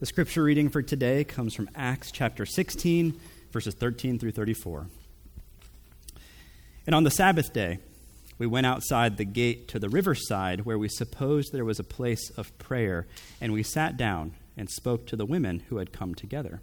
The 0.00 0.06
scripture 0.06 0.42
reading 0.42 0.70
for 0.70 0.80
today 0.80 1.24
comes 1.24 1.54
from 1.54 1.68
Acts 1.74 2.10
chapter 2.10 2.46
16, 2.46 3.20
verses 3.52 3.74
13 3.74 4.18
through 4.18 4.30
34. 4.30 4.86
And 6.86 6.94
on 6.94 7.04
the 7.04 7.10
Sabbath 7.10 7.52
day, 7.52 7.80
we 8.38 8.46
went 8.46 8.64
outside 8.64 9.18
the 9.18 9.26
gate 9.26 9.68
to 9.68 9.78
the 9.78 9.90
riverside 9.90 10.62
where 10.62 10.78
we 10.78 10.88
supposed 10.88 11.52
there 11.52 11.66
was 11.66 11.78
a 11.78 11.84
place 11.84 12.30
of 12.38 12.56
prayer, 12.56 13.08
and 13.42 13.52
we 13.52 13.62
sat 13.62 13.98
down 13.98 14.32
and 14.56 14.70
spoke 14.70 15.06
to 15.06 15.16
the 15.16 15.26
women 15.26 15.64
who 15.68 15.76
had 15.76 15.92
come 15.92 16.14
together. 16.14 16.62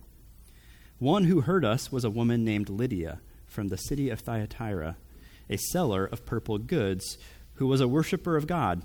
One 0.97 1.25
who 1.25 1.41
heard 1.41 1.63
us 1.63 1.91
was 1.91 2.04
a 2.04 2.09
woman 2.09 2.43
named 2.43 2.69
Lydia 2.69 3.19
from 3.45 3.67
the 3.67 3.77
city 3.77 4.09
of 4.09 4.21
Thyatira, 4.21 4.97
a 5.47 5.57
seller 5.57 6.07
of 6.07 6.25
purple 6.25 6.57
goods, 6.57 7.19
who 7.57 7.67
was 7.67 7.81
a 7.81 7.88
worshiper 7.88 8.35
of 8.35 8.47
God 8.47 8.81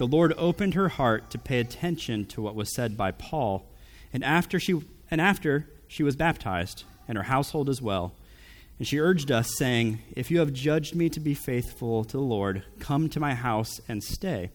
the 0.00 0.06
Lord 0.06 0.32
opened 0.38 0.72
her 0.72 0.88
heart 0.88 1.28
to 1.28 1.36
pay 1.36 1.60
attention 1.60 2.24
to 2.28 2.40
what 2.40 2.54
was 2.54 2.74
said 2.74 2.96
by 2.96 3.10
Paul, 3.10 3.66
and 4.14 4.24
after 4.24 4.58
she, 4.58 4.80
and 5.10 5.20
after 5.20 5.68
she 5.88 6.02
was 6.02 6.16
baptized, 6.16 6.84
and 7.06 7.18
her 7.18 7.24
household 7.24 7.68
as 7.68 7.82
well. 7.82 8.14
And 8.78 8.88
she 8.88 8.98
urged 8.98 9.30
us, 9.30 9.54
saying, 9.58 9.98
If 10.16 10.30
you 10.30 10.38
have 10.38 10.54
judged 10.54 10.94
me 10.94 11.10
to 11.10 11.20
be 11.20 11.34
faithful 11.34 12.04
to 12.04 12.16
the 12.16 12.22
Lord, 12.22 12.64
come 12.78 13.10
to 13.10 13.20
my 13.20 13.34
house 13.34 13.78
and 13.88 14.02
stay. 14.02 14.48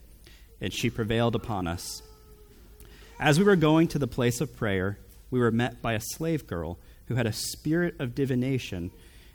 And 0.60 0.74
she 0.74 0.90
prevailed 0.90 1.36
upon 1.36 1.68
us. 1.68 2.02
As 3.20 3.38
we 3.38 3.46
were 3.46 3.56
going 3.56 3.88
to 3.90 4.00
the 4.00 4.08
place 4.08 4.42
of 4.42 4.58
prayer, 4.58 4.98
we 5.30 5.40
were 5.40 5.52
met 5.52 5.80
by 5.80 5.94
a 5.94 6.02
slave 6.02 6.48
girl 6.48 6.80
who 7.06 7.14
had 7.14 7.28
a 7.28 7.32
spirit 7.32 7.94
of 8.00 8.16
divination 8.16 8.90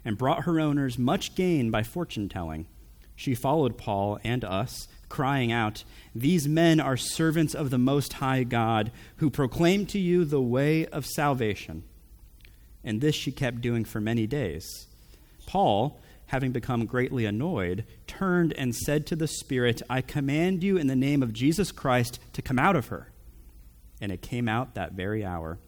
and 0.05 0.19
brought 0.19 0.43
her 0.43 0.59
owners 0.59 0.99
much 0.99 1.37
gain 1.37 1.71
by 1.71 1.85
fortune 1.85 2.29
telling. 2.29 2.67
She 3.15 3.37
followed 3.37 3.79
Paul 3.79 4.19
and 4.25 4.45
us 4.45 4.89
crying 5.11 5.53
out, 5.53 5.85
These 6.15 6.49
men 6.49 6.81
are 6.81 6.97
servants 6.97 7.55
of 7.55 7.69
the 7.69 7.77
Most 7.77 8.15
High 8.15 8.45
God, 8.45 8.91
who 9.17 9.29
proclaim 9.29 9.85
to 9.87 9.99
you 9.99 10.25
the 10.25 10.41
way 10.41 10.87
of 10.87 11.05
salvation. 11.05 11.83
And 12.83 13.03
this 13.03 13.15
she 13.15 13.31
kept 13.31 13.61
doing 13.61 13.85
for 13.85 14.01
many 14.01 14.27
days. 14.27 14.87
Paul, 15.47 16.01
having 16.29 16.53
become 16.53 16.87
greatly 16.87 17.27
annoyed, 17.27 17.85
turned 18.07 18.55
and 18.55 18.75
said 18.75 19.07
to 19.09 19.17
the 19.17 19.29
Spirit, 19.29 19.83
I 19.91 20.01
command 20.01 20.63
you 20.63 20.79
in 20.79 20.87
the 20.87 20.97
name 20.97 21.23
of 21.23 21.35
Jesus 21.35 21.73
Christ 21.73 22.19
to 22.33 22.41
come 22.41 22.59
out 22.59 22.77
of 22.77 22.87
her. 22.87 23.13
And 24.01 24.11
it 24.11 24.23
came 24.23 24.49
out 24.49 24.75
that 24.75 24.93
very 24.93 25.23
hour. 25.23 25.59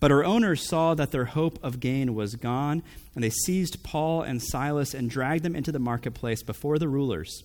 But 0.00 0.10
her 0.10 0.24
owners 0.24 0.66
saw 0.66 0.94
that 0.94 1.12
their 1.12 1.26
hope 1.26 1.60
of 1.62 1.78
gain 1.78 2.16
was 2.16 2.34
gone, 2.34 2.82
and 3.14 3.22
they 3.22 3.30
seized 3.30 3.84
Paul 3.84 4.22
and 4.22 4.42
Silas 4.42 4.94
and 4.94 5.08
dragged 5.08 5.44
them 5.44 5.54
into 5.54 5.70
the 5.70 5.78
marketplace 5.78 6.42
before 6.42 6.78
the 6.78 6.88
rulers. 6.88 7.44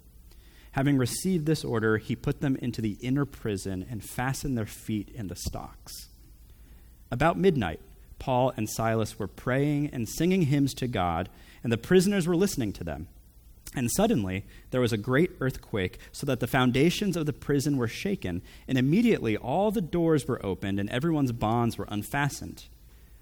Having 0.71 0.97
received 0.97 1.45
this 1.45 1.65
order, 1.65 1.97
he 1.97 2.15
put 2.15 2.39
them 2.39 2.55
into 2.57 2.81
the 2.81 2.97
inner 3.01 3.25
prison 3.25 3.85
and 3.89 4.03
fastened 4.03 4.57
their 4.57 4.65
feet 4.65 5.09
in 5.13 5.27
the 5.27 5.35
stocks. 5.35 6.07
About 7.11 7.37
midnight, 7.37 7.81
Paul 8.19 8.53
and 8.55 8.69
Silas 8.69 9.19
were 9.19 9.27
praying 9.27 9.89
and 9.91 10.07
singing 10.07 10.43
hymns 10.43 10.73
to 10.75 10.87
God, 10.87 11.27
and 11.63 11.73
the 11.73 11.77
prisoners 11.77 12.27
were 12.27 12.35
listening 12.35 12.71
to 12.73 12.83
them. 12.83 13.07
And 13.75 13.89
suddenly 13.91 14.45
there 14.71 14.81
was 14.81 14.93
a 14.93 14.97
great 14.97 15.31
earthquake, 15.39 15.97
so 16.11 16.25
that 16.25 16.39
the 16.39 16.47
foundations 16.47 17.17
of 17.17 17.25
the 17.25 17.33
prison 17.33 17.77
were 17.77 17.87
shaken, 17.87 18.41
and 18.67 18.77
immediately 18.77 19.35
all 19.35 19.71
the 19.71 19.81
doors 19.81 20.27
were 20.27 20.45
opened 20.45 20.79
and 20.79 20.89
everyone's 20.89 21.31
bonds 21.31 21.77
were 21.77 21.87
unfastened. 21.89 22.65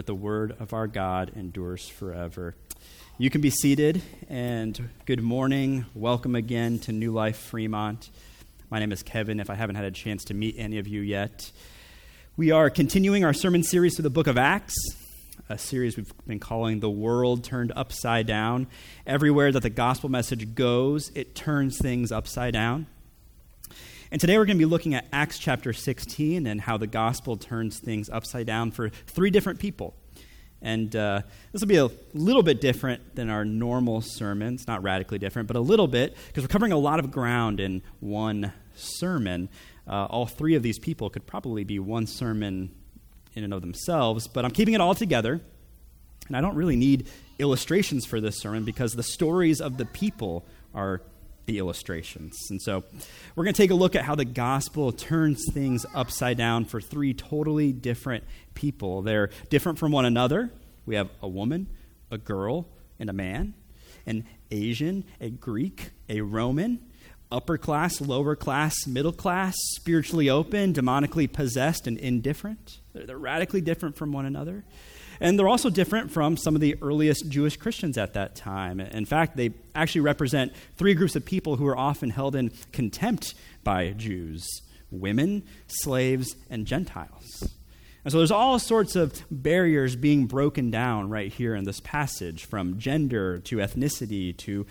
but 0.00 0.06
the 0.06 0.14
word 0.14 0.56
of 0.58 0.72
our 0.72 0.86
God 0.86 1.30
endures 1.36 1.86
forever. 1.86 2.54
You 3.18 3.28
can 3.28 3.42
be 3.42 3.50
seated, 3.50 4.00
and 4.30 4.88
good 5.04 5.22
morning. 5.22 5.84
Welcome 5.94 6.34
again 6.34 6.78
to 6.78 6.92
New 6.92 7.12
Life 7.12 7.36
Fremont. 7.36 8.08
My 8.70 8.78
name 8.78 8.92
is 8.92 9.02
Kevin, 9.02 9.40
if 9.40 9.50
I 9.50 9.56
haven't 9.56 9.76
had 9.76 9.84
a 9.84 9.90
chance 9.90 10.24
to 10.24 10.32
meet 10.32 10.54
any 10.56 10.78
of 10.78 10.88
you 10.88 11.02
yet. 11.02 11.52
We 12.38 12.50
are 12.50 12.70
continuing 12.70 13.26
our 13.26 13.34
sermon 13.34 13.62
series 13.62 13.94
through 13.94 14.04
the 14.04 14.08
book 14.08 14.26
of 14.26 14.38
Acts, 14.38 14.74
a 15.50 15.58
series 15.58 15.98
we've 15.98 16.10
been 16.26 16.40
calling 16.40 16.80
The 16.80 16.88
World 16.88 17.44
Turned 17.44 17.70
Upside 17.76 18.26
Down. 18.26 18.68
Everywhere 19.06 19.52
that 19.52 19.62
the 19.62 19.68
gospel 19.68 20.08
message 20.08 20.54
goes, 20.54 21.12
it 21.14 21.34
turns 21.34 21.76
things 21.76 22.10
upside 22.10 22.54
down. 22.54 22.86
And 24.12 24.20
today 24.20 24.38
we're 24.38 24.44
going 24.44 24.56
to 24.56 24.64
be 24.64 24.68
looking 24.68 24.94
at 24.94 25.06
Acts 25.12 25.38
chapter 25.38 25.72
16 25.72 26.44
and 26.44 26.60
how 26.60 26.76
the 26.76 26.88
gospel 26.88 27.36
turns 27.36 27.78
things 27.78 28.10
upside 28.10 28.44
down 28.44 28.72
for 28.72 28.88
three 28.88 29.30
different 29.30 29.60
people. 29.60 29.94
And 30.60 30.94
uh, 30.96 31.22
this 31.52 31.60
will 31.60 31.68
be 31.68 31.76
a 31.76 31.88
little 32.12 32.42
bit 32.42 32.60
different 32.60 33.14
than 33.14 33.30
our 33.30 33.44
normal 33.44 34.00
sermons, 34.00 34.66
not 34.66 34.82
radically 34.82 35.20
different, 35.20 35.46
but 35.46 35.56
a 35.56 35.60
little 35.60 35.86
bit, 35.86 36.16
because 36.26 36.42
we're 36.42 36.48
covering 36.48 36.72
a 36.72 36.76
lot 36.76 36.98
of 36.98 37.12
ground 37.12 37.60
in 37.60 37.82
one 38.00 38.52
sermon. 38.74 39.48
Uh, 39.86 40.06
all 40.06 40.26
three 40.26 40.56
of 40.56 40.64
these 40.64 40.80
people 40.80 41.08
could 41.08 41.24
probably 41.24 41.62
be 41.62 41.78
one 41.78 42.08
sermon 42.08 42.74
in 43.34 43.44
and 43.44 43.54
of 43.54 43.60
themselves, 43.60 44.26
but 44.26 44.44
I'm 44.44 44.50
keeping 44.50 44.74
it 44.74 44.80
all 44.80 44.96
together. 44.96 45.40
And 46.26 46.36
I 46.36 46.40
don't 46.40 46.56
really 46.56 46.76
need 46.76 47.06
illustrations 47.38 48.06
for 48.06 48.20
this 48.20 48.40
sermon 48.40 48.64
because 48.64 48.94
the 48.94 49.04
stories 49.04 49.60
of 49.60 49.76
the 49.76 49.86
people 49.86 50.44
are 50.74 51.00
the 51.50 51.58
illustrations. 51.58 52.36
And 52.50 52.62
so 52.62 52.84
we're 53.34 53.44
going 53.44 53.54
to 53.54 53.60
take 53.60 53.72
a 53.72 53.74
look 53.74 53.96
at 53.96 54.04
how 54.04 54.14
the 54.14 54.24
gospel 54.24 54.92
turns 54.92 55.44
things 55.52 55.84
upside 55.94 56.36
down 56.36 56.64
for 56.64 56.80
three 56.80 57.12
totally 57.12 57.72
different 57.72 58.22
people. 58.54 59.02
They're 59.02 59.30
different 59.48 59.78
from 59.78 59.90
one 59.90 60.04
another. 60.04 60.50
We 60.86 60.94
have 60.94 61.10
a 61.20 61.28
woman, 61.28 61.66
a 62.10 62.18
girl, 62.18 62.68
and 63.00 63.10
a 63.10 63.12
man, 63.12 63.54
an 64.06 64.26
Asian, 64.52 65.04
a 65.20 65.30
Greek, 65.30 65.90
a 66.08 66.20
Roman, 66.20 66.78
upper 67.32 67.58
class, 67.58 68.00
lower 68.00 68.36
class, 68.36 68.86
middle 68.86 69.12
class, 69.12 69.56
spiritually 69.74 70.30
open, 70.30 70.72
demonically 70.72 71.30
possessed, 71.30 71.88
and 71.88 71.98
indifferent. 71.98 72.78
They're, 72.92 73.06
they're 73.06 73.18
radically 73.18 73.60
different 73.60 73.96
from 73.96 74.12
one 74.12 74.24
another. 74.24 74.64
And 75.20 75.38
they're 75.38 75.48
also 75.48 75.68
different 75.68 76.10
from 76.10 76.36
some 76.36 76.54
of 76.54 76.62
the 76.62 76.76
earliest 76.80 77.28
Jewish 77.28 77.56
Christians 77.56 77.98
at 77.98 78.14
that 78.14 78.34
time. 78.34 78.80
In 78.80 79.04
fact, 79.04 79.36
they 79.36 79.50
actually 79.74 80.00
represent 80.00 80.52
three 80.76 80.94
groups 80.94 81.14
of 81.14 81.26
people 81.26 81.56
who 81.56 81.66
are 81.66 81.76
often 81.76 82.10
held 82.10 82.34
in 82.34 82.50
contempt 82.72 83.34
by 83.62 83.90
Jews 83.90 84.46
women, 84.90 85.44
slaves, 85.68 86.34
and 86.48 86.66
Gentiles. 86.66 87.48
And 88.04 88.10
so 88.10 88.18
there's 88.18 88.30
all 88.30 88.58
sorts 88.58 88.96
of 88.96 89.22
barriers 89.30 89.94
being 89.94 90.26
broken 90.26 90.70
down 90.70 91.10
right 91.10 91.32
here 91.32 91.54
in 91.54 91.64
this 91.64 91.80
passage, 91.80 92.46
from 92.46 92.78
gender 92.78 93.38
to 93.40 93.58
ethnicity 93.58 94.36
to 94.38 94.66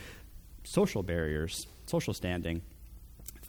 social 0.63 1.03
barriers, 1.03 1.67
social 1.85 2.13
standing. 2.13 2.63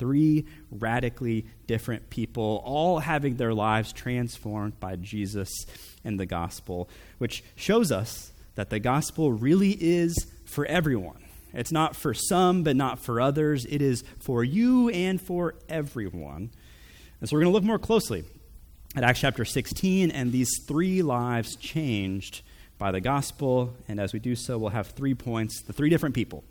Three 0.00 0.47
radically 0.70 1.44
different 1.67 2.08
people, 2.08 2.62
all 2.64 3.00
having 3.00 3.37
their 3.37 3.52
lives 3.52 3.93
transformed 3.93 4.81
by 4.81 4.97
Jesus 4.97 5.50
and 6.02 6.19
the 6.19 6.25
gospel, 6.25 6.88
which 7.19 7.44
shows 7.55 7.93
us 7.93 8.32
that 8.55 8.70
the 8.70 8.81
gospel 8.81 9.31
really 9.31 9.76
is 9.79 10.17
for 10.47 10.64
everyone. 10.64 11.23
It's 11.52 11.70
not 11.70 11.94
for 11.94 12.14
some, 12.14 12.62
but 12.62 12.76
not 12.76 12.99
for 12.99 13.20
others. 13.20 13.67
It 13.67 13.82
is 13.82 14.02
for 14.20 14.43
you 14.43 14.88
and 14.88 15.20
for 15.20 15.56
everyone. 15.69 16.50
And 17.20 17.29
so 17.29 17.37
we're 17.37 17.43
going 17.43 17.52
to 17.52 17.56
look 17.56 17.64
more 17.64 17.79
closely 17.79 18.25
at 18.97 19.05
Acts 19.05 19.20
chapter 19.20 19.44
16 19.44 20.11
and 20.11 20.32
these 20.32 20.50
three 20.67 21.02
lives 21.02 21.56
changed 21.56 22.41
by 22.79 22.91
the 22.91 23.02
gospel. 23.02 23.75
And 23.87 24.00
as 24.00 24.14
we 24.14 24.19
do 24.19 24.35
so, 24.35 24.56
we'll 24.56 24.70
have 24.70 24.88
three 24.88 25.14
points 25.14 25.62
the 25.62 25.75
three 25.75 25.91
different 25.91 26.14
people 26.14 26.43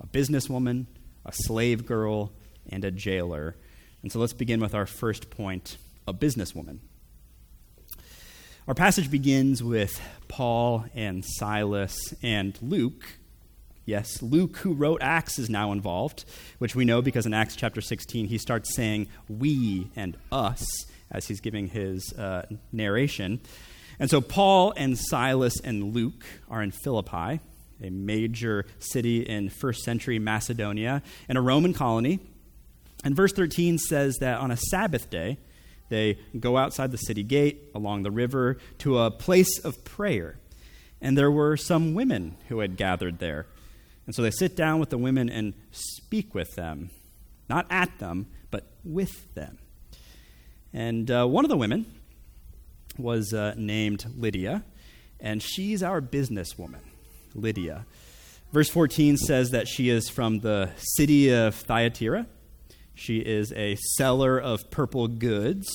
a 0.00 0.06
businesswoman, 0.06 0.86
a 1.24 1.32
slave 1.32 1.86
girl, 1.86 2.32
and 2.68 2.84
a 2.84 2.90
jailer. 2.90 3.56
And 4.02 4.10
so 4.10 4.18
let's 4.18 4.32
begin 4.32 4.60
with 4.60 4.74
our 4.74 4.86
first 4.86 5.30
point 5.30 5.76
a 6.06 6.14
businesswoman. 6.14 6.78
Our 8.68 8.74
passage 8.74 9.10
begins 9.10 9.62
with 9.62 10.00
Paul 10.28 10.84
and 10.94 11.24
Silas 11.24 12.14
and 12.22 12.56
Luke. 12.62 13.18
Yes, 13.84 14.22
Luke, 14.22 14.58
who 14.58 14.74
wrote 14.74 15.02
Acts, 15.02 15.38
is 15.38 15.50
now 15.50 15.72
involved, 15.72 16.24
which 16.58 16.76
we 16.76 16.84
know 16.84 17.02
because 17.02 17.26
in 17.26 17.34
Acts 17.34 17.56
chapter 17.56 17.80
16 17.80 18.26
he 18.26 18.38
starts 18.38 18.74
saying 18.74 19.08
we 19.28 19.90
and 19.96 20.16
us 20.30 20.64
as 21.10 21.26
he's 21.26 21.40
giving 21.40 21.68
his 21.68 22.12
uh, 22.12 22.46
narration. 22.70 23.40
And 23.98 24.08
so 24.08 24.20
Paul 24.20 24.72
and 24.76 24.96
Silas 24.96 25.58
and 25.60 25.94
Luke 25.94 26.24
are 26.48 26.62
in 26.62 26.70
Philippi, 26.70 27.40
a 27.82 27.90
major 27.90 28.66
city 28.78 29.20
in 29.20 29.50
first 29.50 29.82
century 29.82 30.18
Macedonia, 30.18 31.02
in 31.28 31.36
a 31.36 31.42
Roman 31.42 31.74
colony. 31.74 32.20
And 33.04 33.16
verse 33.16 33.32
13 33.32 33.78
says 33.78 34.16
that 34.20 34.40
on 34.40 34.50
a 34.50 34.56
Sabbath 34.56 35.10
day, 35.10 35.38
they 35.88 36.18
go 36.38 36.56
outside 36.56 36.92
the 36.92 36.98
city 36.98 37.22
gate 37.22 37.70
along 37.74 38.02
the 38.02 38.10
river 38.10 38.58
to 38.78 38.98
a 38.98 39.10
place 39.10 39.58
of 39.64 39.84
prayer. 39.84 40.38
And 41.00 41.16
there 41.16 41.30
were 41.30 41.56
some 41.56 41.94
women 41.94 42.36
who 42.48 42.60
had 42.60 42.76
gathered 42.76 43.18
there. 43.18 43.46
And 44.06 44.14
so 44.14 44.22
they 44.22 44.30
sit 44.30 44.56
down 44.56 44.80
with 44.80 44.90
the 44.90 44.98
women 44.98 45.28
and 45.28 45.54
speak 45.72 46.34
with 46.34 46.54
them, 46.56 46.90
not 47.48 47.66
at 47.70 47.98
them, 47.98 48.26
but 48.50 48.66
with 48.84 49.34
them. 49.34 49.58
And 50.72 51.10
uh, 51.10 51.26
one 51.26 51.44
of 51.44 51.48
the 51.48 51.56
women 51.56 51.86
was 52.98 53.32
uh, 53.32 53.54
named 53.56 54.06
Lydia, 54.16 54.62
and 55.18 55.42
she's 55.42 55.82
our 55.82 56.00
businesswoman, 56.00 56.80
Lydia. 57.34 57.86
Verse 58.52 58.68
14 58.68 59.16
says 59.16 59.50
that 59.50 59.68
she 59.68 59.88
is 59.88 60.08
from 60.08 60.40
the 60.40 60.70
city 60.76 61.32
of 61.32 61.54
Thyatira. 61.54 62.26
She 63.00 63.20
is 63.20 63.50
a 63.54 63.76
seller 63.96 64.38
of 64.38 64.70
purple 64.70 65.08
goods, 65.08 65.70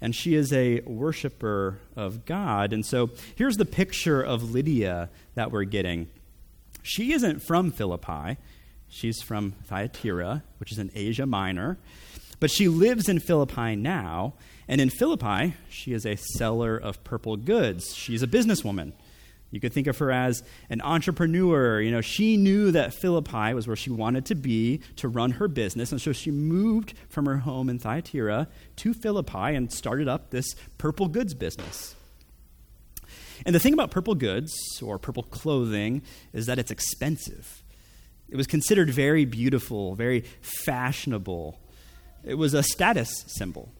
and 0.00 0.12
she 0.12 0.34
is 0.34 0.52
a 0.52 0.80
worshiper 0.80 1.78
of 1.94 2.24
God. 2.24 2.72
And 2.72 2.84
so 2.84 3.10
here's 3.36 3.54
the 3.58 3.64
picture 3.64 4.20
of 4.20 4.50
Lydia 4.50 5.08
that 5.36 5.52
we're 5.52 5.62
getting. 5.62 6.08
She 6.82 7.12
isn't 7.12 7.44
from 7.44 7.70
Philippi, 7.70 8.38
she's 8.88 9.22
from 9.22 9.52
Thyatira, 9.66 10.42
which 10.58 10.72
is 10.72 10.80
in 10.80 10.90
Asia 10.96 11.26
Minor. 11.26 11.78
But 12.40 12.50
she 12.50 12.66
lives 12.66 13.08
in 13.08 13.20
Philippi 13.20 13.76
now, 13.76 14.34
and 14.66 14.80
in 14.80 14.90
Philippi, 14.90 15.54
she 15.70 15.92
is 15.92 16.04
a 16.04 16.16
seller 16.16 16.76
of 16.76 17.04
purple 17.04 17.36
goods. 17.36 17.94
She's 17.94 18.24
a 18.24 18.26
businesswoman. 18.26 18.94
You 19.54 19.60
could 19.60 19.72
think 19.72 19.86
of 19.86 19.98
her 19.98 20.10
as 20.10 20.42
an 20.68 20.80
entrepreneur. 20.80 21.80
You 21.80 21.92
know, 21.92 22.00
she 22.00 22.36
knew 22.36 22.72
that 22.72 22.92
Philippi 22.92 23.54
was 23.54 23.66
where 23.66 23.76
she 23.76 23.90
wanted 23.90 24.26
to 24.26 24.34
be 24.34 24.80
to 24.96 25.08
run 25.08 25.32
her 25.32 25.46
business, 25.48 25.92
and 25.92 26.00
so 26.00 26.12
she 26.12 26.30
moved 26.30 26.94
from 27.08 27.26
her 27.26 27.38
home 27.38 27.68
in 27.68 27.78
Thyatira 27.78 28.48
to 28.76 28.94
Philippi 28.94 29.54
and 29.54 29.72
started 29.72 30.08
up 30.08 30.30
this 30.30 30.54
purple 30.76 31.08
goods 31.08 31.34
business. 31.34 31.94
And 33.46 33.54
the 33.54 33.60
thing 33.60 33.74
about 33.74 33.90
purple 33.90 34.14
goods 34.14 34.52
or 34.82 34.98
purple 34.98 35.22
clothing 35.22 36.02
is 36.32 36.46
that 36.46 36.58
it's 36.58 36.70
expensive. 36.70 37.62
It 38.28 38.36
was 38.36 38.46
considered 38.46 38.90
very 38.90 39.24
beautiful, 39.24 39.94
very 39.94 40.24
fashionable. 40.40 41.60
It 42.24 42.34
was 42.34 42.54
a 42.54 42.62
status 42.62 43.24
symbol. 43.28 43.72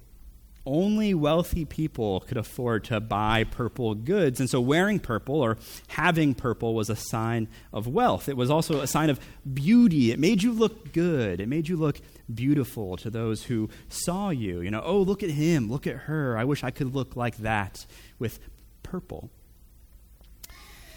Only 0.66 1.12
wealthy 1.12 1.66
people 1.66 2.20
could 2.20 2.38
afford 2.38 2.84
to 2.84 2.98
buy 2.98 3.44
purple 3.44 3.94
goods. 3.94 4.40
And 4.40 4.48
so 4.48 4.60
wearing 4.60 4.98
purple 4.98 5.36
or 5.36 5.58
having 5.88 6.34
purple 6.34 6.74
was 6.74 6.88
a 6.88 6.96
sign 6.96 7.48
of 7.72 7.86
wealth. 7.86 8.30
It 8.30 8.36
was 8.36 8.50
also 8.50 8.80
a 8.80 8.86
sign 8.86 9.10
of 9.10 9.20
beauty. 9.52 10.10
It 10.10 10.18
made 10.18 10.42
you 10.42 10.52
look 10.52 10.92
good. 10.92 11.40
It 11.40 11.48
made 11.48 11.68
you 11.68 11.76
look 11.76 12.00
beautiful 12.32 12.96
to 12.98 13.10
those 13.10 13.44
who 13.44 13.68
saw 13.90 14.30
you. 14.30 14.62
You 14.62 14.70
know, 14.70 14.82
oh, 14.82 15.02
look 15.02 15.22
at 15.22 15.30
him, 15.30 15.70
look 15.70 15.86
at 15.86 15.96
her. 15.96 16.38
I 16.38 16.44
wish 16.44 16.64
I 16.64 16.70
could 16.70 16.94
look 16.94 17.14
like 17.14 17.36
that 17.38 17.84
with 18.18 18.38
purple. 18.82 19.30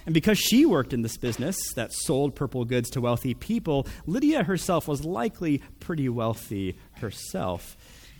And 0.05 0.13
because 0.13 0.39
she 0.39 0.65
worked 0.65 0.93
in 0.93 1.01
this 1.01 1.17
business 1.17 1.57
that 1.73 1.91
sold 1.91 2.33
purple 2.33 2.63
goods 2.63 2.89
to 2.91 3.01
wealthy 3.01 3.33
people, 3.33 3.85
Lydia 4.05 4.45
herself 4.45 4.87
was 4.87 5.03
likely 5.03 5.61
pretty 5.81 6.07
wealthy 6.07 6.77
herself. 7.01 7.75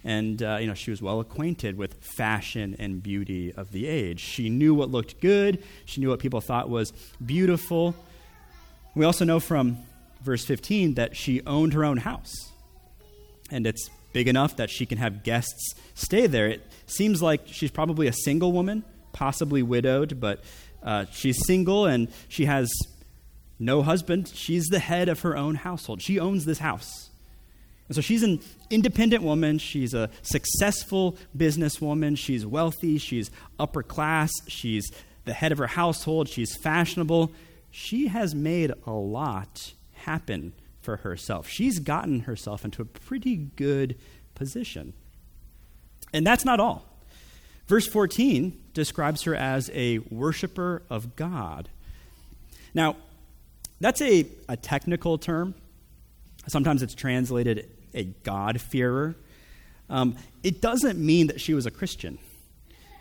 And, 0.08 0.42
uh, 0.42 0.60
you 0.62 0.68
know, 0.68 0.74
she 0.74 0.90
was 0.90 1.02
well 1.02 1.20
acquainted 1.20 1.78
with 1.78 1.96
fashion 1.96 2.78
and 2.80 3.04
beauty 3.04 3.52
of 3.52 3.74
the 3.74 3.88
age. 3.88 4.22
She 4.22 4.50
knew 4.50 4.74
what 4.74 4.90
looked 4.90 5.20
good, 5.20 5.62
she 5.84 6.00
knew 6.00 6.08
what 6.08 6.20
people 6.20 6.40
thought 6.40 6.70
was 6.70 6.94
beautiful. 7.24 7.94
We 8.96 9.04
also 9.04 9.26
know 9.26 9.42
from 9.42 9.80
verse 10.22 10.46
15 10.46 10.94
that 10.94 11.18
she 11.18 11.46
owned 11.46 11.74
her 11.74 11.84
own 11.84 11.98
house. 11.98 12.34
And 13.52 13.68
it's 13.68 13.90
big 14.14 14.30
enough 14.30 14.56
that 14.56 14.70
she 14.70 14.86
can 14.86 14.98
have 14.98 15.24
guests 15.24 15.74
stay 15.94 16.26
there. 16.26 16.48
It 16.48 16.66
seems 16.86 17.22
like 17.22 17.42
she's 17.46 17.72
probably 17.72 18.08
a 18.08 18.14
single 18.14 18.54
woman, 18.54 18.86
possibly 19.12 19.62
widowed, 19.62 20.22
but 20.22 20.42
uh, 20.84 21.04
she's 21.12 21.46
single 21.46 21.86
and 21.86 22.08
she 22.30 22.46
has 22.46 22.72
no 23.60 23.82
husband. 23.82 24.32
She's 24.34 24.68
the 24.68 24.80
head 24.80 25.10
of 25.10 25.20
her 25.20 25.36
own 25.36 25.56
household. 25.56 26.02
She 26.02 26.18
owns 26.18 26.46
this 26.46 26.60
house. 26.60 27.10
And 27.88 27.96
so 27.96 28.02
she's 28.02 28.24
an 28.24 28.42
independent 28.70 29.24
woman. 29.24 29.60
She's 29.60 29.94
a 29.94 30.10
successful 30.22 31.18
businesswoman. 31.36 32.18
She's 32.18 32.46
wealthy. 32.46 32.98
She's 32.98 33.32
upper 33.60 33.84
class. 33.84 34.32
She's 34.48 34.92
the 35.26 35.34
head 35.34 35.52
of 35.52 35.58
her 35.58 35.68
household. 35.68 36.28
She's 36.28 36.56
fashionable. 36.56 37.32
She 37.72 38.08
has 38.08 38.36
made 38.36 38.74
a 38.86 38.92
lot 38.92 39.74
happen 39.94 40.54
for 40.82 40.98
herself. 40.98 41.48
She's 41.48 41.80
gotten 41.80 42.22
herself 42.22 42.66
into 42.66 42.82
a 42.82 42.86
pretty 42.86 43.36
good 43.36 43.96
position. 44.36 44.94
And 46.14 46.26
that's 46.26 46.46
not 46.46 46.60
all. 46.60 46.86
Verse 47.68 47.88
14 47.88 48.58
describes 48.74 49.24
her 49.24 49.36
as 49.36 49.70
a 49.74 50.00
worshiper 50.10 50.84
of 50.90 51.16
God. 51.16 51.70
Now, 52.74 52.96
that's 53.82 54.02
a, 54.02 54.26
a 54.48 54.56
technical 54.56 55.18
term. 55.18 55.56
Sometimes 56.48 56.82
it's 56.82 56.96
translated 56.96 57.70
a 57.94 58.06
God-fearer. 58.24 59.16
Um, 59.90 60.16
it 60.44 60.62
doesn't 60.62 61.00
mean 61.00 61.28
that 61.28 61.40
she 61.40 61.54
was 61.54 61.66
a 61.66 61.72
Christian. 61.72 62.20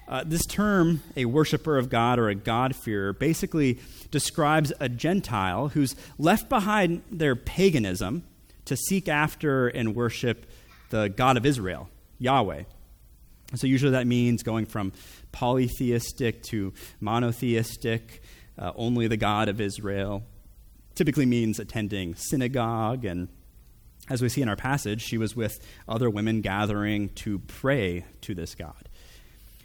Uh, 0.08 0.22
this 0.24 0.46
term, 0.46 1.02
a 1.16 1.24
worshiper 1.24 1.78
of 1.78 1.90
God 1.90 2.18
or 2.18 2.28
a 2.28 2.34
God-fearer, 2.34 3.12
basically 3.12 3.80
describes 4.10 4.72
a 4.78 4.88
Gentile 4.88 5.68
who's 5.68 5.96
left 6.16 6.48
behind 6.48 7.02
their 7.10 7.34
paganism 7.34 8.22
to 8.66 8.76
seek 8.76 9.08
after 9.08 9.68
and 9.68 9.96
worship 9.96 10.46
the 10.90 11.08
God 11.08 11.36
of 11.36 11.44
Israel, 11.44 11.88
Yahweh. 12.18 12.62
So, 13.54 13.66
usually 13.66 13.92
that 13.92 14.06
means 14.06 14.42
going 14.42 14.66
from 14.66 14.92
polytheistic 15.32 16.42
to 16.44 16.72
monotheistic, 17.00 18.22
uh, 18.58 18.72
only 18.74 19.06
the 19.08 19.16
God 19.16 19.48
of 19.48 19.60
Israel. 19.60 20.24
Typically 20.94 21.26
means 21.26 21.58
attending 21.58 22.14
synagogue. 22.16 23.04
And 23.04 23.28
as 24.08 24.22
we 24.22 24.28
see 24.28 24.42
in 24.42 24.48
our 24.48 24.56
passage, 24.56 25.02
she 25.02 25.18
was 25.18 25.34
with 25.34 25.58
other 25.88 26.08
women 26.08 26.40
gathering 26.40 27.08
to 27.10 27.38
pray 27.40 28.04
to 28.22 28.34
this 28.34 28.54
God. 28.54 28.88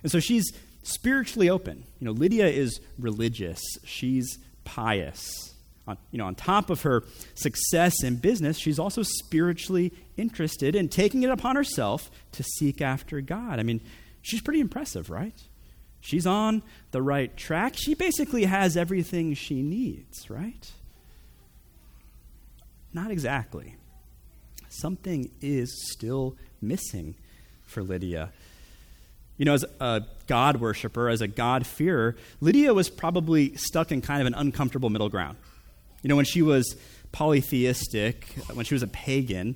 And 0.03 0.11
so 0.11 0.19
she's 0.19 0.51
spiritually 0.83 1.49
open. 1.49 1.83
You 1.99 2.05
know, 2.05 2.11
Lydia 2.11 2.47
is 2.47 2.79
religious, 2.97 3.61
she's 3.83 4.39
pious 4.63 5.51
on, 5.87 5.97
you 6.11 6.17
know, 6.17 6.25
on 6.25 6.35
top 6.35 6.69
of 6.69 6.81
her 6.83 7.03
success 7.35 8.03
in 8.03 8.17
business, 8.17 8.57
she's 8.57 8.79
also 8.79 9.03
spiritually 9.03 9.93
interested 10.17 10.75
in 10.75 10.89
taking 10.89 11.23
it 11.23 11.29
upon 11.29 11.55
herself 11.55 12.11
to 12.33 12.43
seek 12.43 12.81
after 12.81 13.21
God. 13.21 13.59
I 13.59 13.63
mean, 13.63 13.81
she's 14.21 14.41
pretty 14.41 14.59
impressive, 14.59 15.09
right? 15.09 15.35
She's 15.99 16.25
on 16.25 16.63
the 16.91 17.01
right 17.01 17.35
track. 17.37 17.73
She 17.75 17.93
basically 17.93 18.45
has 18.45 18.75
everything 18.75 19.33
she 19.33 19.61
needs, 19.61 20.29
right? 20.29 20.71
Not 22.93 23.11
exactly. 23.11 23.75
Something 24.71 25.29
is 25.41 25.91
still 25.91 26.37
missing 26.61 27.15
for 27.65 27.83
Lydia. 27.83 28.31
You 29.37 29.43
know, 29.43 29.53
as 29.53 29.65
a 29.81 30.03
God 30.27 30.61
worshiper, 30.61 31.09
as 31.09 31.19
a 31.19 31.27
God-fearer, 31.27 32.15
Lydia 32.39 32.73
was 32.73 32.89
probably 32.89 33.53
stuck 33.55 33.91
in 33.91 34.01
kind 34.01 34.21
of 34.21 34.27
an 34.27 34.33
uncomfortable 34.33 34.89
middle 34.89 35.09
ground. 35.09 35.37
You 36.03 36.07
know, 36.07 36.15
when 36.15 36.23
she 36.25 36.41
was 36.41 36.77
polytheistic, 37.11 38.25
when 38.53 38.65
she 38.65 38.73
was 38.73 38.81
a 38.81 38.87
pagan, 38.87 39.55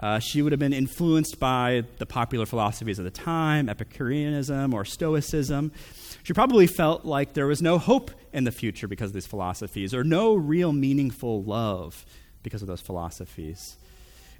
uh, 0.00 0.20
she 0.20 0.40
would 0.40 0.52
have 0.52 0.58
been 0.58 0.72
influenced 0.72 1.38
by 1.38 1.84
the 1.98 2.06
popular 2.06 2.46
philosophies 2.46 2.98
of 2.98 3.04
the 3.04 3.10
time, 3.10 3.68
Epicureanism 3.68 4.72
or 4.72 4.86
Stoicism. 4.86 5.70
She 6.22 6.32
probably 6.32 6.66
felt 6.66 7.04
like 7.04 7.34
there 7.34 7.46
was 7.46 7.60
no 7.60 7.78
hope 7.78 8.10
in 8.32 8.44
the 8.44 8.52
future 8.52 8.88
because 8.88 9.10
of 9.10 9.14
these 9.14 9.26
philosophies, 9.26 9.92
or 9.92 10.02
no 10.02 10.34
real 10.34 10.72
meaningful 10.72 11.42
love 11.42 12.06
because 12.42 12.62
of 12.62 12.68
those 12.68 12.80
philosophies. 12.80 13.76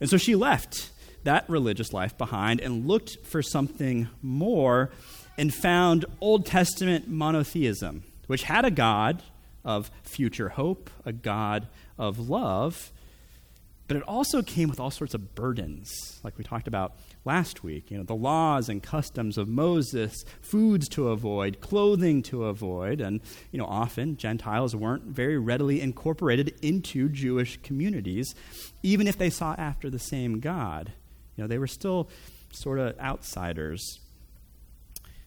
And 0.00 0.10
so 0.10 0.16
she 0.16 0.34
left 0.34 0.90
that 1.24 1.48
religious 1.48 1.92
life 1.92 2.16
behind 2.16 2.60
and 2.60 2.86
looked 2.86 3.18
for 3.24 3.42
something 3.42 4.08
more 4.22 4.90
and 5.36 5.52
found 5.52 6.04
Old 6.20 6.46
Testament 6.46 7.08
monotheism, 7.08 8.04
which 8.26 8.44
had 8.44 8.64
a 8.64 8.70
God 8.70 9.22
of 9.64 9.90
future 10.02 10.50
hope, 10.50 10.88
a 11.04 11.12
God 11.12 11.66
of 11.98 12.28
love, 12.28 12.92
but 13.88 13.96
it 13.96 14.02
also 14.04 14.42
came 14.42 14.68
with 14.68 14.80
all 14.80 14.90
sorts 14.90 15.14
of 15.14 15.34
burdens, 15.34 16.20
like 16.22 16.36
we 16.38 16.44
talked 16.44 16.68
about 16.68 16.96
last 17.26 17.62
week. 17.62 17.90
You 17.90 17.99
know, 17.99 18.04
the 18.04 18.14
laws 18.14 18.68
and 18.68 18.83
customs 18.83 19.37
of 19.37 19.49
Moses, 19.49 20.25
foods 20.40 20.88
to 20.90 21.09
avoid, 21.09 21.61
clothing 21.61 22.23
to 22.25 22.45
avoid, 22.45 23.00
and 23.00 23.21
you 23.50 23.59
know, 23.59 23.66
often 23.66 24.16
Gentiles 24.16 24.75
weren't 24.75 25.04
very 25.04 25.37
readily 25.37 25.80
incorporated 25.80 26.54
into 26.62 27.09
Jewish 27.09 27.61
communities, 27.62 28.35
even 28.83 29.06
if 29.06 29.18
they 29.18 29.30
sought 29.30 29.59
after 29.59 29.90
the 29.90 29.99
same 29.99 30.40
God. 30.40 30.92
You 31.37 31.45
know, 31.45 31.49
they 31.49 31.59
were 31.59 31.66
still 31.66 32.09
sort 32.52 32.78
of 32.78 32.99
outsiders. 32.99 34.00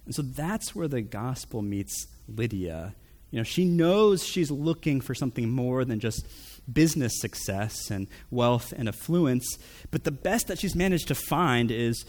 And 0.05 0.15
so 0.15 0.23
that's 0.23 0.73
where 0.73 0.87
the 0.87 1.01
gospel 1.01 1.61
meets 1.61 2.07
Lydia. 2.27 2.95
You 3.31 3.37
know, 3.37 3.43
she 3.43 3.65
knows 3.65 4.23
she's 4.23 4.49
looking 4.49 5.01
for 5.01 5.13
something 5.13 5.49
more 5.49 5.85
than 5.85 5.99
just 5.99 6.25
business 6.71 7.19
success 7.19 7.89
and 7.89 8.07
wealth 8.31 8.73
and 8.75 8.87
affluence, 8.87 9.57
but 9.91 10.03
the 10.03 10.11
best 10.11 10.47
that 10.47 10.59
she's 10.59 10.75
managed 10.75 11.07
to 11.09 11.15
find 11.15 11.71
is, 11.71 12.05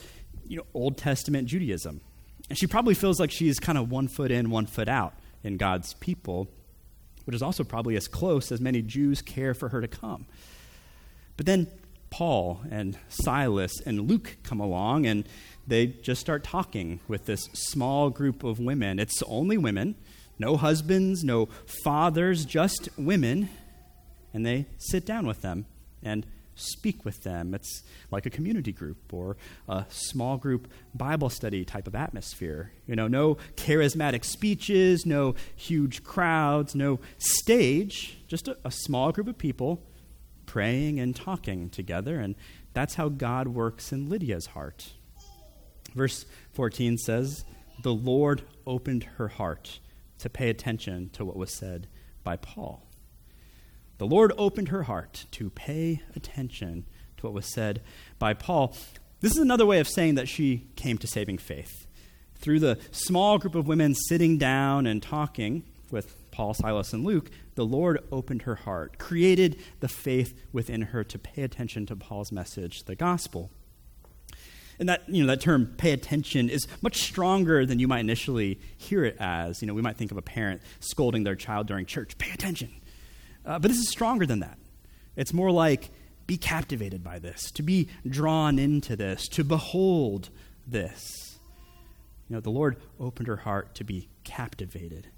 you 0.47 0.57
know, 0.57 0.67
Old 0.75 0.97
Testament 0.97 1.49
Judaism. 1.49 2.01
And 2.49 2.59
she 2.59 2.67
probably 2.67 2.95
feels 2.95 3.21
like 3.21 3.31
she's 3.31 3.61
kind 3.61 3.79
of 3.79 3.91
one 3.91 4.09
foot 4.09 4.31
in, 4.31 4.51
one 4.51 4.67
foot 4.67 4.89
out 4.89 5.15
in 5.45 5.57
God's 5.57 5.95
people, 5.95 6.49
which 7.25 7.37
is 7.37 7.43
also 7.43 7.65
probably 7.65 7.97
as 7.97 8.09
close 8.09 8.51
as 8.51 8.61
many 8.61 8.83
Jews 8.83 9.23
care 9.23 9.55
for 9.55 9.69
her 9.69 9.81
to 9.81 9.89
come. 9.89 10.27
But 11.37 11.47
then 11.47 11.69
Paul 12.11 12.61
and 12.71 12.99
Silas 13.09 13.81
and 13.87 14.09
Luke 14.09 14.39
come 14.43 14.61
along 14.61 15.07
and 15.07 15.27
they 15.67 15.87
just 15.87 16.21
start 16.21 16.43
talking 16.43 17.01
with 17.07 17.27
this 17.27 17.49
small 17.53 18.11
group 18.11 18.43
of 18.43 18.59
women. 18.59 18.99
It's 18.99 19.23
only 19.23 19.57
women, 19.57 19.95
no 20.41 20.57
husbands, 20.57 21.23
no 21.23 21.47
fathers, 21.85 22.45
just 22.45 22.89
women 22.97 23.49
and 24.33 24.45
they 24.45 24.67
sit 24.79 25.05
down 25.05 25.27
with 25.27 25.43
them 25.43 25.67
and 26.03 26.27
speak 26.55 27.05
with 27.05 27.23
them. 27.23 27.55
It's 27.55 27.83
like 28.11 28.27
a 28.27 28.31
community 28.31 28.73
group 28.73 29.13
or 29.13 29.37
a 29.69 29.87
small 29.89 30.37
group 30.37 30.69
Bible 30.95 31.31
study 31.31 31.65
type 31.65 31.87
of 31.87 31.95
atmosphere. 31.95 32.73
You 32.87 32.97
know, 32.97 33.09
no 33.09 33.37
charismatic 33.57 34.25
speeches, 34.25 35.07
no 35.07 35.35
huge 35.57 36.03
crowds, 36.03 36.75
no 36.75 37.01
stage, 37.19 38.19
just 38.27 38.49
a, 38.49 38.59
a 38.65 38.71
small 38.71 39.13
group 39.13 39.29
of 39.29 39.39
people 39.39 39.83
praying 40.47 41.01
and 41.01 41.15
talking 41.15 41.71
together. 41.71 42.19
And 42.19 42.35
that's 42.73 42.95
how 42.95 43.09
God 43.09 43.49
works 43.49 43.93
in 43.93 44.09
Lydia's 44.09 44.47
heart. 44.47 44.93
Verse 45.95 46.25
14 46.53 46.99
says, 46.99 47.45
The 47.83 47.95
Lord 47.95 48.43
opened 48.67 49.05
her 49.17 49.29
heart 49.29 49.81
to 50.21 50.31
pay 50.31 50.49
attention 50.49 51.11
to 51.11 51.25
what 51.25 51.37
was 51.37 51.53
said 51.53 51.89
by 52.23 52.37
Paul. 52.37 52.87
The 53.99 54.07
Lord 54.07 54.33
opened 54.39 54.69
her 54.69 54.85
heart 54.85 55.27
to 55.33 55.51
pay 55.51 56.03
attention 56.17 56.87
to 57.19 57.27
what 57.27 57.35
was 57.35 57.53
said 57.53 57.83
by 58.19 58.33
Paul. 58.33 58.75
This 59.21 59.33
is 59.33 59.39
another 59.39 59.67
way 59.67 59.79
of 59.79 59.89
saying 59.89 60.15
that 60.15 60.29
she 60.29 60.69
came 60.77 60.97
to 60.99 61.07
saving 61.07 61.39
faith. 61.39 61.87
Through 62.37 62.61
the 62.61 62.79
small 62.91 63.37
group 63.37 63.55
of 63.55 63.67
women 63.67 63.95
sitting 63.95 64.39
down 64.39 64.87
and 64.87 65.03
talking 65.03 65.65
with 65.91 66.31
Paul, 66.31 66.55
Silas, 66.55 66.93
and 66.93 67.05
Luke, 67.05 67.31
the 67.57 67.67
Lord 67.67 68.03
opened 68.11 68.43
her 68.43 68.55
heart, 68.55 68.99
created 68.99 69.61
the 69.81 69.89
faith 69.89 70.33
within 70.53 70.81
her 70.83 71.05
to 71.05 71.19
pay 71.19 71.43
attention 71.43 71.85
to 71.87 71.97
Paul's 71.97 72.33
message, 72.33 72.85
the 72.85 72.95
gospel. 72.95 73.51
And 74.81 74.89
that, 74.89 75.09
you 75.09 75.23
know, 75.23 75.27
that 75.29 75.43
term, 75.43 75.75
pay 75.77 75.93
attention, 75.93 76.49
is 76.49 76.67
much 76.81 77.03
stronger 77.03 77.67
than 77.67 77.79
you 77.79 77.87
might 77.87 78.01
initially 78.01 78.59
hear 78.79 79.05
it 79.05 79.17
as. 79.21 79.61
You 79.61 79.69
know, 79.69 79.75
we 79.75 79.83
might 79.83 79.99
think 79.99 80.11
of 80.11 80.17
a 80.17 80.23
parent 80.23 80.63
scolding 80.81 81.23
their 81.23 81.37
child 81.37 81.67
during 81.67 81.85
church, 81.85 82.17
pay 82.17 82.33
attention. 82.33 82.73
Uh, 83.45 83.59
but 83.59 83.71
this 83.71 83.79
is 83.79 83.91
stronger 83.91 84.25
than 84.25 84.41
that. 84.41 84.59
It's 85.17 85.35
more 85.35 85.51
like 85.51 85.91
be 86.27 86.39
captivated 86.39 87.05
by 87.05 87.19
this, 87.19 87.51
to 87.53 87.63
be 87.63 87.89
drawn 88.09 88.59
into 88.59 88.97
this, 88.97 89.29
to 89.29 89.45
behold 89.45 90.31
this. 90.67 91.39
You 92.29 92.37
know, 92.37 92.41
the 92.41 92.51
Lord 92.51 92.77
opened 92.99 93.29
her 93.29 93.37
heart 93.37 93.75
to 93.75 93.85
be 93.85 94.09
captivated. 94.25 95.09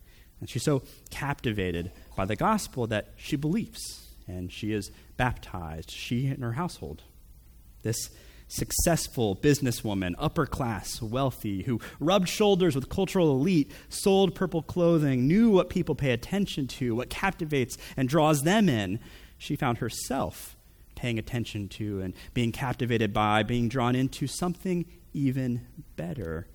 And 0.40 0.50
she's 0.50 0.64
so 0.64 0.82
captivated 1.10 1.92
by 2.16 2.24
the 2.24 2.34
gospel 2.34 2.88
that 2.88 3.12
she 3.16 3.36
believes 3.36 4.08
and 4.26 4.50
she 4.50 4.72
is 4.72 4.90
baptized, 5.16 5.90
she 5.90 6.26
and 6.26 6.42
her 6.42 6.52
household. 6.52 7.02
This 7.82 8.10
successful 8.52 9.34
businesswoman, 9.36 10.14
upper 10.18 10.46
class, 10.46 11.00
wealthy, 11.00 11.62
who 11.62 11.80
rubbed 11.98 12.28
shoulders 12.28 12.74
with 12.74 12.88
cultural 12.88 13.30
elite, 13.30 13.72
sold 13.88 14.34
purple 14.34 14.62
clothing, 14.62 15.26
knew 15.26 15.50
what 15.50 15.70
people 15.70 15.94
pay 15.94 16.10
attention 16.12 16.66
to, 16.66 16.94
what 16.94 17.08
captivates 17.08 17.78
and 17.96 18.08
draws 18.08 18.42
them 18.42 18.68
in, 18.68 19.00
she 19.38 19.56
found 19.56 19.78
herself 19.78 20.56
paying 20.94 21.18
attention 21.18 21.68
to 21.68 22.00
and 22.02 22.14
being 22.34 22.52
captivated 22.52 23.12
by, 23.12 23.42
being 23.42 23.68
drawn 23.68 23.96
into 23.96 24.26
something 24.26 24.84
even 25.14 25.66
better, 25.96 26.46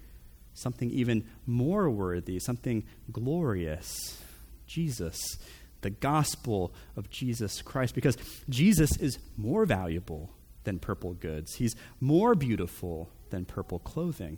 something 0.54 0.90
even 0.92 1.26
more 1.46 1.90
worthy, 1.90 2.40
something 2.40 2.86
glorious 3.12 4.22
Jesus, 4.68 5.38
the 5.82 5.90
gospel 5.90 6.74
of 6.96 7.10
Jesus 7.10 7.62
Christ, 7.62 7.96
because 7.96 8.18
Jesus 8.50 8.98
is 8.98 9.18
more 9.38 9.66
valuable 9.66 10.37
than 10.68 10.80
purple 10.80 11.14
goods. 11.14 11.56
He's 11.56 11.76
more 12.02 12.36
beautiful 12.36 13.10
than 13.30 13.46
purple 13.46 13.80
clothing. 13.80 14.38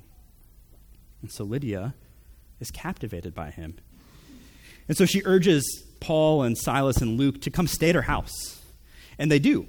And 1.21 1.31
so 1.31 1.43
Lydia 1.43 1.95
is 2.59 2.69
captivated 2.69 3.33
by 3.33 3.49
him. 3.49 3.77
And 4.87 4.95
so 4.95 5.05
she 5.05 5.23
urges 5.25 5.83
Paul 5.99 6.43
and 6.43 6.55
Silas 6.55 6.97
and 6.97 7.17
Luke 7.17 7.41
to 7.41 7.49
come 7.49 7.67
stay 7.67 7.89
at 7.89 7.95
her 7.95 8.03
house. 8.03 8.61
And 9.17 9.31
they 9.31 9.39
do. 9.39 9.67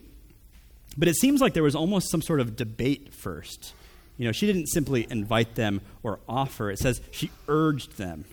But 0.99 1.09
it 1.09 1.17
seems 1.17 1.41
like 1.41 1.55
there 1.55 1.63
was 1.63 1.75
almost 1.75 2.11
some 2.11 2.21
sort 2.21 2.41
of 2.41 2.57
debate 2.57 3.15
first. 3.15 3.73
You 4.19 4.27
know, 4.27 4.33
she 4.33 4.47
didn't 4.47 4.67
simply 4.67 5.07
invite 5.11 5.55
them 5.55 5.81
or 6.03 6.21
offer. 6.29 6.71
It 6.71 6.79
says 6.79 7.01
she 7.11 7.31
urged 7.49 7.97
them. 7.97 8.27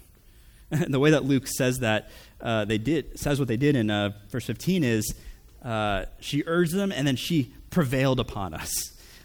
And 0.70 0.94
the 0.94 1.00
way 1.00 1.12
that 1.12 1.24
Luke 1.24 1.48
says 1.48 1.80
that 1.80 2.10
uh, 2.42 2.66
they 2.66 2.78
did 2.78 3.18
says 3.18 3.40
what 3.40 3.48
they 3.48 3.56
did 3.56 3.78
in 3.78 3.90
uh, 3.90 4.12
verse 4.30 4.46
15 4.46 4.84
is 4.84 5.16
uh, 5.64 6.06
she 6.20 6.44
urged 6.46 6.74
them 6.74 6.92
and 6.92 7.08
then 7.08 7.16
she 7.16 7.54
prevailed 7.70 8.20
upon 8.20 8.54
us. 8.54 8.72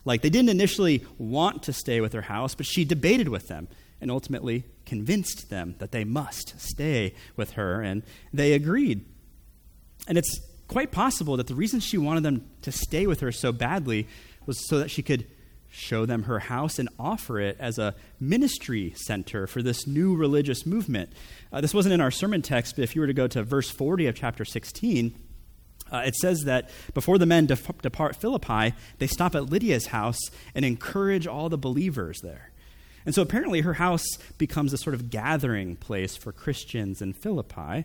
Like 0.04 0.22
they 0.22 0.30
didn't 0.30 0.50
initially 0.50 1.04
want 1.18 1.62
to 1.64 1.72
stay 1.72 2.00
with 2.00 2.12
her 2.12 2.22
house, 2.22 2.54
but 2.54 2.66
she 2.66 2.84
debated 2.84 3.28
with 3.28 3.48
them 3.48 3.68
and 4.00 4.10
ultimately 4.10 4.64
convinced 4.84 5.48
them 5.48 5.76
that 5.78 5.92
they 5.92 6.04
must 6.04 6.60
stay 6.60 7.14
with 7.36 7.52
her, 7.52 7.80
and 7.80 8.02
they 8.32 8.52
agreed. 8.52 9.04
And 10.08 10.18
it's 10.18 10.40
quite 10.66 10.90
possible 10.90 11.36
that 11.36 11.46
the 11.46 11.54
reason 11.54 11.78
she 11.78 11.98
wanted 11.98 12.24
them 12.24 12.48
to 12.62 12.72
stay 12.72 13.06
with 13.06 13.20
her 13.20 13.30
so 13.30 13.52
badly 13.52 14.08
was 14.44 14.68
so 14.68 14.78
that 14.80 14.90
she 14.90 15.02
could 15.02 15.26
show 15.70 16.04
them 16.04 16.24
her 16.24 16.38
house 16.38 16.78
and 16.78 16.88
offer 16.98 17.38
it 17.38 17.56
as 17.58 17.78
a 17.78 17.94
ministry 18.20 18.92
center 18.96 19.46
for 19.46 19.62
this 19.62 19.86
new 19.86 20.14
religious 20.14 20.66
movement. 20.66 21.10
Uh, 21.52 21.60
this 21.60 21.72
wasn't 21.72 21.94
in 21.94 22.00
our 22.00 22.10
sermon 22.10 22.42
text, 22.42 22.76
but 22.76 22.82
if 22.82 22.94
you 22.94 23.00
were 23.00 23.06
to 23.06 23.14
go 23.14 23.26
to 23.26 23.42
verse 23.42 23.70
40 23.70 24.06
of 24.08 24.14
chapter 24.14 24.44
16, 24.44 25.14
uh, 25.92 26.02
it 26.04 26.16
says 26.16 26.40
that 26.44 26.70
before 26.94 27.18
the 27.18 27.26
men 27.26 27.46
def- 27.46 27.78
depart 27.82 28.16
Philippi, 28.16 28.74
they 28.98 29.06
stop 29.06 29.34
at 29.34 29.50
Lydia's 29.50 29.86
house 29.86 30.18
and 30.54 30.64
encourage 30.64 31.26
all 31.26 31.48
the 31.48 31.58
believers 31.58 32.20
there. 32.22 32.50
And 33.04 33.14
so 33.14 33.22
apparently 33.22 33.60
her 33.60 33.74
house 33.74 34.06
becomes 34.38 34.72
a 34.72 34.78
sort 34.78 34.94
of 34.94 35.10
gathering 35.10 35.76
place 35.76 36.16
for 36.16 36.32
Christians 36.32 37.02
in 37.02 37.12
Philippi. 37.12 37.84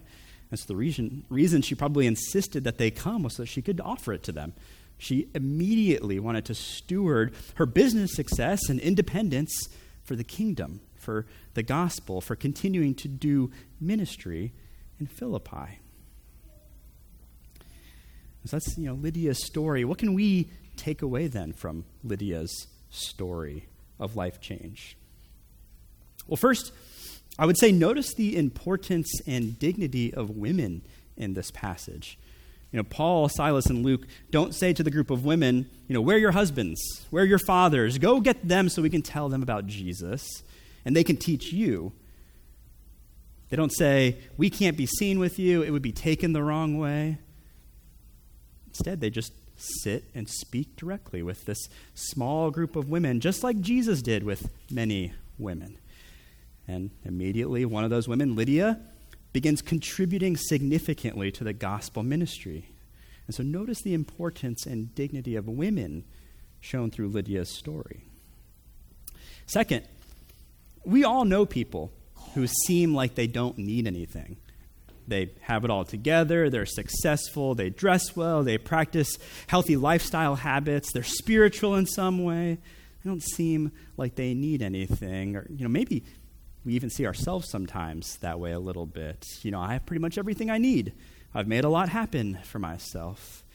That's 0.50 0.66
the 0.66 0.76
reason, 0.76 1.26
reason 1.30 1.62
she 1.62 1.76
probably 1.76 2.08
insisted 2.08 2.64
that 2.64 2.78
they 2.78 2.92
come 2.92 3.24
was 3.24 3.36
so 3.36 3.44
that 3.44 3.48
she 3.48 3.62
could 3.62 3.82
offer 3.82 4.14
it 4.14 4.24
to 4.24 4.32
them. 4.32 4.54
She 4.98 5.28
immediately 5.36 6.20
wanted 6.20 6.46
to 6.46 6.56
steward 6.56 7.34
her 7.56 7.66
business 7.66 8.14
success 8.14 8.70
and 8.70 8.80
independence 8.80 9.68
for 10.04 10.16
the 10.16 10.24
kingdom, 10.24 10.80
for 10.96 11.26
the 11.54 11.64
gospel, 11.64 12.22
for 12.22 12.36
continuing 12.36 12.96
to 12.96 13.08
do 13.08 13.52
ministry 13.80 14.54
in 15.00 15.08
Philippi. 15.08 15.80
So 18.48 18.56
that's, 18.56 18.77
you 18.77 18.86
know, 18.86 18.94
Lydia's 18.94 19.46
story. 19.46 19.84
What 19.84 19.98
can 19.98 20.13
we 20.13 20.50
take 20.77 21.01
away 21.01 21.27
then 21.27 21.51
from 21.51 21.84
Lydia's 22.04 22.68
story 22.89 23.68
of 24.00 24.16
life 24.16 24.39
change? 24.39 24.96
Well, 26.27 26.38
first, 26.38 26.72
I 27.38 27.46
would 27.46 27.58
say 27.58 27.72
notice 27.72 28.13
the 28.13 28.38
importance 28.38 29.22
and 29.27 29.60
dignity 29.60 30.13
of 30.13 30.30
women 30.30 30.82
in 31.18 31.34
this 31.34 31.51
passage. 31.51 32.18
You 32.72 32.77
know, 32.77 32.84
Paul, 32.84 33.27
Silas, 33.30 33.66
and 33.66 33.84
Luke 33.84 34.08
don't 34.32 34.56
say 34.56 34.72
to 34.74 34.84
the 34.84 34.92
group 34.92 35.10
of 35.10 35.25
women, 35.25 35.70
you 35.88 35.94
know, 35.94 36.01
where 36.01 36.16
are 36.16 36.20
your 36.20 36.32
husbands? 36.32 37.06
Where 37.10 37.24
are 37.24 37.27
your 37.27 37.39
fathers? 37.39 37.98
Go 37.98 38.20
get 38.22 38.48
them 38.48 38.70
so 38.70 38.82
we 38.82 38.89
can 38.89 39.01
tell 39.01 39.30
them 39.30 39.44
about 39.44 39.68
Jesus 39.68 40.25
and 40.86 40.96
they 40.96 41.04
can 41.04 41.18
teach 41.18 41.51
you. 41.51 41.92
They 43.50 43.58
don't 43.58 43.74
say, 43.74 44.18
we 44.38 44.50
can't 44.50 44.77
be 44.77 44.86
seen 44.86 45.20
with 45.20 45.38
you, 45.38 45.63
it 45.63 45.72
would 45.72 45.82
be 45.82 45.92
taken 45.92 46.34
the 46.34 46.44
wrong 46.44 46.77
way. 46.77 47.18
Instead, 48.77 49.01
they 49.01 49.10
just 49.10 49.34
sit 49.55 50.03
and 50.13 50.29
speak 50.29 50.75
directly 50.75 51.24
with 51.24 51.46
this 51.46 51.67
small 51.96 52.51
group 52.51 52.75
of 52.75 52.89
women, 52.89 53.19
just 53.19 53.43
like 53.43 53.60
Jesus 53.60 54.03
did 54.03 54.24
with 54.24 54.51
many 54.69 55.13
women. 55.39 55.79
And 56.67 56.91
immediately, 57.03 57.65
one 57.65 57.84
of 57.84 57.89
those 57.89 58.07
women, 58.07 58.36
Lydia, 58.36 58.79
begins 59.34 59.63
contributing 59.63 60.38
significantly 60.38 61.31
to 61.31 61.43
the 61.43 61.53
gospel 61.53 62.03
ministry. 62.03 62.69
And 63.25 63.34
so, 63.34 63.41
notice 63.41 63.81
the 63.81 63.96
importance 63.96 64.67
and 64.67 64.93
dignity 64.93 65.36
of 65.36 65.48
women 65.48 66.03
shown 66.60 66.91
through 66.91 67.07
Lydia's 67.07 67.50
story. 67.50 68.03
Second, 69.48 69.88
we 70.86 71.03
all 71.03 71.25
know 71.25 71.48
people 71.48 71.91
who 72.36 72.46
seem 72.46 72.93
like 72.93 73.15
they 73.15 73.27
don't 73.27 73.57
need 73.57 73.88
anything. 73.88 74.38
They 75.08 75.32
have 75.42 75.64
it 75.64 75.72
all 75.72 75.86
together, 75.86 76.50
they're 76.50 76.66
successful, 76.66 77.56
they 77.56 77.70
dress 77.70 78.16
well, 78.16 78.44
they 78.44 78.58
practice 78.58 79.18
healthy 79.48 79.78
lifestyle 79.78 80.36
habits, 80.36 80.92
they're 80.92 81.04
spiritual 81.04 81.76
in 81.76 81.86
some 81.86 82.24
way. 82.24 82.58
They 83.04 83.10
don't 83.10 83.24
seem 83.24 83.72
like 83.96 84.16
they 84.16 84.34
need 84.34 84.62
anything. 84.62 85.38
Or, 85.38 85.48
you 85.50 85.64
know, 85.64 85.70
maybe 85.70 86.04
we 86.66 86.74
even 86.74 86.90
see 86.90 87.06
ourselves 87.06 87.50
sometimes 87.50 88.18
that 88.18 88.40
way 88.40 88.52
a 88.52 88.60
little 88.60 88.86
bit. 88.86 89.24
You 89.44 89.52
know, 89.52 89.62
I 89.62 89.74
have 89.74 89.86
pretty 89.86 90.02
much 90.02 90.18
everything 90.18 90.50
I 90.50 90.58
need. 90.58 90.92
I've 91.34 91.48
made 91.48 91.64
a 91.64 91.70
lot 91.70 91.88
happen 91.88 92.40
for 92.44 92.60
myself. 92.60 93.46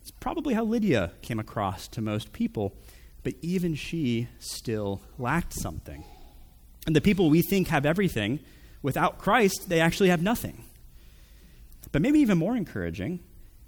It's 0.00 0.10
probably 0.10 0.54
how 0.54 0.64
Lydia 0.64 1.12
came 1.20 1.38
across 1.38 1.88
to 1.88 2.00
most 2.00 2.32
people, 2.32 2.74
but 3.22 3.34
even 3.42 3.74
she 3.74 4.28
still 4.38 5.02
lacked 5.18 5.52
something. 5.52 6.04
And 6.86 6.96
the 6.96 7.02
people 7.02 7.28
we 7.28 7.42
think 7.42 7.68
have 7.68 7.84
everything, 7.84 8.40
without 8.80 9.18
Christ, 9.18 9.68
they 9.68 9.80
actually 9.80 10.08
have 10.08 10.22
nothing. 10.22 10.64
But 11.92 12.02
maybe 12.02 12.20
even 12.20 12.38
more 12.38 12.56
encouraging, 12.56 13.20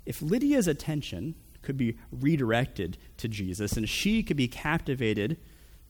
if 0.06 0.22
Lydia's 0.22 0.68
attention 0.68 1.34
could 1.62 1.76
be 1.76 1.96
redirected 2.10 2.98
to 3.18 3.28
Jesus 3.28 3.72
and 3.72 3.88
she 3.88 4.22
could 4.22 4.36
be 4.36 4.48
captivated 4.48 5.36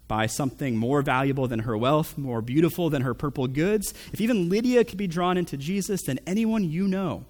by 0.08 0.26
something 0.26 0.76
more 0.76 1.00
valuable 1.00 1.48
than 1.48 1.60
her 1.60 1.76
wealth, 1.76 2.18
more 2.18 2.42
beautiful 2.42 2.90
than 2.90 3.02
her 3.02 3.14
purple 3.14 3.46
goods, 3.46 3.94
if 4.12 4.20
even 4.20 4.48
Lydia 4.48 4.84
could 4.84 4.98
be 4.98 5.06
drawn 5.06 5.38
into 5.38 5.56
Jesus, 5.56 6.02
then 6.06 6.18
anyone 6.26 6.64
you 6.64 6.86
know 6.86 7.24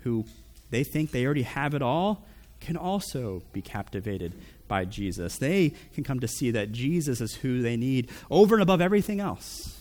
who 0.00 0.24
they 0.70 0.84
think 0.84 1.10
they 1.10 1.24
already 1.24 1.42
have 1.42 1.74
it 1.74 1.82
all 1.82 2.26
can 2.60 2.76
also 2.76 3.42
be 3.52 3.62
captivated 3.62 4.34
by 4.66 4.84
Jesus. 4.84 5.38
They 5.38 5.72
can 5.94 6.04
come 6.04 6.20
to 6.20 6.28
see 6.28 6.50
that 6.50 6.72
Jesus 6.72 7.20
is 7.20 7.36
who 7.36 7.62
they 7.62 7.76
need 7.76 8.10
over 8.30 8.54
and 8.54 8.62
above 8.62 8.80
everything 8.80 9.20
else. 9.20 9.78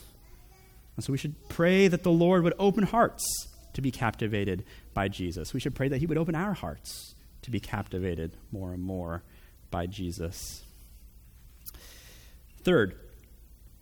And 0.95 1.03
so 1.03 1.11
we 1.11 1.17
should 1.17 1.35
pray 1.49 1.87
that 1.87 2.03
the 2.03 2.11
Lord 2.11 2.43
would 2.43 2.53
open 2.57 2.83
hearts 2.83 3.47
to 3.77 3.81
be 3.81 3.91
captivated 3.91 4.65
by 4.95 5.07
Jesus. 5.07 5.53
We 5.53 5.59
should 5.59 5.75
pray 5.75 5.87
that 5.87 5.99
He 5.99 6.07
would 6.07 6.17
open 6.17 6.33
our 6.33 6.53
hearts 6.53 7.13
to 7.43 7.51
be 7.51 7.59
captivated 7.59 8.35
more 8.51 8.73
and 8.73 8.81
more 8.81 9.21
by 9.69 9.85
Jesus. 9.85 10.63
Third, 12.63 12.95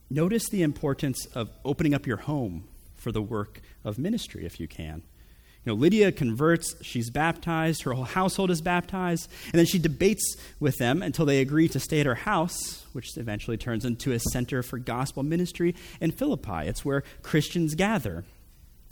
notice 0.09 0.49
the 0.49 0.63
importance 0.63 1.25
of 1.27 1.49
opening 1.63 1.93
up 1.93 2.05
your 2.05 2.17
home 2.17 2.67
for 2.97 3.13
the 3.13 3.21
work 3.21 3.61
of 3.85 3.97
ministry 3.97 4.45
if 4.45 4.59
you 4.59 4.67
can. 4.67 5.01
You 5.63 5.71
know, 5.71 5.75
Lydia 5.75 6.11
converts, 6.11 6.75
she's 6.81 7.09
baptized, 7.09 7.83
her 7.83 7.93
whole 7.93 8.03
household 8.03 8.51
is 8.51 8.59
baptized, 8.59 9.31
and 9.45 9.53
then 9.53 9.65
she 9.65 9.79
debates 9.79 10.35
with 10.59 10.77
them 10.77 11.01
until 11.01 11.25
they 11.25 11.39
agree 11.39 11.69
to 11.69 11.79
stay 11.79 12.01
at 12.01 12.05
her 12.05 12.15
house, 12.15 12.85
which 12.91 13.15
eventually 13.17 13.55
turns 13.55 13.85
into 13.85 14.11
a 14.11 14.19
center 14.19 14.61
for 14.61 14.77
gospel 14.77 15.23
ministry 15.23 15.73
in 16.01 16.11
Philippi. 16.11 16.67
It's 16.67 16.83
where 16.83 17.03
Christians 17.23 17.75
gather. 17.75 18.25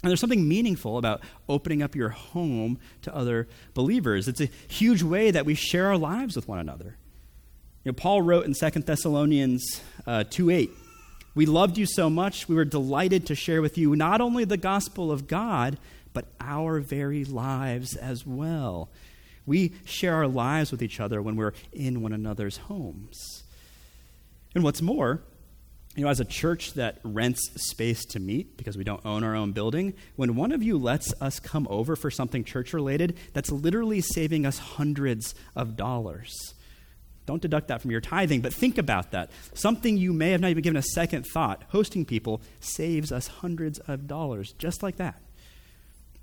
And 0.03 0.09
there's 0.09 0.19
something 0.19 0.47
meaningful 0.47 0.97
about 0.97 1.21
opening 1.47 1.81
up 1.81 1.95
your 1.95 2.09
home 2.09 2.77
to 3.03 3.15
other 3.15 3.47
believers. 3.73 4.27
It's 4.27 4.41
a 4.41 4.49
huge 4.67 5.01
way 5.01 5.31
that 5.31 5.45
we 5.45 5.55
share 5.55 5.87
our 5.87 5.97
lives 5.97 6.35
with 6.35 6.45
one 6.45 6.59
another. 6.59 6.97
You 7.85 7.91
know, 7.91 7.93
Paul 7.93 8.21
wrote 8.21 8.45
in 8.45 8.53
2 8.53 8.81
Thessalonians 8.81 9.81
uh, 10.05 10.25
2 10.29 10.49
8, 10.49 10.69
We 11.35 11.45
loved 11.45 11.77
you 11.77 11.85
so 11.85 12.09
much, 12.09 12.49
we 12.49 12.55
were 12.55 12.65
delighted 12.65 13.25
to 13.27 13.35
share 13.35 13.61
with 13.61 13.77
you 13.77 13.95
not 13.95 14.19
only 14.19 14.43
the 14.43 14.57
gospel 14.57 15.09
of 15.09 15.27
God, 15.27 15.77
but 16.11 16.25
our 16.41 16.81
very 16.81 17.23
lives 17.23 17.95
as 17.95 18.25
well. 18.25 18.89
We 19.45 19.73
share 19.85 20.15
our 20.15 20.27
lives 20.27 20.71
with 20.71 20.81
each 20.81 20.99
other 20.99 21.21
when 21.21 21.37
we're 21.37 21.53
in 21.71 22.01
one 22.01 22.13
another's 22.13 22.57
homes. 22.57 23.43
And 24.53 24.63
what's 24.63 24.81
more, 24.81 25.21
you 25.95 26.03
know, 26.03 26.09
as 26.09 26.19
a 26.19 26.25
church 26.25 26.73
that 26.73 26.99
rents 27.03 27.51
space 27.55 28.03
to 28.05 28.19
meet 28.19 28.57
because 28.57 28.77
we 28.77 28.83
don't 28.83 29.05
own 29.05 29.23
our 29.23 29.35
own 29.35 29.51
building, 29.51 29.93
when 30.15 30.35
one 30.35 30.51
of 30.51 30.63
you 30.63 30.77
lets 30.77 31.13
us 31.21 31.39
come 31.39 31.67
over 31.69 31.95
for 31.95 32.09
something 32.09 32.43
church 32.43 32.73
related, 32.73 33.17
that's 33.33 33.51
literally 33.51 34.01
saving 34.01 34.45
us 34.45 34.57
hundreds 34.57 35.35
of 35.55 35.75
dollars. 35.75 36.55
Don't 37.25 37.41
deduct 37.41 37.67
that 37.69 37.81
from 37.81 37.91
your 37.91 38.01
tithing, 38.01 38.41
but 38.41 38.53
think 38.53 38.77
about 38.77 39.11
that. 39.11 39.31
Something 39.53 39.95
you 39.97 40.13
may 40.13 40.31
have 40.31 40.41
not 40.41 40.49
even 40.49 40.63
given 40.63 40.77
a 40.77 40.81
second 40.81 41.25
thought. 41.25 41.63
Hosting 41.69 42.05
people 42.05 42.41
saves 42.59 43.11
us 43.11 43.27
hundreds 43.27 43.79
of 43.79 44.07
dollars, 44.07 44.53
just 44.53 44.83
like 44.83 44.97
that. 44.97 45.21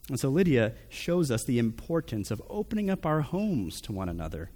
And 0.09 0.18
so 0.18 0.28
Lydia 0.28 0.74
shows 0.88 1.30
us 1.30 1.44
the 1.44 1.59
importance 1.59 2.30
of 2.30 2.42
opening 2.50 2.90
up 2.90 3.06
our 3.06 3.20
homes 3.20 3.80
to 3.83 3.92
one 3.92 4.09
another, 4.09 4.50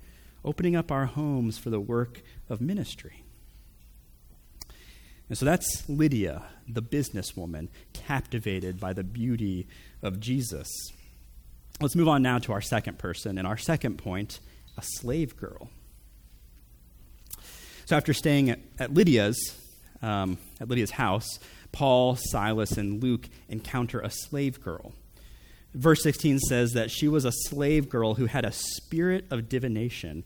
opening 0.44 0.74
up 0.74 0.90
our 0.90 1.06
homes 1.06 1.56
for 1.56 1.70
the 1.70 1.80
work 1.80 2.22
of 2.50 2.60
ministry. 2.60 3.23
And 5.34 5.38
so 5.40 5.46
that's 5.46 5.88
Lydia, 5.88 6.44
the 6.68 6.80
businesswoman, 6.80 7.66
captivated 7.92 8.78
by 8.78 8.92
the 8.92 9.02
beauty 9.02 9.66
of 10.00 10.20
Jesus. 10.20 10.68
Let's 11.80 11.96
move 11.96 12.06
on 12.06 12.22
now 12.22 12.38
to 12.38 12.52
our 12.52 12.60
second 12.60 13.00
person, 13.00 13.36
and 13.36 13.44
our 13.44 13.56
second 13.56 13.98
point 13.98 14.38
a 14.78 14.82
slave 14.84 15.36
girl. 15.36 15.70
So 17.84 17.96
after 17.96 18.14
staying 18.14 18.50
at, 18.50 18.60
at 18.78 18.94
Lydia's, 18.94 19.58
um, 20.02 20.38
at 20.60 20.68
Lydia's 20.68 20.92
house, 20.92 21.40
Paul, 21.72 22.14
Silas, 22.14 22.76
and 22.78 23.02
Luke 23.02 23.28
encounter 23.48 23.98
a 23.98 24.10
slave 24.10 24.62
girl. 24.62 24.92
Verse 25.74 26.04
16 26.04 26.38
says 26.38 26.74
that 26.74 26.92
she 26.92 27.08
was 27.08 27.24
a 27.24 27.32
slave 27.32 27.88
girl 27.88 28.14
who 28.14 28.26
had 28.26 28.44
a 28.44 28.52
spirit 28.52 29.24
of 29.32 29.48
divination 29.48 30.22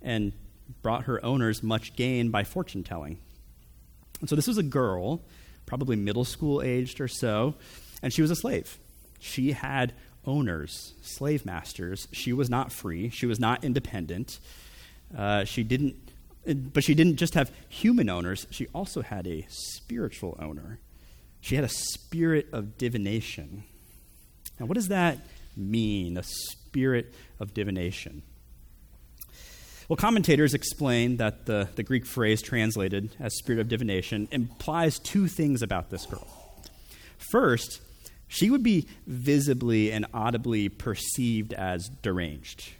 and 0.00 0.32
brought 0.80 1.06
her 1.06 1.24
owners 1.24 1.60
much 1.60 1.96
gain 1.96 2.30
by 2.30 2.44
fortune 2.44 2.84
telling. 2.84 3.18
And 4.20 4.28
so 4.28 4.36
this 4.36 4.46
was 4.46 4.58
a 4.58 4.62
girl, 4.62 5.20
probably 5.66 5.96
middle 5.96 6.24
school 6.24 6.62
aged 6.62 7.00
or 7.00 7.08
so, 7.08 7.54
and 8.02 8.12
she 8.12 8.22
was 8.22 8.30
a 8.30 8.36
slave. 8.36 8.78
She 9.18 9.52
had 9.52 9.92
owners, 10.26 10.94
slave 11.02 11.44
masters. 11.44 12.08
She 12.12 12.32
was 12.32 12.48
not 12.48 12.72
free. 12.72 13.10
She 13.10 13.26
was 13.26 13.38
not 13.38 13.64
independent. 13.64 14.38
Uh, 15.16 15.44
she 15.44 15.62
didn't, 15.62 15.96
but 16.46 16.84
she 16.84 16.94
didn't 16.94 17.16
just 17.16 17.34
have 17.34 17.50
human 17.68 18.08
owners. 18.08 18.46
She 18.50 18.66
also 18.74 19.02
had 19.02 19.26
a 19.26 19.46
spiritual 19.48 20.36
owner. 20.40 20.78
She 21.40 21.56
had 21.56 21.64
a 21.64 21.68
spirit 21.68 22.48
of 22.52 22.78
divination. 22.78 23.64
Now, 24.58 24.66
what 24.66 24.74
does 24.74 24.88
that 24.88 25.18
mean, 25.56 26.16
a 26.16 26.22
spirit 26.22 27.14
of 27.38 27.54
divination? 27.54 28.22
Well, 29.88 29.96
commentators 29.98 30.54
explain 30.54 31.18
that 31.18 31.44
the, 31.44 31.68
the 31.74 31.82
Greek 31.82 32.06
phrase 32.06 32.40
translated 32.40 33.14
as 33.20 33.36
spirit 33.36 33.60
of 33.60 33.68
divination 33.68 34.28
implies 34.30 34.98
two 34.98 35.28
things 35.28 35.60
about 35.60 35.90
this 35.90 36.06
girl. 36.06 36.26
First, 37.18 37.82
she 38.26 38.48
would 38.48 38.62
be 38.62 38.88
visibly 39.06 39.92
and 39.92 40.06
audibly 40.14 40.70
perceived 40.70 41.52
as 41.52 41.90
deranged. 42.00 42.72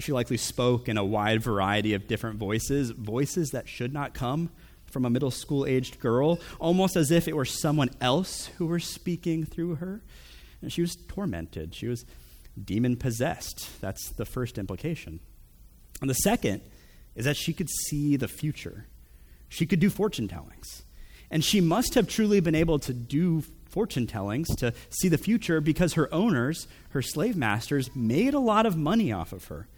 She 0.00 0.12
likely 0.12 0.38
spoke 0.38 0.88
in 0.88 0.98
a 0.98 1.04
wide 1.04 1.40
variety 1.40 1.94
of 1.94 2.08
different 2.08 2.38
voices, 2.38 2.90
voices 2.90 3.50
that 3.50 3.68
should 3.68 3.92
not 3.92 4.14
come 4.14 4.50
from 4.86 5.04
a 5.04 5.10
middle 5.10 5.30
school 5.30 5.64
aged 5.66 6.00
girl, 6.00 6.40
almost 6.58 6.96
as 6.96 7.12
if 7.12 7.28
it 7.28 7.36
were 7.36 7.44
someone 7.44 7.90
else 8.00 8.46
who 8.58 8.66
were 8.66 8.80
speaking 8.80 9.44
through 9.44 9.76
her. 9.76 10.02
And 10.62 10.72
she 10.72 10.80
was 10.80 10.96
tormented. 10.96 11.76
She 11.76 11.86
was 11.86 12.04
demon 12.62 12.96
possessed. 12.96 13.80
That's 13.80 14.10
the 14.10 14.24
first 14.24 14.58
implication. 14.58 15.20
And 16.00 16.08
the 16.08 16.14
second 16.14 16.62
is 17.14 17.24
that 17.24 17.36
she 17.36 17.52
could 17.52 17.68
see 17.68 18.16
the 18.16 18.28
future. 18.28 18.86
She 19.48 19.66
could 19.66 19.80
do 19.80 19.90
fortune 19.90 20.28
tellings. 20.28 20.82
And 21.30 21.44
she 21.44 21.60
must 21.60 21.94
have 21.94 22.08
truly 22.08 22.40
been 22.40 22.54
able 22.54 22.78
to 22.80 22.92
do 22.92 23.44
fortune 23.68 24.06
tellings 24.06 24.48
to 24.56 24.72
see 24.88 25.08
the 25.08 25.18
future 25.18 25.60
because 25.60 25.94
her 25.94 26.12
owners, 26.12 26.66
her 26.90 27.02
slave 27.02 27.36
masters, 27.36 27.94
made 27.94 28.34
a 28.34 28.40
lot 28.40 28.66
of 28.66 28.76
money 28.76 29.12
off 29.12 29.32
of 29.32 29.44
her. 29.46 29.68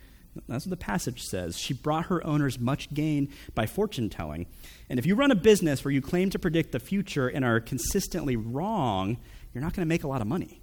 That's 0.49 0.65
what 0.65 0.71
the 0.71 0.77
passage 0.83 1.23
says. 1.23 1.59
She 1.59 1.75
brought 1.75 2.07
her 2.07 2.27
owners 2.27 2.59
much 2.59 2.93
gain 2.95 3.29
by 3.55 3.67
fortune 3.67 4.09
telling. 4.09 4.47
And 4.89 4.99
if 4.99 5.05
you 5.05 5.15
run 5.15 5.31
a 5.31 5.35
business 5.35 5.85
where 5.85 5.93
you 5.93 6.01
claim 6.01 6.31
to 6.31 6.39
predict 6.39 6.73
the 6.73 6.81
future 6.81 7.29
and 7.29 7.45
are 7.45 7.61
consistently 7.61 8.37
wrong, 8.37 9.19
you're 9.53 9.63
not 9.63 9.75
going 9.75 9.85
to 9.87 9.89
make 9.89 10.05
a 10.05 10.09
lot 10.09 10.23
of 10.23 10.27
money. 10.27 10.62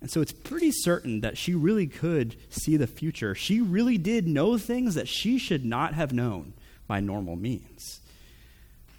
And 0.00 0.10
so 0.10 0.20
it's 0.20 0.32
pretty 0.32 0.70
certain 0.72 1.20
that 1.20 1.38
she 1.38 1.54
really 1.54 1.86
could 1.86 2.36
see 2.50 2.76
the 2.76 2.86
future. 2.86 3.34
She 3.34 3.60
really 3.60 3.98
did 3.98 4.26
know 4.26 4.58
things 4.58 4.94
that 4.94 5.08
she 5.08 5.38
should 5.38 5.64
not 5.64 5.94
have 5.94 6.12
known 6.12 6.52
by 6.86 7.00
normal 7.00 7.36
means. 7.36 8.00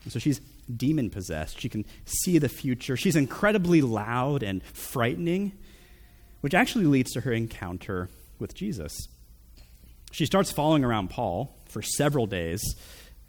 And 0.03 0.11
so 0.11 0.19
she's 0.19 0.41
demon 0.75 1.09
possessed. 1.09 1.59
She 1.59 1.69
can 1.69 1.85
see 2.05 2.39
the 2.39 2.49
future. 2.49 2.97
She's 2.97 3.15
incredibly 3.15 3.81
loud 3.81 4.43
and 4.43 4.63
frightening, 4.63 5.53
which 6.41 6.53
actually 6.53 6.85
leads 6.85 7.11
to 7.13 7.21
her 7.21 7.31
encounter 7.31 8.09
with 8.39 8.53
Jesus. 8.53 9.07
She 10.11 10.25
starts 10.25 10.51
following 10.51 10.83
around 10.83 11.09
Paul 11.09 11.55
for 11.67 11.81
several 11.81 12.25
days, 12.25 12.61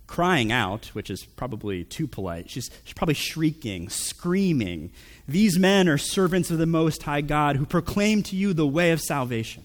crying 0.06 0.52
out, 0.52 0.86
which 0.94 1.10
is 1.10 1.24
probably 1.24 1.84
too 1.84 2.06
polite. 2.06 2.50
She's, 2.50 2.70
she's 2.84 2.94
probably 2.94 3.14
shrieking, 3.14 3.88
screaming. 3.88 4.90
These 5.28 5.58
men 5.58 5.88
are 5.88 5.98
servants 5.98 6.50
of 6.50 6.58
the 6.58 6.66
Most 6.66 7.02
High 7.02 7.20
God 7.20 7.56
who 7.56 7.66
proclaim 7.66 8.22
to 8.24 8.36
you 8.36 8.54
the 8.54 8.66
way 8.66 8.90
of 8.92 9.00
salvation. 9.00 9.62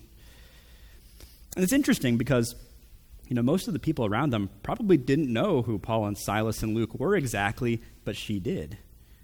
And 1.56 1.63
it's 1.63 1.73
interesting 1.73 2.17
because 2.17 2.54
you 3.30 3.36
know, 3.36 3.41
most 3.41 3.67
of 3.67 3.73
the 3.73 3.80
people 3.80 4.06
around 4.06 4.32
them 4.32 4.49
probably 4.62 4.97
didn't 4.97 5.32
know 5.32 5.62
who 5.62 5.80
Paul 5.80 6.06
and 6.06 6.17
Silas 6.17 6.62
and 6.62 6.76
Luke 6.76 6.99
were 6.99 7.15
exactly, 7.15 7.82
but 8.04 8.15
she 8.15 8.39
did. 8.39 8.78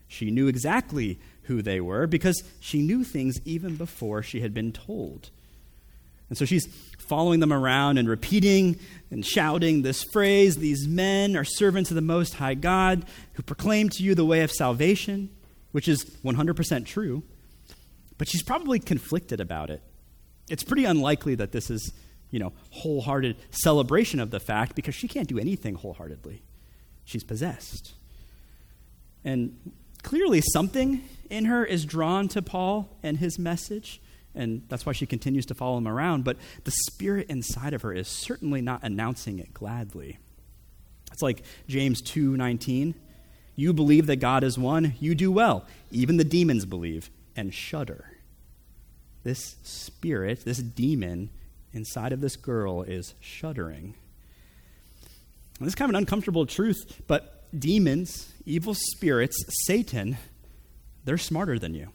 She 0.08 0.32
knew 0.32 0.48
exactly 0.48 1.20
who 1.44 1.62
they 1.62 1.82
were 1.82 2.08
because 2.08 2.44
she 2.60 2.82
knew 2.82 3.04
things 3.04 3.40
even 3.46 3.76
before 3.76 4.24
she 4.24 4.40
had 4.40 4.54
been 4.54 4.72
told. 4.72 5.30
And 6.30 6.38
so 6.38 6.46
she's 6.46 6.68
following 6.98 7.40
them 7.40 7.52
around 7.52 7.98
and 7.98 8.08
repeating 8.08 8.80
and 9.12 9.26
shouting 9.26 9.82
this 9.82 10.04
phrase 10.14 10.58
These 10.58 10.88
men 10.88 11.36
are 11.36 11.44
servants 11.44 11.92
of 11.92 11.96
the 11.96 12.02
Most 12.02 12.36
High 12.36 12.54
God 12.54 13.06
who 13.34 13.44
proclaim 13.44 13.90
to 13.90 14.04
you 14.04 14.16
the 14.16 14.26
way 14.26 14.42
of 14.42 14.52
salvation, 14.52 15.30
which 15.72 15.88
is 15.88 16.04
100% 16.24 16.86
true. 16.86 17.24
But 18.18 18.28
she's 18.28 18.44
probably 18.44 18.80
conflicted 18.80 19.40
about 19.40 19.70
it. 19.70 19.82
It's 20.50 20.64
pretty 20.64 20.86
unlikely 20.86 21.36
that 21.36 21.52
this 21.52 21.70
is 21.70 21.94
you 22.32 22.40
know, 22.40 22.54
wholehearted 22.72 23.36
celebration 23.52 24.20
of 24.20 24.32
the 24.32 24.40
fact 24.40 24.76
because 24.76 24.96
she 24.96 25.08
can't 25.08 25.28
do 25.28 25.40
anything 25.40 25.76
wholeheartedly. 25.76 26.42
She's 27.06 27.24
possessed. 27.24 27.94
And 29.24 29.58
clearly, 30.04 30.42
something 30.42 31.04
in 31.30 31.46
her 31.46 31.66
is 31.66 31.86
drawn 31.86 32.28
to 32.30 32.42
Paul 32.42 32.98
and 33.02 33.18
his 33.18 33.40
message, 33.40 34.02
and 34.36 34.64
that's 34.70 34.86
why 34.86 34.94
she 34.94 35.06
continues 35.06 35.46
to 35.48 35.56
follow 35.56 35.78
him 35.78 35.88
around. 35.88 36.24
But 36.24 36.38
the 36.64 36.72
spirit 36.72 37.28
inside 37.30 37.74
of 37.74 37.82
her 37.82 37.94
is 37.94 38.08
certainly 38.08 38.62
not 38.62 38.84
announcing 38.84 39.40
it 39.40 39.54
gladly. 39.54 40.20
It's 41.12 41.22
like 41.22 41.44
James 41.68 42.02
2 42.02 42.38
19. 42.38 42.94
You 43.60 43.74
believe 43.74 44.06
that 44.06 44.22
God 44.22 44.46
is 44.46 44.58
one, 44.58 44.94
you 45.02 45.14
do 45.14 45.34
well. 45.34 45.66
Even 45.92 46.16
the 46.16 46.24
demons 46.24 46.64
believe 46.64 47.10
and 47.36 47.54
shudder. 47.54 48.06
This 49.24 49.58
spirit, 49.64 50.46
this 50.46 50.60
demon, 50.60 51.30
inside 51.74 52.14
of 52.14 52.22
this 52.22 52.38
girl 52.38 52.84
is 52.84 53.16
shuddering. 53.20 53.96
And 55.60 55.68
this 55.68 55.72
is 55.72 55.76
kind 55.76 55.90
of 55.90 55.96
an 55.96 55.98
uncomfortable 55.98 56.46
truth, 56.46 57.02
but 57.06 57.52
demons, 57.60 58.32
evil 58.46 58.74
spirits, 58.74 59.36
Satan, 59.66 60.18
they're 61.04 61.18
smarter 61.18 61.60
than 61.60 61.74
you. 61.74 61.90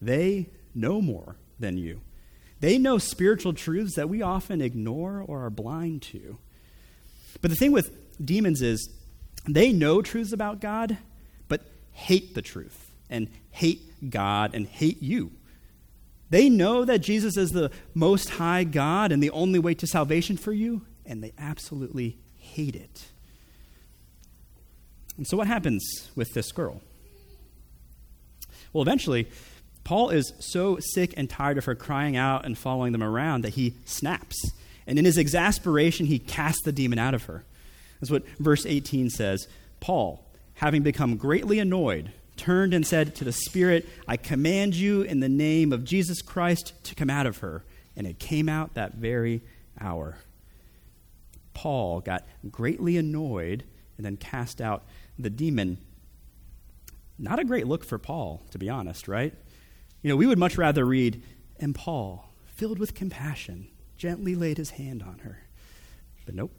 They 0.00 0.50
know 0.72 1.02
more 1.02 1.34
than 1.58 1.78
you. 1.78 2.00
They 2.60 2.78
know 2.78 2.98
spiritual 2.98 3.54
truths 3.54 3.96
that 3.96 4.08
we 4.08 4.22
often 4.22 4.60
ignore 4.60 5.24
or 5.26 5.46
are 5.46 5.50
blind 5.50 6.02
to. 6.02 6.38
But 7.42 7.50
the 7.50 7.56
thing 7.56 7.72
with 7.72 7.90
demons 8.24 8.62
is 8.62 8.88
they 9.46 9.72
know 9.72 10.02
truths 10.02 10.32
about 10.32 10.60
God, 10.60 10.98
but 11.48 11.62
hate 11.92 12.34
the 12.34 12.42
truth 12.42 12.90
and 13.08 13.28
hate 13.50 14.10
God 14.10 14.54
and 14.54 14.66
hate 14.66 15.02
you. 15.02 15.32
They 16.30 16.48
know 16.48 16.84
that 16.84 16.98
Jesus 16.98 17.36
is 17.36 17.50
the 17.50 17.70
most 17.94 18.30
high 18.30 18.64
God 18.64 19.12
and 19.12 19.22
the 19.22 19.30
only 19.30 19.58
way 19.58 19.74
to 19.74 19.86
salvation 19.86 20.36
for 20.36 20.52
you, 20.52 20.82
and 21.04 21.22
they 21.22 21.32
absolutely 21.38 22.18
hate 22.38 22.74
it. 22.74 23.06
And 25.16 25.26
so, 25.26 25.36
what 25.36 25.46
happens 25.46 26.10
with 26.16 26.34
this 26.34 26.52
girl? 26.52 26.82
Well, 28.72 28.82
eventually, 28.82 29.28
Paul 29.84 30.10
is 30.10 30.32
so 30.40 30.78
sick 30.80 31.14
and 31.16 31.30
tired 31.30 31.58
of 31.58 31.64
her 31.66 31.74
crying 31.74 32.16
out 32.16 32.44
and 32.44 32.58
following 32.58 32.92
them 32.92 33.04
around 33.04 33.42
that 33.42 33.54
he 33.54 33.74
snaps. 33.84 34.50
And 34.86 34.98
in 34.98 35.04
his 35.04 35.16
exasperation, 35.16 36.06
he 36.06 36.18
casts 36.18 36.62
the 36.62 36.72
demon 36.72 36.98
out 36.98 37.14
of 37.14 37.24
her. 37.24 37.44
That's 38.00 38.10
what 38.10 38.26
verse 38.38 38.66
18 38.66 39.10
says. 39.10 39.48
Paul, 39.80 40.24
having 40.54 40.82
become 40.82 41.16
greatly 41.16 41.58
annoyed, 41.58 42.12
turned 42.36 42.74
and 42.74 42.86
said 42.86 43.14
to 43.16 43.24
the 43.24 43.32
Spirit, 43.32 43.88
I 44.06 44.16
command 44.16 44.74
you 44.74 45.02
in 45.02 45.20
the 45.20 45.28
name 45.28 45.72
of 45.72 45.84
Jesus 45.84 46.22
Christ 46.22 46.72
to 46.84 46.94
come 46.94 47.10
out 47.10 47.26
of 47.26 47.38
her. 47.38 47.64
And 47.96 48.06
it 48.06 48.18
came 48.18 48.48
out 48.48 48.74
that 48.74 48.94
very 48.94 49.42
hour. 49.80 50.18
Paul 51.54 52.00
got 52.00 52.26
greatly 52.50 52.98
annoyed 52.98 53.64
and 53.96 54.04
then 54.04 54.18
cast 54.18 54.60
out 54.60 54.84
the 55.18 55.30
demon. 55.30 55.78
Not 57.18 57.38
a 57.38 57.44
great 57.44 57.66
look 57.66 57.84
for 57.84 57.98
Paul, 57.98 58.42
to 58.50 58.58
be 58.58 58.68
honest, 58.68 59.08
right? 59.08 59.32
You 60.02 60.10
know, 60.10 60.16
we 60.16 60.26
would 60.26 60.38
much 60.38 60.58
rather 60.58 60.84
read, 60.84 61.22
and 61.58 61.74
Paul, 61.74 62.28
filled 62.44 62.78
with 62.78 62.94
compassion, 62.94 63.68
gently 63.96 64.34
laid 64.34 64.58
his 64.58 64.70
hand 64.70 65.02
on 65.02 65.20
her. 65.20 65.38
But 66.26 66.34
nope. 66.34 66.52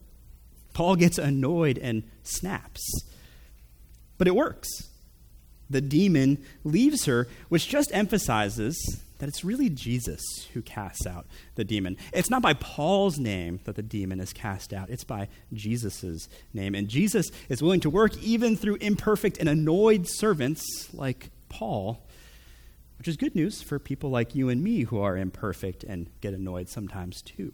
Paul 0.78 0.96
gets 0.96 1.18
annoyed 1.18 1.80
and 1.80 2.04
snaps. 2.22 2.88
But 4.20 4.28
it 4.28 4.36
works 4.36 4.70
the 5.72 5.82
demon 5.82 6.38
leaves 6.64 7.06
her, 7.06 7.28
which 7.50 7.68
just 7.68 7.90
emphasizes 7.96 9.02
that 9.18 9.28
it's 9.28 9.44
really 9.44 9.72
Jesus 9.72 10.22
who 10.54 10.62
casts 10.62 11.08
out 11.08 11.26
the 11.56 11.64
demon. 11.64 11.98
It's 12.14 12.30
not 12.30 12.44
by 12.44 12.54
Paul's 12.54 13.18
name 13.18 13.60
that 13.64 13.76
the 13.76 13.82
demon 13.82 14.20
is 14.20 14.34
cast 14.34 14.72
out, 14.72 14.92
it's 14.92 15.04
by 15.04 15.30
Jesus' 15.52 16.30
name. 16.54 16.76
And 16.76 16.88
Jesus 16.88 17.32
is 17.50 17.64
willing 17.64 17.80
to 17.80 17.90
work 17.90 18.16
even 18.20 18.56
through 18.56 18.76
imperfect 18.76 19.40
and 19.40 19.50
annoyed 19.50 20.06
servants 20.08 20.64
like 20.94 21.32
Paul, 21.50 22.06
which 23.00 23.08
is 23.08 23.18
good 23.18 23.34
news 23.34 23.64
for 23.64 23.80
people 23.80 24.12
like 24.12 24.36
you 24.36 24.48
and 24.48 24.64
me 24.64 24.82
who 24.82 25.00
are 25.00 25.18
imperfect 25.18 25.84
and 25.84 26.08
get 26.22 26.36
annoyed 26.36 26.70
sometimes 26.70 27.24
too. 27.24 27.52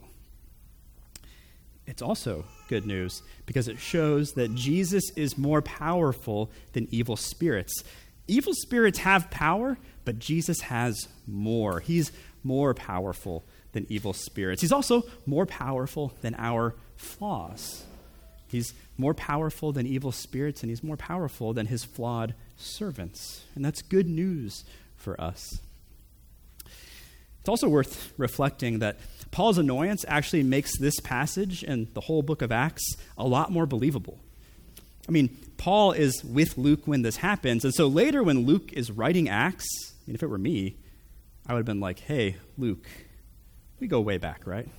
It's 1.85 2.01
also 2.01 2.45
good 2.69 2.85
news 2.85 3.21
because 3.45 3.67
it 3.67 3.79
shows 3.79 4.33
that 4.33 4.55
Jesus 4.55 5.09
is 5.15 5.37
more 5.37 5.61
powerful 5.61 6.49
than 6.71 6.87
evil 6.91 7.15
spirits. 7.15 7.83
Evil 8.27 8.53
spirits 8.53 8.99
have 8.99 9.29
power, 9.29 9.77
but 10.05 10.19
Jesus 10.19 10.61
has 10.61 11.07
more. 11.27 11.81
He's 11.81 12.11
more 12.43 12.73
powerful 12.73 13.43
than 13.73 13.85
evil 13.89 14.13
spirits. 14.13 14.61
He's 14.61 14.71
also 14.71 15.03
more 15.25 15.45
powerful 15.45 16.13
than 16.21 16.35
our 16.37 16.75
flaws. 16.95 17.83
He's 18.47 18.73
more 18.97 19.13
powerful 19.13 19.71
than 19.71 19.87
evil 19.87 20.11
spirits, 20.11 20.61
and 20.61 20.69
he's 20.69 20.83
more 20.83 20.97
powerful 20.97 21.53
than 21.53 21.65
his 21.65 21.83
flawed 21.83 22.35
servants. 22.55 23.43
And 23.55 23.65
that's 23.65 23.81
good 23.81 24.07
news 24.07 24.63
for 24.95 25.19
us. 25.19 25.59
It's 27.43 27.49
also 27.49 27.67
worth 27.67 28.13
reflecting 28.17 28.79
that 28.79 28.99
Paul's 29.31 29.57
annoyance 29.57 30.05
actually 30.07 30.43
makes 30.43 30.77
this 30.77 30.97
passage 31.01 31.61
and 31.61 31.93
the 31.93 31.99
whole 31.99 32.21
book 32.21 32.41
of 32.41 32.53
Acts 32.53 32.95
a 33.17 33.27
lot 33.27 33.51
more 33.51 33.65
believable. 33.65 34.17
I 35.09 35.11
mean, 35.11 35.35
Paul 35.57 35.91
is 35.91 36.23
with 36.23 36.57
Luke 36.57 36.83
when 36.85 37.01
this 37.01 37.17
happens. 37.17 37.65
And 37.65 37.73
so 37.73 37.87
later, 37.87 38.23
when 38.23 38.45
Luke 38.45 38.71
is 38.71 38.91
writing 38.91 39.27
Acts, 39.27 39.67
I 39.89 40.07
mean, 40.07 40.15
if 40.15 40.23
it 40.23 40.27
were 40.27 40.37
me, 40.37 40.77
I 41.45 41.51
would 41.51 41.59
have 41.59 41.65
been 41.65 41.81
like, 41.81 41.99
hey, 41.99 42.37
Luke, 42.57 42.87
we 43.81 43.87
go 43.87 43.99
way 43.99 44.17
back, 44.17 44.47
right? 44.47 44.69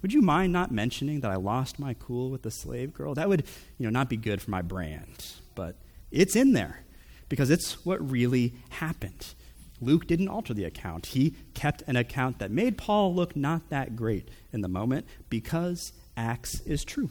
Would 0.00 0.14
you 0.14 0.22
mind 0.22 0.50
not 0.50 0.72
mentioning 0.72 1.20
that 1.20 1.30
I 1.30 1.36
lost 1.36 1.78
my 1.78 1.92
cool 1.92 2.30
with 2.30 2.40
the 2.40 2.50
slave 2.50 2.94
girl? 2.94 3.12
That 3.16 3.28
would, 3.28 3.44
you 3.76 3.84
know, 3.84 3.90
not 3.90 4.08
be 4.08 4.16
good 4.16 4.40
for 4.40 4.50
my 4.50 4.62
brand. 4.62 5.26
But 5.54 5.76
it's 6.10 6.36
in 6.36 6.54
there 6.54 6.84
because 7.28 7.50
it's 7.50 7.84
what 7.84 8.10
really 8.10 8.54
happened. 8.70 9.34
Luke 9.80 10.06
didn't 10.06 10.28
alter 10.28 10.54
the 10.54 10.64
account. 10.64 11.06
He 11.06 11.34
kept 11.54 11.82
an 11.86 11.96
account 11.96 12.38
that 12.38 12.50
made 12.50 12.78
Paul 12.78 13.14
look 13.14 13.36
not 13.36 13.68
that 13.70 13.96
great 13.96 14.28
in 14.52 14.60
the 14.60 14.68
moment 14.68 15.06
because 15.28 15.92
Acts 16.16 16.60
is 16.62 16.84
true. 16.84 17.10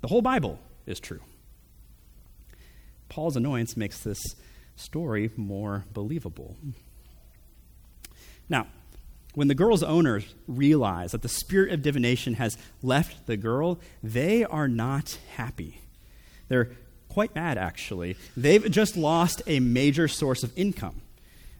The 0.00 0.08
whole 0.08 0.22
Bible 0.22 0.58
is 0.86 0.98
true. 0.98 1.20
Paul's 3.08 3.36
annoyance 3.36 3.76
makes 3.76 4.00
this 4.00 4.20
story 4.76 5.30
more 5.36 5.84
believable. 5.92 6.56
Now, 8.48 8.66
when 9.34 9.48
the 9.48 9.54
girl's 9.54 9.82
owners 9.82 10.34
realize 10.48 11.12
that 11.12 11.22
the 11.22 11.28
spirit 11.28 11.72
of 11.72 11.82
divination 11.82 12.34
has 12.34 12.56
left 12.82 13.26
the 13.26 13.36
girl, 13.36 13.78
they 14.02 14.44
are 14.44 14.68
not 14.68 15.18
happy. 15.36 15.82
They're 16.48 16.70
quite 17.08 17.34
mad, 17.34 17.58
actually. 17.58 18.16
They've 18.36 18.70
just 18.70 18.96
lost 18.96 19.42
a 19.46 19.60
major 19.60 20.08
source 20.08 20.42
of 20.42 20.56
income. 20.56 21.02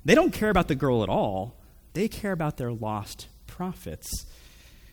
They 0.04 0.14
don't 0.14 0.32
care 0.32 0.50
about 0.50 0.68
the 0.68 0.74
girl 0.74 1.02
at 1.02 1.08
all, 1.08 1.56
they 1.92 2.08
care 2.08 2.32
about 2.32 2.56
their 2.56 2.72
lost 2.72 3.28
profits, 3.46 4.26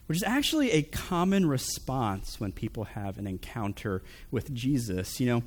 which 0.08 0.18
is 0.18 0.24
actually 0.24 0.72
a 0.72 0.84
common 0.84 1.48
response 1.48 2.40
when 2.40 2.52
people 2.52 2.86
have 2.86 3.18
an 3.18 3.28
encounter 3.28 4.02
with 4.32 4.54
Jesus. 4.54 5.20
You 5.20 5.28
know, 5.28 5.44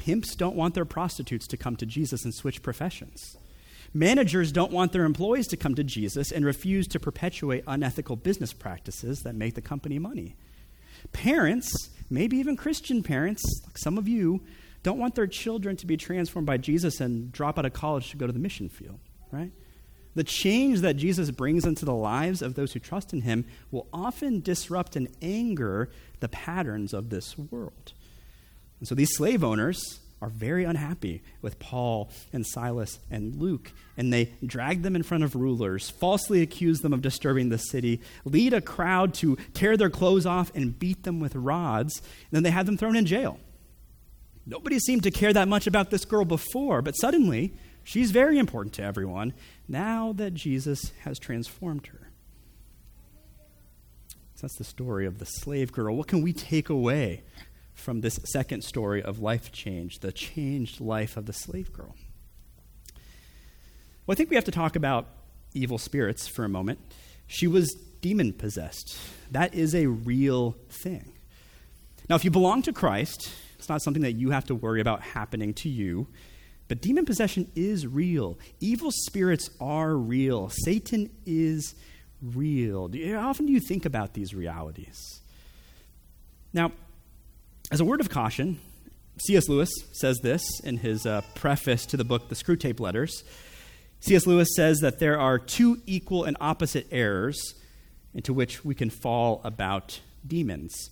Pimps 0.00 0.34
don't 0.34 0.56
want 0.56 0.74
their 0.74 0.86
prostitutes 0.86 1.46
to 1.48 1.58
come 1.58 1.76
to 1.76 1.84
Jesus 1.84 2.24
and 2.24 2.34
switch 2.34 2.62
professions. 2.62 3.36
Managers 3.92 4.50
don't 4.50 4.72
want 4.72 4.92
their 4.92 5.04
employees 5.04 5.46
to 5.48 5.58
come 5.58 5.74
to 5.74 5.84
Jesus 5.84 6.32
and 6.32 6.44
refuse 6.44 6.86
to 6.88 6.98
perpetuate 6.98 7.64
unethical 7.66 8.16
business 8.16 8.52
practices 8.54 9.20
that 9.24 9.34
make 9.34 9.56
the 9.56 9.60
company 9.60 9.98
money. 9.98 10.36
Parents, 11.12 11.90
maybe 12.08 12.38
even 12.38 12.56
Christian 12.56 13.02
parents, 13.02 13.42
like 13.66 13.76
some 13.76 13.98
of 13.98 14.08
you, 14.08 14.40
don't 14.82 14.98
want 14.98 15.14
their 15.14 15.26
children 15.26 15.76
to 15.76 15.86
be 15.86 15.96
transformed 15.96 16.46
by 16.46 16.56
Jesus 16.56 17.00
and 17.00 17.30
drop 17.32 17.58
out 17.58 17.66
of 17.66 17.72
college 17.72 18.10
to 18.10 18.16
go 18.16 18.26
to 18.26 18.32
the 18.32 18.38
mission 18.38 18.68
field, 18.68 19.00
right? 19.30 19.52
the 20.14 20.24
change 20.24 20.80
that 20.80 20.96
Jesus 20.96 21.30
brings 21.30 21.64
into 21.64 21.84
the 21.84 21.94
lives 21.94 22.42
of 22.42 22.54
those 22.54 22.72
who 22.72 22.80
trust 22.80 23.12
in 23.12 23.22
him 23.22 23.44
will 23.70 23.86
often 23.92 24.40
disrupt 24.40 24.96
and 24.96 25.08
anger 25.22 25.88
the 26.20 26.28
patterns 26.28 26.92
of 26.92 27.10
this 27.10 27.38
world. 27.38 27.92
And 28.80 28.88
so 28.88 28.94
these 28.94 29.14
slave 29.14 29.44
owners 29.44 30.00
are 30.22 30.28
very 30.28 30.64
unhappy 30.64 31.22
with 31.40 31.58
Paul 31.58 32.10
and 32.32 32.46
Silas 32.46 32.98
and 33.10 33.36
Luke, 33.36 33.72
and 33.96 34.12
they 34.12 34.32
drag 34.44 34.82
them 34.82 34.94
in 34.94 35.02
front 35.02 35.24
of 35.24 35.34
rulers, 35.34 35.88
falsely 35.88 36.42
accuse 36.42 36.80
them 36.80 36.92
of 36.92 37.00
disturbing 37.00 37.48
the 37.48 37.56
city, 37.56 38.00
lead 38.24 38.52
a 38.52 38.60
crowd 38.60 39.14
to 39.14 39.36
tear 39.54 39.76
their 39.76 39.88
clothes 39.88 40.26
off 40.26 40.52
and 40.54 40.78
beat 40.78 41.04
them 41.04 41.20
with 41.20 41.34
rods, 41.34 41.98
and 42.00 42.32
then 42.32 42.42
they 42.42 42.50
have 42.50 42.66
them 42.66 42.76
thrown 42.76 42.96
in 42.96 43.06
jail. 43.06 43.38
Nobody 44.50 44.80
seemed 44.80 45.04
to 45.04 45.12
care 45.12 45.32
that 45.32 45.46
much 45.46 45.68
about 45.68 45.90
this 45.90 46.04
girl 46.04 46.24
before, 46.24 46.82
but 46.82 46.94
suddenly 46.94 47.54
she's 47.84 48.10
very 48.10 48.36
important 48.36 48.74
to 48.74 48.82
everyone 48.82 49.32
now 49.68 50.12
that 50.14 50.34
Jesus 50.34 50.90
has 51.04 51.20
transformed 51.20 51.86
her. 51.86 52.10
So 54.34 54.42
that's 54.42 54.58
the 54.58 54.64
story 54.64 55.06
of 55.06 55.20
the 55.20 55.24
slave 55.24 55.70
girl. 55.70 55.96
What 55.96 56.08
can 56.08 56.20
we 56.20 56.32
take 56.32 56.68
away 56.68 57.22
from 57.74 58.00
this 58.00 58.18
second 58.24 58.64
story 58.64 59.00
of 59.00 59.20
life 59.20 59.52
change, 59.52 60.00
the 60.00 60.10
changed 60.10 60.80
life 60.80 61.16
of 61.16 61.26
the 61.26 61.32
slave 61.32 61.72
girl? 61.72 61.94
Well, 64.04 64.14
I 64.14 64.16
think 64.16 64.30
we 64.30 64.36
have 64.36 64.46
to 64.46 64.50
talk 64.50 64.74
about 64.74 65.06
evil 65.54 65.78
spirits 65.78 66.26
for 66.26 66.44
a 66.44 66.48
moment. 66.48 66.80
She 67.28 67.46
was 67.46 67.72
demon 68.00 68.32
possessed. 68.32 68.98
That 69.30 69.54
is 69.54 69.76
a 69.76 69.86
real 69.86 70.56
thing. 70.68 71.12
Now, 72.08 72.16
if 72.16 72.24
you 72.24 72.32
belong 72.32 72.62
to 72.62 72.72
Christ, 72.72 73.30
it's 73.60 73.68
not 73.68 73.82
something 73.82 74.02
that 74.02 74.12
you 74.12 74.30
have 74.30 74.46
to 74.46 74.54
worry 74.54 74.80
about 74.80 75.02
happening 75.02 75.54
to 75.54 75.68
you. 75.68 76.08
But 76.66 76.80
demon 76.80 77.04
possession 77.04 77.50
is 77.54 77.86
real. 77.86 78.38
Evil 78.58 78.90
spirits 78.90 79.50
are 79.60 79.94
real. 79.94 80.50
Satan 80.64 81.10
is 81.26 81.74
real. 82.22 82.90
How 83.12 83.28
often 83.28 83.46
do 83.46 83.52
you 83.52 83.60
think 83.60 83.84
about 83.84 84.14
these 84.14 84.34
realities? 84.34 85.20
Now, 86.52 86.72
as 87.70 87.80
a 87.80 87.84
word 87.84 88.00
of 88.00 88.08
caution, 88.08 88.60
C.S. 89.18 89.48
Lewis 89.48 89.70
says 89.92 90.18
this 90.22 90.42
in 90.60 90.78
his 90.78 91.04
uh, 91.04 91.20
preface 91.34 91.84
to 91.86 91.96
the 91.96 92.04
book, 92.04 92.28
The 92.28 92.34
Screwtape 92.34 92.80
Letters. 92.80 93.24
C.S. 94.00 94.26
Lewis 94.26 94.48
says 94.56 94.78
that 94.78 94.98
there 94.98 95.20
are 95.20 95.38
two 95.38 95.82
equal 95.84 96.24
and 96.24 96.36
opposite 96.40 96.86
errors 96.90 97.54
into 98.14 98.32
which 98.32 98.64
we 98.64 98.74
can 98.74 98.88
fall 98.88 99.42
about 99.44 100.00
demons. 100.26 100.90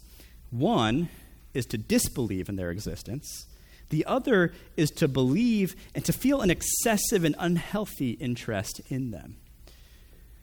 One 0.51 1.09
is 1.55 1.67
to 1.67 1.79
disbelieve 1.79 2.49
in 2.49 2.57
their 2.57 2.71
existence, 2.71 3.47
the 3.91 4.05
other 4.05 4.53
is 4.77 4.91
to 4.93 5.09
believe 5.09 5.75
and 5.95 6.05
to 6.05 6.13
feel 6.13 6.41
an 6.43 6.51
excessive 6.51 7.25
and 7.25 7.35
unhealthy 7.39 8.13
interest 8.13 8.81
in 8.89 9.11
them. 9.11 9.37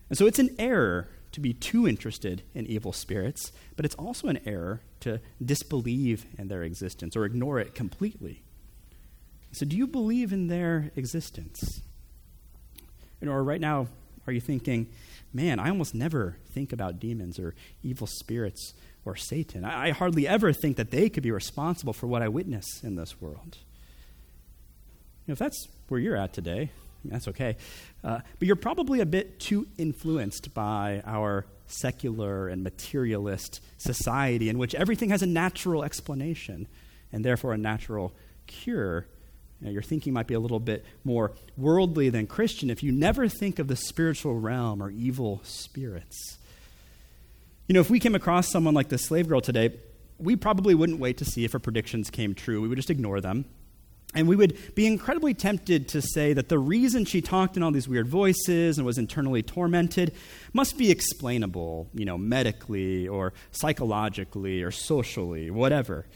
And 0.09 0.17
so 0.17 0.25
it's 0.25 0.39
an 0.39 0.55
error 0.57 1.07
to 1.31 1.41
be 1.41 1.53
too 1.53 1.87
interested 1.87 2.43
in 2.53 2.65
evil 2.65 2.93
spirits, 2.93 3.51
but 3.75 3.85
it's 3.85 3.95
also 3.95 4.27
an 4.27 4.39
error 4.45 4.81
to 5.01 5.19
disbelieve 5.43 6.25
in 6.37 6.47
their 6.47 6.63
existence 6.63 7.15
or 7.15 7.25
ignore 7.25 7.59
it 7.59 7.75
completely. 7.75 8.41
So, 9.51 9.65
do 9.65 9.75
you 9.75 9.87
believe 9.87 10.33
in 10.33 10.47
their 10.47 10.91
existence? 10.95 11.81
Or 13.25 13.43
right 13.43 13.61
now, 13.61 13.87
are 14.27 14.33
you 14.33 14.41
thinking, 14.41 14.87
man, 15.33 15.59
I 15.59 15.69
almost 15.69 15.95
never 15.95 16.37
think 16.51 16.71
about 16.71 16.99
demons 16.99 17.39
or 17.39 17.53
evil 17.83 18.07
spirits 18.07 18.73
or 19.05 19.15
Satan? 19.15 19.63
I, 19.63 19.87
I 19.87 19.91
hardly 19.91 20.27
ever 20.27 20.51
think 20.51 20.77
that 20.77 20.91
they 20.91 21.09
could 21.09 21.23
be 21.23 21.31
responsible 21.31 21.93
for 21.93 22.07
what 22.07 22.21
I 22.21 22.27
witness 22.27 22.83
in 22.83 22.95
this 22.95 23.21
world. 23.21 23.57
You 25.25 25.31
know, 25.31 25.33
if 25.33 25.39
that's 25.39 25.67
where 25.87 25.99
you're 25.99 26.17
at 26.17 26.33
today, 26.33 26.71
that's 27.03 27.27
okay. 27.29 27.57
Uh, 28.03 28.19
but 28.39 28.47
you're 28.47 28.55
probably 28.55 28.99
a 28.99 29.05
bit 29.05 29.39
too 29.39 29.67
influenced 29.77 30.53
by 30.53 31.01
our 31.05 31.45
secular 31.67 32.47
and 32.47 32.63
materialist 32.63 33.59
society 33.77 34.49
in 34.49 34.57
which 34.57 34.75
everything 34.75 35.09
has 35.09 35.21
a 35.21 35.27
natural 35.27 35.83
explanation 35.83 36.67
and 37.11 37.23
therefore 37.23 37.53
a 37.53 37.57
natural 37.57 38.13
cure. 38.47 39.07
You 39.61 39.67
know, 39.67 39.71
your 39.71 39.81
thinking 39.81 40.13
might 40.13 40.27
be 40.27 40.33
a 40.33 40.39
little 40.39 40.59
bit 40.59 40.85
more 41.03 41.31
worldly 41.57 42.09
than 42.09 42.27
Christian 42.27 42.69
if 42.69 42.83
you 42.83 42.91
never 42.91 43.27
think 43.27 43.57
of 43.57 43.67
the 43.67 43.75
spiritual 43.75 44.39
realm 44.39 44.81
or 44.81 44.91
evil 44.91 45.41
spirits. 45.43 46.37
You 47.67 47.73
know, 47.73 47.79
if 47.79 47.89
we 47.89 47.99
came 47.99 48.15
across 48.15 48.51
someone 48.51 48.73
like 48.73 48.89
the 48.89 48.97
slave 48.97 49.27
girl 49.27 49.41
today, 49.41 49.77
we 50.17 50.35
probably 50.35 50.75
wouldn't 50.75 50.99
wait 50.99 51.17
to 51.17 51.25
see 51.25 51.45
if 51.45 51.51
her 51.51 51.59
predictions 51.59 52.09
came 52.09 52.35
true. 52.35 52.61
We 52.61 52.67
would 52.67 52.77
just 52.77 52.89
ignore 52.89 53.21
them 53.21 53.45
and 54.15 54.27
we 54.29 54.35
would 54.35 54.57
be 54.75 54.87
incredibly 54.87 55.33
tempted 55.33 55.89
to 55.89 56.01
say 56.01 56.33
that 56.33 56.47
the 56.47 56.57
reason 56.57 57.05
she 57.05 57.21
talked 57.21 57.57
in 57.57 57.63
all 57.63 57.71
these 57.71 57.87
weird 57.87 58.07
voices 58.07 58.77
and 58.77 58.85
was 58.85 58.97
internally 58.97 59.43
tormented 59.43 60.13
must 60.53 60.77
be 60.77 60.89
explainable, 60.89 61.89
you 61.93 62.05
know, 62.05 62.17
medically 62.17 63.07
or 63.07 63.33
psychologically 63.51 64.63
or 64.63 64.71
socially, 64.71 65.51
whatever. 65.51 66.07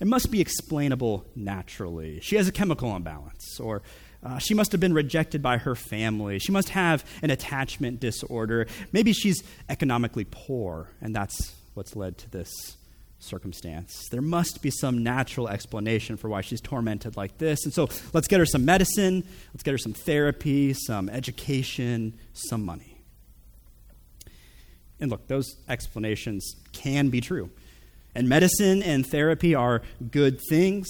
It 0.00 0.08
must 0.08 0.32
be 0.32 0.40
explainable 0.40 1.24
naturally. 1.36 2.18
She 2.20 2.34
has 2.34 2.48
a 2.48 2.52
chemical 2.52 2.94
imbalance, 2.96 3.60
or 3.60 3.82
uh, 4.24 4.38
she 4.38 4.54
must 4.54 4.72
have 4.72 4.80
been 4.80 4.94
rejected 4.94 5.42
by 5.42 5.58
her 5.58 5.74
family. 5.74 6.38
She 6.38 6.52
must 6.52 6.70
have 6.70 7.04
an 7.22 7.30
attachment 7.30 8.00
disorder. 8.00 8.66
Maybe 8.92 9.12
she's 9.12 9.42
economically 9.68 10.26
poor, 10.30 10.88
and 11.00 11.14
that's 11.14 11.54
what's 11.74 11.94
led 11.94 12.16
to 12.18 12.30
this 12.30 12.76
circumstance. 13.18 14.08
There 14.10 14.22
must 14.22 14.62
be 14.62 14.70
some 14.70 15.02
natural 15.02 15.48
explanation 15.48 16.16
for 16.16 16.28
why 16.28 16.42
she's 16.42 16.60
tormented 16.60 17.16
like 17.16 17.38
this. 17.38 17.64
And 17.64 17.72
so 17.72 17.88
let's 18.12 18.28
get 18.28 18.38
her 18.38 18.46
some 18.46 18.64
medicine, 18.64 19.24
let's 19.52 19.62
get 19.62 19.72
her 19.72 19.78
some 19.78 19.94
therapy, 19.94 20.74
some 20.74 21.08
education, 21.08 22.18
some 22.32 22.64
money. 22.64 22.98
And 25.00 25.10
look, 25.10 25.26
those 25.26 25.56
explanations 25.68 26.54
can 26.72 27.08
be 27.08 27.20
true. 27.20 27.50
And 28.14 28.28
medicine 28.28 28.82
and 28.82 29.06
therapy 29.06 29.54
are 29.54 29.82
good 30.10 30.40
things. 30.48 30.88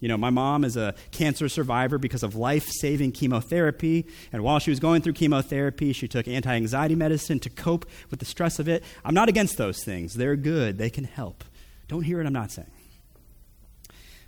You 0.00 0.08
know, 0.08 0.16
my 0.16 0.30
mom 0.30 0.64
is 0.64 0.76
a 0.76 0.94
cancer 1.10 1.48
survivor 1.48 1.98
because 1.98 2.22
of 2.22 2.36
life 2.36 2.68
saving 2.68 3.12
chemotherapy. 3.12 4.06
And 4.32 4.42
while 4.44 4.58
she 4.58 4.70
was 4.70 4.78
going 4.78 5.02
through 5.02 5.14
chemotherapy, 5.14 5.92
she 5.92 6.06
took 6.06 6.28
anti 6.28 6.54
anxiety 6.54 6.94
medicine 6.94 7.40
to 7.40 7.50
cope 7.50 7.86
with 8.10 8.20
the 8.20 8.26
stress 8.26 8.58
of 8.58 8.68
it. 8.68 8.84
I'm 9.04 9.14
not 9.14 9.28
against 9.28 9.56
those 9.56 9.82
things, 9.84 10.14
they're 10.14 10.36
good, 10.36 10.78
they 10.78 10.90
can 10.90 11.04
help. 11.04 11.44
Don't 11.88 12.02
hear 12.02 12.18
what 12.18 12.26
I'm 12.26 12.32
not 12.32 12.52
saying. 12.52 12.70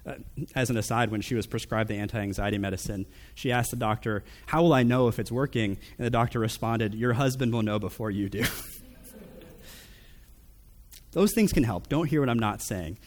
Uh, 0.07 0.15
as 0.55 0.71
an 0.71 0.79
aside, 0.79 1.11
when 1.11 1.21
she 1.21 1.35
was 1.35 1.47
prescribed 1.47 1.91
the 1.91 1.95
anti 1.95 2.19
anxiety 2.19 2.57
medicine, 2.59 3.07
she 3.35 3.53
asked 3.53 3.71
the 3.71 3.77
doctor, 3.77 4.25
How 4.47 4.63
will 4.63 4.73
I 4.73 4.83
know 4.83 5.09
if 5.09 5.19
it's 5.19 5.31
working? 5.31 5.77
And 5.99 6.07
the 6.07 6.11
doctor 6.11 6.39
responded, 6.39 6.95
Your 6.95 7.13
husband 7.13 7.53
will 7.53 7.63
know 7.63 7.79
before 7.79 8.11
you 8.11 8.29
do. 8.29 8.45
Those 11.13 11.33
things 11.35 11.53
can 11.53 11.65
help. 11.65 11.89
Don't 11.89 12.07
hear 12.07 12.21
what 12.21 12.31
I'm 12.31 12.39
not 12.39 12.63
saying. 12.63 12.99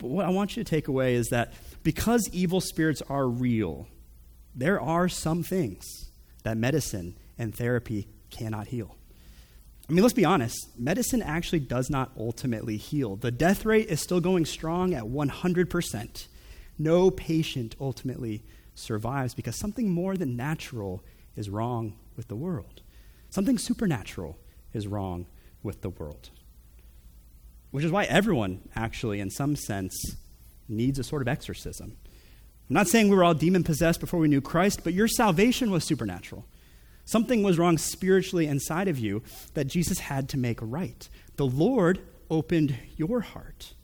But 0.00 0.08
what 0.08 0.24
I 0.24 0.30
want 0.30 0.56
you 0.56 0.64
to 0.64 0.68
take 0.68 0.88
away 0.88 1.14
is 1.14 1.28
that 1.28 1.52
because 1.82 2.28
evil 2.32 2.60
spirits 2.60 3.02
are 3.08 3.28
real, 3.28 3.86
there 4.54 4.80
are 4.80 5.08
some 5.08 5.42
things 5.42 6.10
that 6.42 6.56
medicine 6.56 7.16
and 7.38 7.54
therapy 7.54 8.08
cannot 8.30 8.68
heal. 8.68 8.96
I 9.88 9.92
mean, 9.92 10.02
let's 10.02 10.14
be 10.14 10.24
honest, 10.24 10.68
medicine 10.78 11.20
actually 11.20 11.60
does 11.60 11.90
not 11.90 12.12
ultimately 12.16 12.76
heal. 12.76 13.16
The 13.16 13.30
death 13.30 13.66
rate 13.66 13.88
is 13.88 14.00
still 14.00 14.20
going 14.20 14.46
strong 14.46 14.94
at 14.94 15.04
100%. 15.04 16.28
No 16.78 17.10
patient 17.10 17.76
ultimately 17.80 18.42
survives 18.74 19.34
because 19.34 19.56
something 19.56 19.90
more 19.90 20.16
than 20.16 20.36
natural 20.36 21.04
is 21.36 21.50
wrong 21.50 21.96
with 22.16 22.28
the 22.28 22.36
world. 22.36 22.82
Something 23.30 23.58
supernatural 23.58 24.38
is 24.72 24.86
wrong 24.86 25.26
with 25.62 25.82
the 25.82 25.90
world. 25.90 26.30
Which 27.70 27.84
is 27.84 27.92
why 27.92 28.04
everyone, 28.04 28.62
actually, 28.74 29.20
in 29.20 29.30
some 29.30 29.56
sense, 29.56 30.16
needs 30.68 30.98
a 30.98 31.04
sort 31.04 31.22
of 31.22 31.28
exorcism. 31.28 31.96
I'm 32.68 32.74
not 32.74 32.88
saying 32.88 33.08
we 33.08 33.16
were 33.16 33.24
all 33.24 33.34
demon 33.34 33.64
possessed 33.64 34.00
before 34.00 34.20
we 34.20 34.28
knew 34.28 34.40
Christ, 34.40 34.82
but 34.84 34.92
your 34.92 35.08
salvation 35.08 35.70
was 35.70 35.84
supernatural. 35.84 36.46
Something 37.04 37.42
was 37.42 37.58
wrong 37.58 37.78
spiritually 37.78 38.46
inside 38.46 38.86
of 38.86 38.98
you 38.98 39.22
that 39.54 39.66
Jesus 39.66 39.98
had 39.98 40.28
to 40.28 40.38
make 40.38 40.58
right. 40.62 41.08
The 41.36 41.46
Lord 41.46 42.00
opened 42.30 42.76
your 42.96 43.20
heart. 43.20 43.74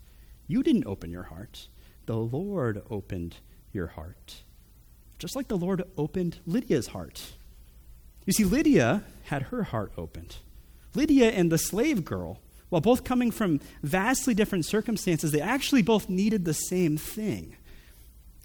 You 0.46 0.62
didn't 0.62 0.86
open 0.86 1.10
your 1.10 1.24
heart, 1.24 1.66
the 2.06 2.16
Lord 2.16 2.82
opened 2.88 3.36
your 3.72 3.88
heart. 3.88 4.42
Just 5.18 5.34
like 5.34 5.48
the 5.48 5.56
Lord 5.56 5.82
opened 5.96 6.38
Lydia's 6.46 6.88
heart. 6.88 7.32
You 8.26 8.32
see, 8.32 8.44
Lydia 8.44 9.02
had 9.24 9.42
her 9.42 9.64
heart 9.64 9.92
opened. 9.96 10.36
Lydia 10.94 11.30
and 11.30 11.50
the 11.50 11.58
slave 11.58 12.04
girl, 12.04 12.40
while 12.68 12.80
both 12.80 13.04
coming 13.04 13.30
from 13.30 13.60
vastly 13.82 14.34
different 14.34 14.66
circumstances, 14.66 15.32
they 15.32 15.40
actually 15.40 15.82
both 15.82 16.08
needed 16.08 16.44
the 16.44 16.52
same 16.52 16.96
thing. 16.96 17.56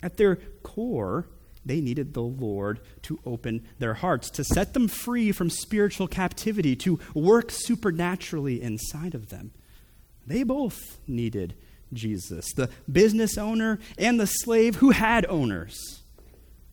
At 0.04 0.18
their 0.18 0.38
core, 0.64 1.28
they 1.66 1.82
needed 1.82 2.14
the 2.14 2.22
Lord 2.22 2.80
to 3.04 3.20
open 3.26 3.68
their 3.80 3.96
hearts, 3.96 4.30
to 4.32 4.44
set 4.44 4.74
them 4.74 4.88
free 4.88 5.32
from 5.32 5.50
spiritual 5.50 6.08
captivity, 6.08 6.76
to 6.78 7.00
work 7.14 7.52
supernaturally 7.52 8.62
inside 8.62 9.14
of 9.14 9.30
them. 9.30 9.52
They 10.26 10.44
both 10.44 11.00
needed 11.08 11.56
Jesus, 11.94 12.54
the 12.54 12.70
business 12.92 13.38
owner 13.38 13.80
and 13.98 14.20
the 14.20 14.28
slave 14.28 14.78
who 14.78 14.92
had 14.92 15.26
owners. 15.28 16.04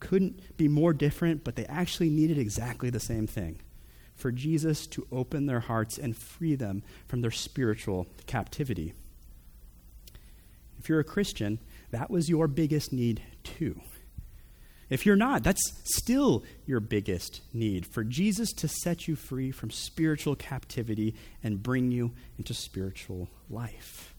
couldn't 0.01 0.57
be 0.57 0.69
more 0.69 0.93
different, 0.93 1.43
but 1.43 1.57
they 1.57 1.67
actually 1.67 2.09
needed 2.09 2.39
exactly 2.39 2.89
the 2.89 3.01
same 3.01 3.27
thing 3.27 3.61
for 4.19 4.33
Jesus 4.33 4.87
to 4.89 5.07
open 5.11 5.47
their 5.47 5.61
hearts 5.61 5.97
and 5.97 6.17
free 6.17 6.55
them 6.55 6.83
from 7.07 7.23
their 7.23 7.31
spiritual 7.31 8.07
captivity. 8.27 8.93
If 10.79 10.89
you're 10.89 11.01
a 11.01 11.05
Christian, 11.05 11.59
that 11.91 12.11
was 12.11 12.29
your 12.29 12.49
biggest 12.49 12.93
need 12.93 13.23
too. 13.43 13.81
If 14.91 15.05
you're 15.05 15.17
not, 15.17 15.43
that's 15.43 15.73
still 15.85 16.45
your 16.67 16.81
biggest 16.81 17.43
need 17.53 17.87
for 17.87 18.05
Jesus 18.05 18.53
to 18.55 18.69
set 18.69 19.07
you 19.07 19.17
free 19.17 19.51
from 19.51 19.71
spiritual 19.71 20.35
captivity 20.35 21.15
and 21.43 21.63
bring 21.63 21.93
you 21.93 22.13
into 22.39 22.55
spiritual 22.55 23.29
life. 23.51 24.15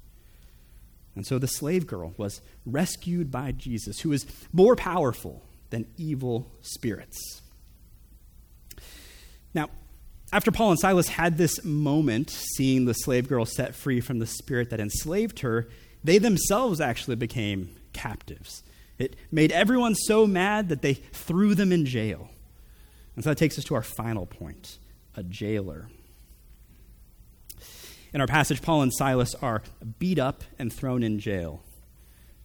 And 1.16 1.26
so 1.26 1.40
the 1.40 1.48
slave 1.48 1.88
girl 1.88 2.14
was 2.18 2.42
rescued 2.66 3.32
by 3.32 3.52
Jesus, 3.52 4.02
who 4.02 4.12
is 4.12 4.26
more 4.54 4.76
powerful 4.76 5.44
than 5.72 5.88
evil 5.98 6.52
spirits. 6.62 7.42
After 10.32 10.52
Paul 10.52 10.72
and 10.72 10.80
Silas 10.80 11.08
had 11.08 11.38
this 11.38 11.64
moment, 11.64 12.30
seeing 12.30 12.86
the 12.86 12.94
slave 12.94 13.28
girl 13.28 13.46
set 13.46 13.74
free 13.74 14.00
from 14.00 14.20
the 14.20 14.28
spirit 14.28 14.70
that 14.70 14.80
enslaved 14.80 15.40
her, 15.40 15.68
they 16.04 16.20
themselves 16.20 16.80
actually 16.80 17.16
became 17.16 17.76
captives. 17.94 18.64
It 19.00 19.16
made 19.32 19.52
everyone 19.52 19.96
so 19.96 20.28
mad 20.28 20.70
that 20.70 20.82
they 20.82 20.94
threw 20.94 21.56
them 21.56 21.72
in 21.72 21.86
jail. 21.86 22.30
And 23.16 23.24
so 23.24 23.32
that 23.32 23.38
takes 23.38 23.58
us 23.58 23.64
to 23.66 23.76
our 23.76 23.82
final 23.82 24.26
point 24.26 24.78
a 25.16 25.24
jailer. 25.24 25.90
In 28.14 28.22
our 28.22 28.28
passage, 28.28 28.62
Paul 28.62 28.84
and 28.84 28.94
Silas 28.94 29.36
are 29.36 29.64
beat 29.98 30.20
up 30.20 30.44
and 30.58 30.72
thrown 30.72 31.04
in 31.04 31.20
jail. 31.20 31.62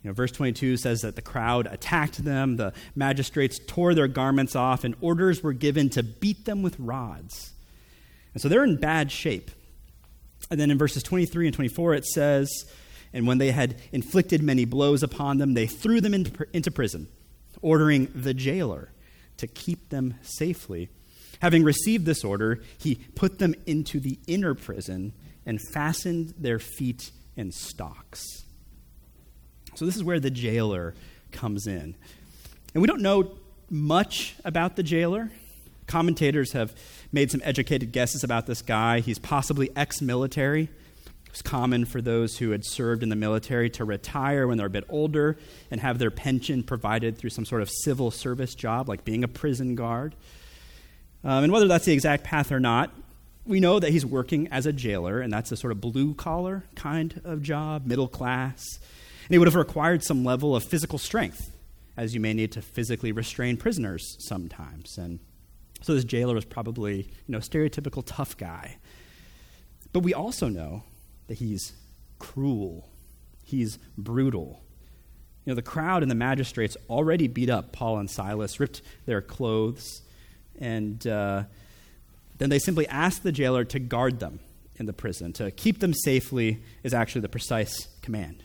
You 0.02 0.10
know, 0.10 0.14
verse 0.14 0.32
22 0.32 0.76
says 0.76 1.00
that 1.00 1.16
the 1.16 1.22
crowd 1.22 1.66
attacked 1.70 2.22
them, 2.22 2.56
the 2.56 2.72
magistrates 2.94 3.58
tore 3.66 3.94
their 3.94 4.08
garments 4.08 4.54
off, 4.54 4.84
and 4.84 4.94
orders 5.00 5.42
were 5.42 5.52
given 5.52 5.88
to 5.90 6.02
beat 6.02 6.44
them 6.44 6.62
with 6.62 6.78
rods. 6.78 7.53
And 8.34 8.42
so 8.42 8.48
they're 8.48 8.64
in 8.64 8.76
bad 8.76 9.10
shape. 9.10 9.50
And 10.50 10.60
then 10.60 10.70
in 10.70 10.76
verses 10.78 11.02
23 11.02 11.46
and 11.46 11.54
24, 11.54 11.94
it 11.94 12.04
says, 12.04 12.50
And 13.12 13.26
when 13.26 13.38
they 13.38 13.52
had 13.52 13.76
inflicted 13.92 14.42
many 14.42 14.64
blows 14.64 15.02
upon 15.02 15.38
them, 15.38 15.54
they 15.54 15.66
threw 15.66 16.00
them 16.00 16.12
into, 16.12 16.46
into 16.52 16.70
prison, 16.70 17.08
ordering 17.62 18.08
the 18.14 18.34
jailer 18.34 18.90
to 19.38 19.46
keep 19.46 19.88
them 19.88 20.14
safely. 20.22 20.90
Having 21.40 21.64
received 21.64 22.06
this 22.06 22.24
order, 22.24 22.62
he 22.78 22.96
put 23.14 23.38
them 23.38 23.54
into 23.66 24.00
the 24.00 24.18
inner 24.26 24.54
prison 24.54 25.12
and 25.46 25.60
fastened 25.72 26.34
their 26.38 26.58
feet 26.58 27.10
in 27.36 27.52
stocks. 27.52 28.24
So, 29.74 29.84
this 29.84 29.96
is 29.96 30.04
where 30.04 30.20
the 30.20 30.30
jailer 30.30 30.94
comes 31.32 31.66
in. 31.66 31.96
And 32.74 32.80
we 32.80 32.86
don't 32.86 33.02
know 33.02 33.32
much 33.70 34.36
about 34.44 34.76
the 34.76 34.82
jailer. 34.82 35.30
Commentators 35.86 36.52
have 36.52 36.74
made 37.12 37.30
some 37.30 37.40
educated 37.44 37.92
guesses 37.92 38.24
about 38.24 38.46
this 38.46 38.62
guy. 38.62 39.00
He's 39.00 39.18
possibly 39.18 39.70
ex 39.76 40.00
military. 40.00 40.62
It 40.64 41.30
was 41.30 41.42
common 41.42 41.84
for 41.84 42.00
those 42.00 42.38
who 42.38 42.50
had 42.50 42.64
served 42.64 43.02
in 43.02 43.08
the 43.08 43.16
military 43.16 43.68
to 43.70 43.84
retire 43.84 44.46
when 44.46 44.56
they're 44.56 44.68
a 44.68 44.70
bit 44.70 44.84
older 44.88 45.36
and 45.70 45.80
have 45.80 45.98
their 45.98 46.10
pension 46.10 46.62
provided 46.62 47.18
through 47.18 47.30
some 47.30 47.44
sort 47.44 47.60
of 47.60 47.70
civil 47.70 48.10
service 48.10 48.54
job, 48.54 48.88
like 48.88 49.04
being 49.04 49.24
a 49.24 49.28
prison 49.28 49.74
guard. 49.74 50.14
Um, 51.24 51.44
and 51.44 51.52
whether 51.52 51.66
that's 51.66 51.86
the 51.86 51.92
exact 51.92 52.24
path 52.24 52.52
or 52.52 52.60
not, 52.60 52.92
we 53.46 53.60
know 53.60 53.78
that 53.78 53.90
he's 53.90 54.06
working 54.06 54.48
as 54.48 54.66
a 54.66 54.72
jailer, 54.72 55.20
and 55.20 55.32
that's 55.32 55.52
a 55.52 55.56
sort 55.56 55.72
of 55.72 55.80
blue 55.80 56.14
collar 56.14 56.64
kind 56.74 57.20
of 57.24 57.42
job, 57.42 57.86
middle 57.86 58.08
class. 58.08 58.62
And 59.24 59.30
he 59.30 59.38
would 59.38 59.48
have 59.48 59.54
required 59.54 60.02
some 60.02 60.24
level 60.24 60.54
of 60.54 60.64
physical 60.64 60.98
strength, 60.98 61.54
as 61.96 62.14
you 62.14 62.20
may 62.20 62.32
need 62.32 62.52
to 62.52 62.62
physically 62.62 63.12
restrain 63.12 63.56
prisoners 63.56 64.16
sometimes. 64.20 64.96
And 64.98 65.18
so 65.84 65.92
this 65.94 66.04
jailer 66.04 66.34
was 66.34 66.46
probably, 66.46 66.96
you 66.96 67.32
know, 67.32 67.40
stereotypical 67.40 68.02
tough 68.06 68.38
guy. 68.38 68.78
But 69.92 70.00
we 70.00 70.14
also 70.14 70.48
know 70.48 70.84
that 71.26 71.34
he's 71.34 71.74
cruel. 72.18 72.88
He's 73.42 73.78
brutal. 73.98 74.62
You 75.44 75.50
know, 75.50 75.56
the 75.56 75.62
crowd 75.62 76.00
and 76.00 76.10
the 76.10 76.14
magistrates 76.14 76.74
already 76.88 77.28
beat 77.28 77.50
up 77.50 77.72
Paul 77.72 77.98
and 77.98 78.10
Silas, 78.10 78.58
ripped 78.58 78.80
their 79.04 79.20
clothes, 79.20 80.00
and 80.58 81.06
uh, 81.06 81.42
then 82.38 82.48
they 82.48 82.58
simply 82.58 82.88
asked 82.88 83.22
the 83.22 83.32
jailer 83.32 83.64
to 83.64 83.78
guard 83.78 84.20
them 84.20 84.40
in 84.76 84.86
the 84.86 84.94
prison. 84.94 85.34
To 85.34 85.50
keep 85.50 85.80
them 85.80 85.92
safely 85.92 86.62
is 86.82 86.94
actually 86.94 87.20
the 87.20 87.28
precise 87.28 87.88
command. 88.00 88.42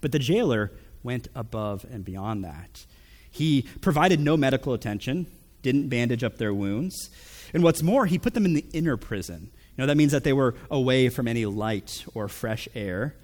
But 0.00 0.12
the 0.12 0.20
jailer 0.20 0.70
went 1.02 1.26
above 1.34 1.84
and 1.90 2.04
beyond 2.04 2.44
that. 2.44 2.86
He 3.28 3.66
provided 3.80 4.20
no 4.20 4.36
medical 4.36 4.74
attention, 4.74 5.26
didn't 5.62 5.88
bandage 5.88 6.24
up 6.24 6.38
their 6.38 6.54
wounds. 6.54 7.10
And 7.52 7.62
what's 7.62 7.82
more, 7.82 8.06
he 8.06 8.18
put 8.18 8.34
them 8.34 8.44
in 8.44 8.54
the 8.54 8.64
inner 8.72 8.96
prison. 8.96 9.50
You 9.52 9.82
know, 9.82 9.86
that 9.86 9.96
means 9.96 10.12
that 10.12 10.24
they 10.24 10.32
were 10.32 10.54
away 10.70 11.08
from 11.08 11.26
any 11.26 11.46
light 11.46 12.04
or 12.14 12.28
fresh 12.28 12.68
air. 12.74 13.16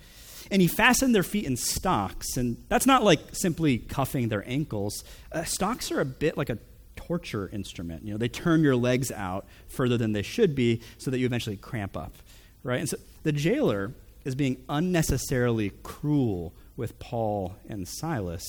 And 0.50 0.62
he 0.62 0.68
fastened 0.68 1.14
their 1.14 1.22
feet 1.22 1.44
in 1.44 1.56
stocks. 1.56 2.36
And 2.36 2.56
that's 2.68 2.86
not 2.86 3.02
like 3.02 3.20
simply 3.32 3.78
cuffing 3.78 4.28
their 4.28 4.48
ankles. 4.48 5.04
Uh, 5.32 5.44
stocks 5.44 5.90
are 5.90 6.00
a 6.00 6.04
bit 6.04 6.36
like 6.36 6.50
a 6.50 6.58
torture 6.94 7.48
instrument. 7.52 8.04
You 8.04 8.12
know, 8.12 8.18
they 8.18 8.28
turn 8.28 8.62
your 8.62 8.76
legs 8.76 9.12
out 9.12 9.46
further 9.68 9.96
than 9.96 10.12
they 10.12 10.22
should 10.22 10.54
be 10.54 10.82
so 10.98 11.10
that 11.10 11.18
you 11.18 11.26
eventually 11.26 11.56
cramp 11.56 11.96
up, 11.96 12.14
right? 12.62 12.80
And 12.80 12.88
so 12.88 12.96
the 13.22 13.32
jailer 13.32 13.92
is 14.24 14.34
being 14.34 14.64
unnecessarily 14.68 15.70
cruel 15.82 16.54
with 16.76 16.98
Paul 16.98 17.56
and 17.68 17.86
Silas. 17.86 18.44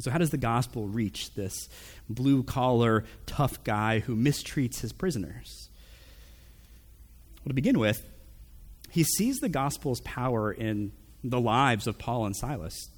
So, 0.00 0.10
how 0.10 0.18
does 0.18 0.30
the 0.30 0.38
gospel 0.38 0.86
reach 0.86 1.34
this 1.34 1.68
blue 2.08 2.42
collar, 2.42 3.04
tough 3.26 3.62
guy 3.64 4.00
who 4.00 4.16
mistreats 4.16 4.80
his 4.80 4.92
prisoners? 4.92 5.68
Well, 7.44 7.50
to 7.50 7.54
begin 7.54 7.78
with, 7.78 8.02
he 8.90 9.04
sees 9.04 9.38
the 9.38 9.48
gospel's 9.48 10.00
power 10.00 10.52
in 10.52 10.92
the 11.22 11.40
lives 11.40 11.86
of 11.86 11.98
Paul 11.98 12.26
and 12.26 12.36
Silas. 12.36 12.90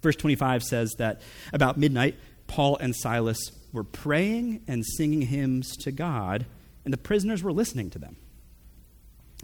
Verse 0.00 0.16
25 0.16 0.62
says 0.62 0.94
that 0.98 1.20
about 1.52 1.76
midnight, 1.76 2.16
Paul 2.46 2.76
and 2.76 2.94
Silas 2.94 3.38
were 3.72 3.84
praying 3.84 4.62
and 4.66 4.84
singing 4.84 5.22
hymns 5.22 5.76
to 5.78 5.92
God, 5.92 6.46
and 6.84 6.92
the 6.92 6.98
prisoners 6.98 7.42
were 7.42 7.52
listening 7.52 7.90
to 7.90 7.98
them. 7.98 8.16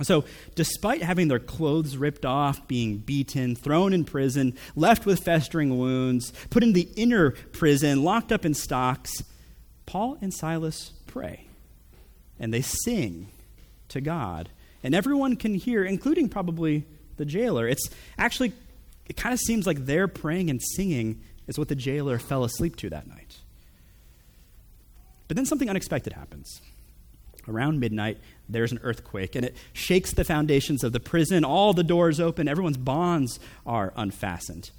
So, 0.02 0.24
despite 0.56 1.02
having 1.02 1.28
their 1.28 1.38
clothes 1.38 1.96
ripped 1.96 2.26
off, 2.26 2.66
being 2.66 2.98
beaten, 2.98 3.54
thrown 3.54 3.92
in 3.92 4.04
prison, 4.04 4.56
left 4.74 5.06
with 5.06 5.22
festering 5.22 5.78
wounds, 5.78 6.32
put 6.50 6.64
in 6.64 6.72
the 6.72 6.88
inner 6.96 7.30
prison, 7.30 8.02
locked 8.02 8.32
up 8.32 8.44
in 8.44 8.54
stocks, 8.54 9.22
Paul 9.86 10.18
and 10.20 10.34
Silas 10.34 10.92
pray. 11.06 11.46
And 12.40 12.52
they 12.52 12.62
sing 12.62 13.28
to 13.88 14.00
God. 14.00 14.48
And 14.82 14.96
everyone 14.96 15.36
can 15.36 15.54
hear, 15.54 15.84
including 15.84 16.28
probably 16.28 16.84
the 17.16 17.24
jailer. 17.24 17.68
It's 17.68 17.88
actually, 18.18 18.52
it 19.06 19.16
kind 19.16 19.32
of 19.32 19.38
seems 19.38 19.64
like 19.64 19.86
their 19.86 20.08
praying 20.08 20.50
and 20.50 20.60
singing 20.60 21.20
is 21.46 21.56
what 21.56 21.68
the 21.68 21.76
jailer 21.76 22.18
fell 22.18 22.42
asleep 22.42 22.74
to 22.76 22.90
that 22.90 23.06
night. 23.06 23.38
But 25.28 25.36
then 25.36 25.46
something 25.46 25.70
unexpected 25.70 26.12
happens. 26.12 26.60
Around 27.48 27.80
midnight, 27.80 28.18
there's 28.48 28.72
an 28.72 28.80
earthquake, 28.82 29.34
and 29.34 29.44
it 29.44 29.56
shakes 29.72 30.12
the 30.12 30.24
foundations 30.24 30.84
of 30.84 30.92
the 30.92 31.00
prison. 31.00 31.44
All 31.44 31.72
the 31.72 31.84
doors 31.84 32.20
open, 32.20 32.48
everyone's 32.48 32.76
bonds 32.76 33.38
are 33.66 33.92
unfastened. 33.96 34.70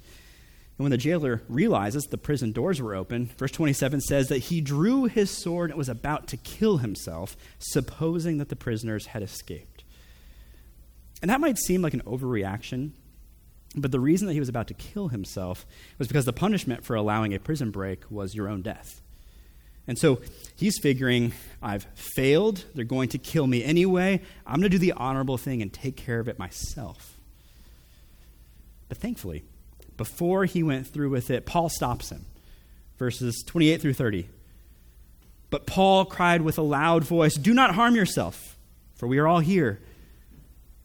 And 0.78 0.84
when 0.84 0.90
the 0.90 0.98
jailer 0.98 1.42
realizes 1.48 2.04
the 2.04 2.18
prison 2.18 2.52
doors 2.52 2.82
were 2.82 2.94
open, 2.94 3.30
verse 3.38 3.50
27 3.50 4.02
says 4.02 4.28
that 4.28 4.38
he 4.38 4.60
drew 4.60 5.04
his 5.04 5.30
sword 5.30 5.70
and 5.70 5.78
was 5.78 5.88
about 5.88 6.28
to 6.28 6.36
kill 6.36 6.78
himself, 6.78 7.36
supposing 7.58 8.38
that 8.38 8.50
the 8.50 8.56
prisoners 8.56 9.06
had 9.06 9.22
escaped. 9.22 9.84
And 11.22 11.30
that 11.30 11.40
might 11.40 11.56
seem 11.58 11.80
like 11.80 11.94
an 11.94 12.02
overreaction, 12.02 12.90
but 13.74 13.90
the 13.90 14.00
reason 14.00 14.26
that 14.26 14.34
he 14.34 14.40
was 14.40 14.48
about 14.48 14.68
to 14.68 14.74
kill 14.74 15.08
himself 15.08 15.66
was 15.98 16.08
because 16.08 16.24
the 16.24 16.32
punishment 16.32 16.84
for 16.84 16.94
allowing 16.94 17.34
a 17.34 17.40
prison 17.40 17.70
break 17.70 18.10
was 18.10 18.34
your 18.34 18.48
own 18.48 18.62
death. 18.62 19.00
And 19.88 19.98
so 19.98 20.20
he's 20.56 20.78
figuring, 20.78 21.32
I've 21.62 21.84
failed. 21.94 22.64
They're 22.74 22.84
going 22.84 23.10
to 23.10 23.18
kill 23.18 23.46
me 23.46 23.62
anyway. 23.62 24.20
I'm 24.46 24.56
going 24.56 24.62
to 24.62 24.68
do 24.68 24.78
the 24.78 24.92
honorable 24.92 25.38
thing 25.38 25.62
and 25.62 25.72
take 25.72 25.96
care 25.96 26.18
of 26.18 26.28
it 26.28 26.38
myself. 26.38 27.16
But 28.88 28.98
thankfully, 28.98 29.44
before 29.96 30.44
he 30.44 30.62
went 30.62 30.86
through 30.86 31.10
with 31.10 31.30
it, 31.30 31.46
Paul 31.46 31.68
stops 31.68 32.10
him. 32.10 32.24
Verses 32.98 33.42
28 33.46 33.80
through 33.80 33.94
30. 33.94 34.28
But 35.50 35.66
Paul 35.66 36.04
cried 36.04 36.42
with 36.42 36.58
a 36.58 36.62
loud 36.62 37.04
voice, 37.04 37.34
Do 37.34 37.54
not 37.54 37.74
harm 37.74 37.94
yourself, 37.94 38.56
for 38.96 39.06
we 39.06 39.18
are 39.18 39.28
all 39.28 39.40
here. 39.40 39.80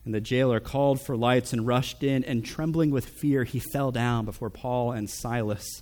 And 0.06 0.14
the 0.14 0.22
jailer 0.22 0.60
called 0.60 1.00
for 1.02 1.16
lights 1.16 1.54
and 1.54 1.66
rushed 1.66 2.04
in, 2.04 2.24
and 2.24 2.44
trembling 2.44 2.92
with 2.92 3.06
fear, 3.06 3.44
he 3.44 3.60
fell 3.60 3.92
down 3.92 4.26
before 4.26 4.50
Paul 4.50 4.92
and 4.92 5.10
Silas. 5.10 5.82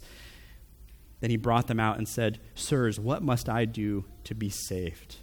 Then 1.19 1.29
he 1.29 1.37
brought 1.37 1.67
them 1.67 1.79
out 1.79 1.97
and 1.97 2.07
said, 2.07 2.39
Sirs, 2.55 2.99
what 2.99 3.21
must 3.21 3.49
I 3.49 3.65
do 3.65 4.05
to 4.23 4.35
be 4.35 4.49
saved? 4.49 5.17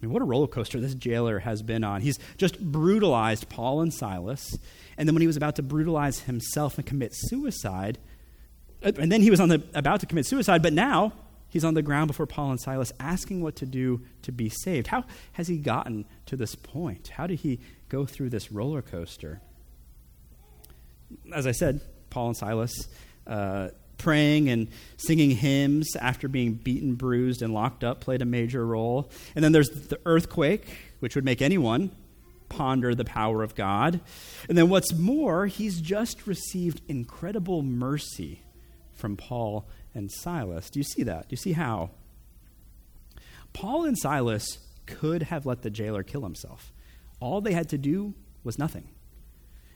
I 0.00 0.06
mean, 0.06 0.12
what 0.12 0.22
a 0.22 0.24
roller 0.24 0.46
coaster 0.46 0.80
this 0.80 0.94
jailer 0.94 1.40
has 1.40 1.62
been 1.62 1.84
on. 1.84 2.00
He's 2.00 2.18
just 2.38 2.58
brutalized 2.58 3.48
Paul 3.48 3.82
and 3.82 3.92
Silas. 3.92 4.56
And 4.96 5.06
then 5.06 5.14
when 5.14 5.20
he 5.20 5.26
was 5.26 5.36
about 5.36 5.56
to 5.56 5.62
brutalize 5.62 6.20
himself 6.20 6.78
and 6.78 6.86
commit 6.86 7.12
suicide, 7.14 7.98
and 8.82 9.12
then 9.12 9.20
he 9.20 9.30
was 9.30 9.40
on 9.40 9.50
the, 9.50 9.62
about 9.74 10.00
to 10.00 10.06
commit 10.06 10.26
suicide, 10.26 10.62
but 10.62 10.72
now 10.72 11.12
he's 11.50 11.64
on 11.64 11.74
the 11.74 11.82
ground 11.82 12.08
before 12.08 12.26
Paul 12.26 12.50
and 12.50 12.60
Silas 12.60 12.92
asking 12.98 13.42
what 13.42 13.56
to 13.56 13.66
do 13.66 14.00
to 14.22 14.32
be 14.32 14.48
saved. 14.48 14.86
How 14.86 15.04
has 15.32 15.48
he 15.48 15.58
gotten 15.58 16.06
to 16.26 16.36
this 16.36 16.54
point? 16.54 17.08
How 17.08 17.26
did 17.26 17.40
he 17.40 17.60
go 17.90 18.06
through 18.06 18.30
this 18.30 18.50
roller 18.50 18.80
coaster? 18.80 19.42
As 21.34 21.46
I 21.46 21.52
said, 21.52 21.82
Paul 22.08 22.28
and 22.28 22.36
Silas 22.36 22.88
uh, 23.26 23.68
praying 24.00 24.48
and 24.48 24.68
singing 24.96 25.30
hymns 25.30 25.94
after 25.96 26.28
being 26.28 26.54
beaten, 26.54 26.94
bruised, 26.94 27.42
and 27.42 27.54
locked 27.54 27.84
up 27.84 28.00
played 28.00 28.22
a 28.22 28.24
major 28.24 28.66
role. 28.66 29.10
And 29.34 29.44
then 29.44 29.52
there's 29.52 29.70
the 29.70 30.00
earthquake, 30.06 30.66
which 31.00 31.14
would 31.14 31.24
make 31.24 31.42
anyone 31.42 31.90
ponder 32.48 32.94
the 32.94 33.04
power 33.04 33.42
of 33.42 33.54
God. 33.54 34.00
And 34.48 34.58
then 34.58 34.68
what's 34.68 34.92
more, 34.92 35.46
he's 35.46 35.80
just 35.80 36.26
received 36.26 36.82
incredible 36.88 37.62
mercy 37.62 38.42
from 38.92 39.16
Paul 39.16 39.68
and 39.94 40.10
Silas. 40.10 40.68
Do 40.68 40.78
you 40.78 40.84
see 40.84 41.02
that? 41.04 41.28
Do 41.28 41.32
you 41.32 41.36
see 41.38 41.52
how? 41.52 41.90
Paul 43.52 43.84
and 43.84 43.98
Silas 43.98 44.58
could 44.86 45.24
have 45.24 45.46
let 45.46 45.62
the 45.62 45.70
jailer 45.70 46.02
kill 46.02 46.22
himself. 46.22 46.72
All 47.20 47.40
they 47.40 47.52
had 47.52 47.68
to 47.70 47.78
do 47.78 48.14
was 48.44 48.58
nothing. 48.58 48.88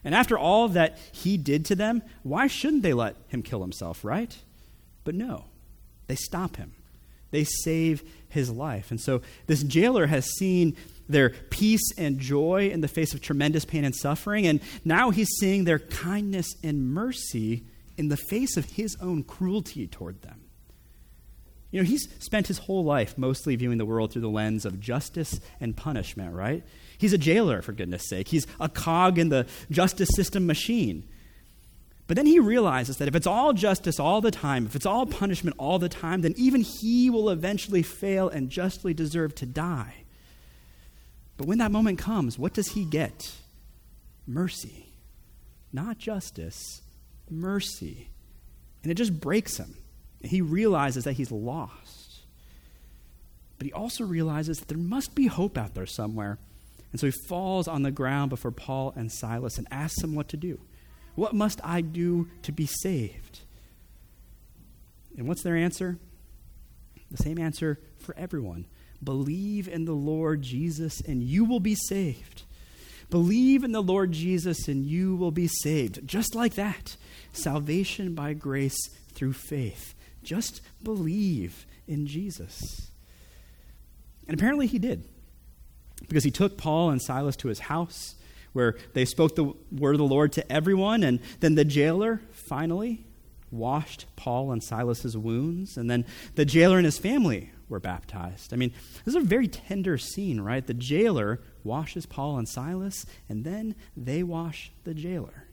And 0.05 0.15
after 0.15 0.37
all 0.37 0.69
that 0.69 0.97
he 1.11 1.35
did 1.35 1.65
to 1.65 1.75
them, 1.75 2.03
why 2.23 2.47
shouldn't 2.47 2.83
they 2.83 2.93
let 2.93 3.15
him 3.27 3.41
kill 3.41 3.61
himself, 3.61 4.05
right? 4.05 4.37
But 5.03 5.15
no, 5.15 5.45
they 6.07 6.15
stop 6.15 6.55
him. 6.55 6.73
They 7.31 7.43
save 7.43 8.03
his 8.29 8.49
life. 8.49 8.91
And 8.91 9.01
so 9.01 9.21
this 9.47 9.63
jailer 9.63 10.05
has 10.05 10.25
seen 10.37 10.77
their 11.09 11.31
peace 11.31 11.91
and 11.97 12.19
joy 12.19 12.69
in 12.71 12.81
the 12.81 12.87
face 12.87 13.13
of 13.13 13.21
tremendous 13.21 13.65
pain 13.65 13.83
and 13.83 13.95
suffering, 13.95 14.47
and 14.47 14.59
now 14.83 15.09
he's 15.09 15.29
seeing 15.39 15.63
their 15.63 15.79
kindness 15.79 16.47
and 16.63 16.93
mercy 16.93 17.63
in 17.97 18.09
the 18.09 18.17
face 18.17 18.57
of 18.57 18.65
his 18.65 18.95
own 19.01 19.23
cruelty 19.23 19.87
toward 19.87 20.21
them. 20.21 20.44
You 21.75 21.81
know, 21.81 21.89
he's 21.89 22.07
spent 22.19 22.47
his 22.47 22.59
whole 22.59 22.85
life 22.85 23.17
mostly 23.17 23.57
viewing 23.57 23.79
the 23.79 23.85
world 23.85 24.13
through 24.13 24.21
the 24.21 24.29
lens 24.29 24.63
of 24.63 24.79
justice 24.79 25.41
and 25.59 25.75
punishment, 25.75 26.33
right? 26.33 26.63
He's 26.97 27.11
a 27.11 27.17
jailer, 27.17 27.61
for 27.61 27.73
goodness 27.73 28.07
sake. 28.07 28.29
He's 28.29 28.47
a 28.61 28.69
cog 28.69 29.19
in 29.19 29.27
the 29.27 29.45
justice 29.69 30.07
system 30.15 30.47
machine. 30.47 31.05
But 32.07 32.15
then 32.15 32.27
he 32.27 32.39
realizes 32.39 32.95
that 32.95 33.09
if 33.09 33.15
it's 33.15 33.27
all 33.27 33.51
justice 33.51 33.99
all 33.99 34.21
the 34.21 34.31
time, 34.31 34.67
if 34.67 34.77
it's 34.77 34.85
all 34.85 35.05
punishment 35.05 35.57
all 35.59 35.77
the 35.77 35.89
time, 35.89 36.21
then 36.21 36.33
even 36.37 36.61
he 36.61 37.09
will 37.09 37.29
eventually 37.29 37.83
fail 37.83 38.29
and 38.29 38.49
justly 38.49 38.93
deserve 38.93 39.35
to 39.35 39.45
die. 39.45 40.05
But 41.35 41.45
when 41.45 41.57
that 41.57 41.71
moment 41.71 41.99
comes, 41.99 42.39
what 42.39 42.53
does 42.53 42.69
he 42.69 42.85
get? 42.85 43.33
Mercy. 44.25 44.93
Not 45.73 45.97
justice, 45.97 46.83
mercy. 47.29 48.07
And 48.81 48.93
it 48.93 48.95
just 48.95 49.19
breaks 49.19 49.57
him. 49.57 49.75
He 50.21 50.41
realizes 50.41 51.03
that 51.03 51.13
he's 51.13 51.31
lost. 51.31 52.21
But 53.57 53.67
he 53.67 53.73
also 53.73 54.03
realizes 54.03 54.59
that 54.59 54.67
there 54.67 54.77
must 54.77 55.15
be 55.15 55.27
hope 55.27 55.57
out 55.57 55.75
there 55.75 55.85
somewhere. 55.85 56.37
And 56.91 56.99
so 56.99 57.07
he 57.07 57.13
falls 57.27 57.67
on 57.67 57.83
the 57.83 57.91
ground 57.91 58.29
before 58.29 58.51
Paul 58.51 58.93
and 58.95 59.11
Silas 59.11 59.57
and 59.57 59.67
asks 59.71 60.01
them 60.01 60.15
what 60.15 60.29
to 60.29 60.37
do. 60.37 60.59
What 61.15 61.33
must 61.33 61.59
I 61.63 61.81
do 61.81 62.29
to 62.43 62.51
be 62.51 62.65
saved? 62.65 63.41
And 65.17 65.27
what's 65.27 65.43
their 65.43 65.55
answer? 65.55 65.97
The 67.11 67.23
same 67.23 67.39
answer 67.39 67.79
for 67.97 68.15
everyone 68.17 68.65
believe 69.03 69.67
in 69.67 69.85
the 69.85 69.93
Lord 69.93 70.41
Jesus 70.41 71.01
and 71.01 71.21
you 71.21 71.45
will 71.45 71.59
be 71.59 71.75
saved. 71.75 72.43
Believe 73.09 73.63
in 73.63 73.71
the 73.71 73.83
Lord 73.83 74.11
Jesus 74.11 74.67
and 74.67 74.85
you 74.85 75.15
will 75.15 75.31
be 75.31 75.47
saved. 75.47 76.07
Just 76.07 76.35
like 76.35 76.55
that. 76.55 76.97
Salvation 77.31 78.15
by 78.15 78.33
grace 78.33 78.77
through 79.13 79.33
faith. 79.33 79.93
Just 80.25 80.61
believe 80.83 81.65
in 81.87 82.07
Jesus. 82.07 82.91
And 84.27 84.37
apparently 84.37 84.67
he 84.67 84.79
did. 84.79 85.07
Because 86.09 86.25
he 86.25 86.31
took 86.31 86.57
Paul 86.57 86.89
and 86.89 87.01
Silas 87.01 87.37
to 87.37 87.47
his 87.47 87.59
house 87.59 88.15
where 88.51 88.75
they 88.93 89.05
spoke 89.05 89.35
the 89.35 89.53
word 89.71 89.95
of 89.95 89.97
the 89.97 90.05
Lord 90.05 90.31
to 90.33 90.51
everyone. 90.51 91.03
And 91.03 91.19
then 91.41 91.55
the 91.55 91.65
jailer 91.65 92.21
finally 92.31 93.05
washed 93.51 94.05
Paul 94.15 94.51
and 94.51 94.63
Silas's 94.63 95.17
wounds. 95.17 95.77
And 95.77 95.89
then 95.89 96.05
the 96.35 96.45
jailer 96.45 96.77
and 96.77 96.85
his 96.85 96.97
family 96.97 97.51
were 97.67 97.79
baptized. 97.79 98.53
I 98.53 98.57
mean, 98.57 98.71
this 99.03 99.15
is 99.15 99.21
a 99.21 99.25
very 99.25 99.47
tender 99.47 99.97
scene, 99.97 100.41
right? 100.41 100.65
The 100.65 100.73
jailer 100.73 101.41
washes 101.63 102.05
Paul 102.05 102.37
and 102.37 102.47
Silas, 102.47 103.05
and 103.27 103.43
then 103.43 103.75
they 103.97 104.23
wash 104.23 104.71
the 104.83 104.93
jailer. 104.93 105.44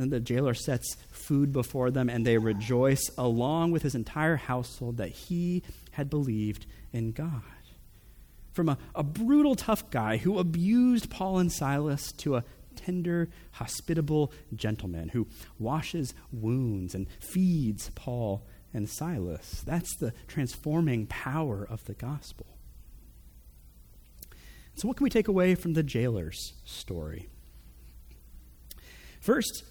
And 0.00 0.10
the 0.10 0.18
jailer 0.18 0.54
sets 0.54 0.96
food 1.10 1.52
before 1.52 1.90
them, 1.90 2.08
and 2.08 2.24
they 2.24 2.38
rejoice 2.38 3.10
along 3.18 3.72
with 3.72 3.82
his 3.82 3.94
entire 3.94 4.36
household 4.36 4.96
that 4.96 5.10
he 5.10 5.62
had 5.90 6.08
believed 6.08 6.64
in 6.90 7.12
God. 7.12 7.42
From 8.52 8.70
a, 8.70 8.78
a 8.94 9.02
brutal, 9.02 9.54
tough 9.54 9.90
guy 9.90 10.16
who 10.16 10.38
abused 10.38 11.10
Paul 11.10 11.38
and 11.38 11.52
Silas 11.52 12.12
to 12.12 12.36
a 12.36 12.44
tender, 12.76 13.28
hospitable 13.52 14.32
gentleman 14.54 15.10
who 15.10 15.26
washes 15.58 16.14
wounds 16.32 16.94
and 16.94 17.06
feeds 17.20 17.90
Paul 17.94 18.42
and 18.72 18.88
Silas. 18.88 19.62
That's 19.66 19.94
the 19.98 20.14
transforming 20.28 21.08
power 21.08 21.66
of 21.68 21.84
the 21.84 21.94
gospel. 21.94 22.46
So, 24.76 24.88
what 24.88 24.96
can 24.96 25.04
we 25.04 25.10
take 25.10 25.28
away 25.28 25.54
from 25.56 25.74
the 25.74 25.82
jailer's 25.82 26.54
story? 26.64 27.28
First, 29.20 29.64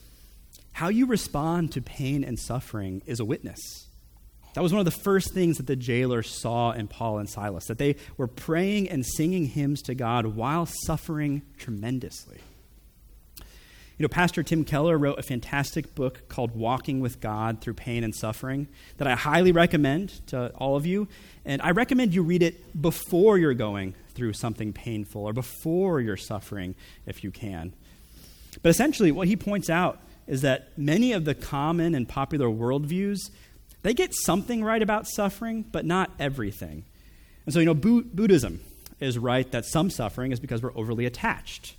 how 0.80 0.88
you 0.88 1.06
respond 1.06 1.74
to 1.74 1.82
pain 1.82 2.24
and 2.24 2.40
suffering 2.40 3.02
is 3.06 3.20
a 3.20 3.26
witness. 3.26 3.60
That 4.54 4.62
was 4.62 4.72
one 4.72 4.80
of 4.80 4.86
the 4.86 4.92
first 5.04 5.34
things 5.34 5.58
that 5.58 5.68
the 5.68 5.76
jailer 5.76 6.24
saw 6.24 6.72
in 6.72 6.88
Paul 6.88 7.18
and 7.18 7.30
Silas, 7.30 7.66
that 7.66 7.78
they 7.78 7.98
were 8.16 8.28
praying 8.28 8.88
and 8.88 9.06
singing 9.06 9.48
hymns 9.48 9.82
to 9.82 9.94
God 9.94 10.26
while 10.38 10.66
suffering 10.86 11.42
tremendously. 11.58 12.38
You 13.98 14.04
know, 14.04 14.08
Pastor 14.08 14.42
Tim 14.42 14.64
Keller 14.64 14.98
wrote 14.98 15.20
a 15.20 15.22
fantastic 15.22 15.96
book 15.96 16.30
called 16.30 16.56
Walking 16.56 17.02
with 17.02 17.20
God 17.20 17.60
Through 17.60 17.74
Pain 17.74 18.06
and 18.06 18.16
Suffering 18.16 18.70
that 19.00 19.08
I 19.10 19.16
highly 19.16 19.52
recommend 19.52 20.26
to 20.28 20.48
all 20.56 20.78
of 20.78 20.86
you. 20.86 21.10
And 21.44 21.62
I 21.62 21.72
recommend 21.72 22.16
you 22.16 22.24
read 22.24 22.42
it 22.42 22.82
before 22.82 23.38
you're 23.38 23.54
going 23.54 23.96
through 24.14 24.32
something 24.32 24.72
painful 24.72 25.26
or 25.26 25.34
before 25.34 26.00
you're 26.00 26.16
suffering, 26.16 26.74
if 27.06 27.22
you 27.22 27.32
can. 27.32 27.74
But 28.64 28.70
essentially, 28.70 29.12
what 29.12 29.28
he 29.28 29.36
points 29.36 29.70
out 29.70 30.00
is 30.30 30.42
that 30.42 30.78
many 30.78 31.12
of 31.12 31.26
the 31.26 31.36
common 31.36 31.94
and 31.94 32.08
popular 32.08 32.48
worldviews, 32.48 33.18
they 33.82 33.94
get 33.94 34.14
something 34.14 34.64
right 34.64 34.82
about 34.82 35.08
suffering, 35.08 35.66
but 35.70 35.84
not 35.84 36.12
everything. 36.20 36.86
And 37.46 37.54
so, 37.54 37.60
you 37.60 37.66
know, 37.66 37.74
Buddhism 37.74 38.62
is 39.02 39.18
right 39.18 39.52
that 39.52 39.66
some 39.66 39.90
suffering 39.90 40.32
is 40.32 40.40
because 40.40 40.64
we're 40.64 40.78
overly 40.78 41.06
attached 41.06 41.76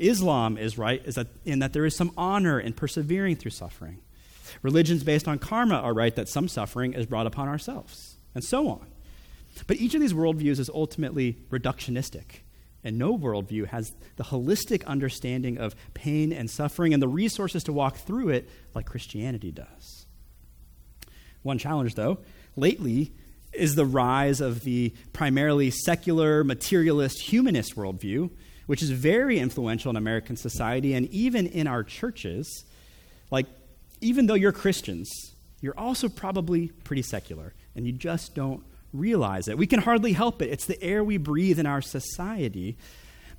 Islam 0.00 0.56
is 0.56 0.78
right 0.78 1.02
is 1.04 1.14
that, 1.14 1.28
in 1.44 1.60
that 1.60 1.72
there 1.72 1.84
is 1.84 1.94
some 1.94 2.12
honor 2.16 2.58
in 2.58 2.72
persevering 2.72 3.36
through 3.36 3.52
suffering. 3.52 3.98
Religions 4.62 5.04
based 5.04 5.28
on 5.28 5.38
karma 5.38 5.76
are 5.76 5.94
right 5.94 6.16
that 6.16 6.28
some 6.28 6.48
suffering 6.48 6.94
is 6.94 7.06
brought 7.06 7.26
upon 7.26 7.48
ourselves, 7.48 8.16
and 8.34 8.42
so 8.42 8.68
on. 8.68 8.86
But 9.66 9.76
each 9.76 9.94
of 9.94 10.00
these 10.00 10.14
worldviews 10.14 10.58
is 10.58 10.70
ultimately 10.70 11.36
reductionistic, 11.50 12.40
and 12.82 12.98
no 12.98 13.16
worldview 13.16 13.66
has 13.66 13.92
the 14.16 14.24
holistic 14.24 14.84
understanding 14.86 15.58
of 15.58 15.74
pain 15.94 16.32
and 16.32 16.50
suffering 16.50 16.94
and 16.94 17.02
the 17.02 17.08
resources 17.08 17.62
to 17.64 17.72
walk 17.72 17.96
through 17.96 18.30
it 18.30 18.48
like 18.74 18.86
Christianity 18.86 19.50
does. 19.50 20.06
One 21.42 21.58
challenge, 21.58 21.94
though, 21.94 22.18
lately 22.56 23.12
is 23.52 23.74
the 23.74 23.86
rise 23.86 24.40
of 24.40 24.62
the 24.62 24.94
primarily 25.12 25.70
secular, 25.70 26.44
materialist, 26.44 27.20
humanist 27.20 27.76
worldview 27.76 28.30
which 28.70 28.84
is 28.84 28.90
very 28.90 29.40
influential 29.40 29.90
in 29.90 29.96
American 29.96 30.36
society 30.36 30.94
and 30.94 31.08
even 31.08 31.44
in 31.48 31.66
our 31.66 31.82
churches. 31.82 32.64
Like, 33.28 33.46
even 34.00 34.26
though 34.26 34.34
you're 34.34 34.52
Christians, 34.52 35.10
you're 35.60 35.76
also 35.76 36.08
probably 36.08 36.68
pretty 36.68 37.02
secular, 37.02 37.52
and 37.74 37.84
you 37.84 37.90
just 37.90 38.32
don't 38.36 38.62
realize 38.92 39.48
it. 39.48 39.58
We 39.58 39.66
can 39.66 39.80
hardly 39.80 40.12
help 40.12 40.42
it. 40.42 40.50
It's 40.50 40.66
the 40.66 40.82
air 40.82 41.02
we 41.04 41.16
breathe 41.16 41.58
in 41.58 41.66
our 41.66 41.80
society. 41.80 42.76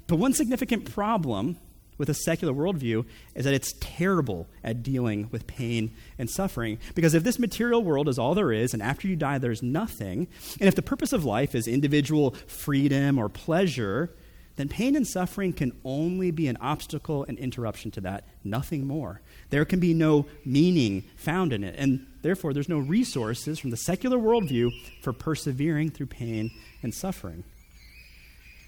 But 0.07 0.17
one 0.17 0.33
significant 0.33 0.91
problem 0.93 1.57
with 1.97 2.09
a 2.09 2.13
secular 2.15 2.53
worldview 2.53 3.05
is 3.35 3.45
that 3.45 3.53
it's 3.53 3.75
terrible 3.79 4.47
at 4.63 4.81
dealing 4.81 5.29
with 5.31 5.45
pain 5.45 5.91
and 6.17 6.29
suffering. 6.29 6.79
Because 6.95 7.13
if 7.13 7.23
this 7.23 7.37
material 7.37 7.83
world 7.83 8.09
is 8.09 8.17
all 8.17 8.33
there 8.33 8.51
is, 8.51 8.73
and 8.73 8.81
after 8.81 9.07
you 9.07 9.15
die, 9.15 9.37
there's 9.37 9.61
nothing, 9.61 10.27
and 10.59 10.67
if 10.67 10.73
the 10.73 10.81
purpose 10.81 11.13
of 11.13 11.25
life 11.25 11.53
is 11.53 11.67
individual 11.67 12.31
freedom 12.47 13.19
or 13.19 13.29
pleasure, 13.29 14.09
then 14.55 14.67
pain 14.67 14.95
and 14.95 15.07
suffering 15.07 15.53
can 15.53 15.71
only 15.83 16.31
be 16.31 16.47
an 16.47 16.57
obstacle 16.57 17.23
and 17.27 17.37
interruption 17.39 17.91
to 17.91 18.01
that, 18.01 18.25
nothing 18.43 18.85
more. 18.85 19.21
There 19.49 19.65
can 19.65 19.79
be 19.79 19.93
no 19.93 20.25
meaning 20.45 21.03
found 21.15 21.53
in 21.53 21.63
it, 21.63 21.75
and 21.77 22.05
therefore 22.21 22.53
there's 22.53 22.69
no 22.69 22.79
resources 22.79 23.59
from 23.59 23.69
the 23.69 23.77
secular 23.77 24.17
worldview 24.17 24.71
for 25.01 25.13
persevering 25.13 25.91
through 25.91 26.07
pain 26.07 26.51
and 26.83 26.93
suffering, 26.93 27.43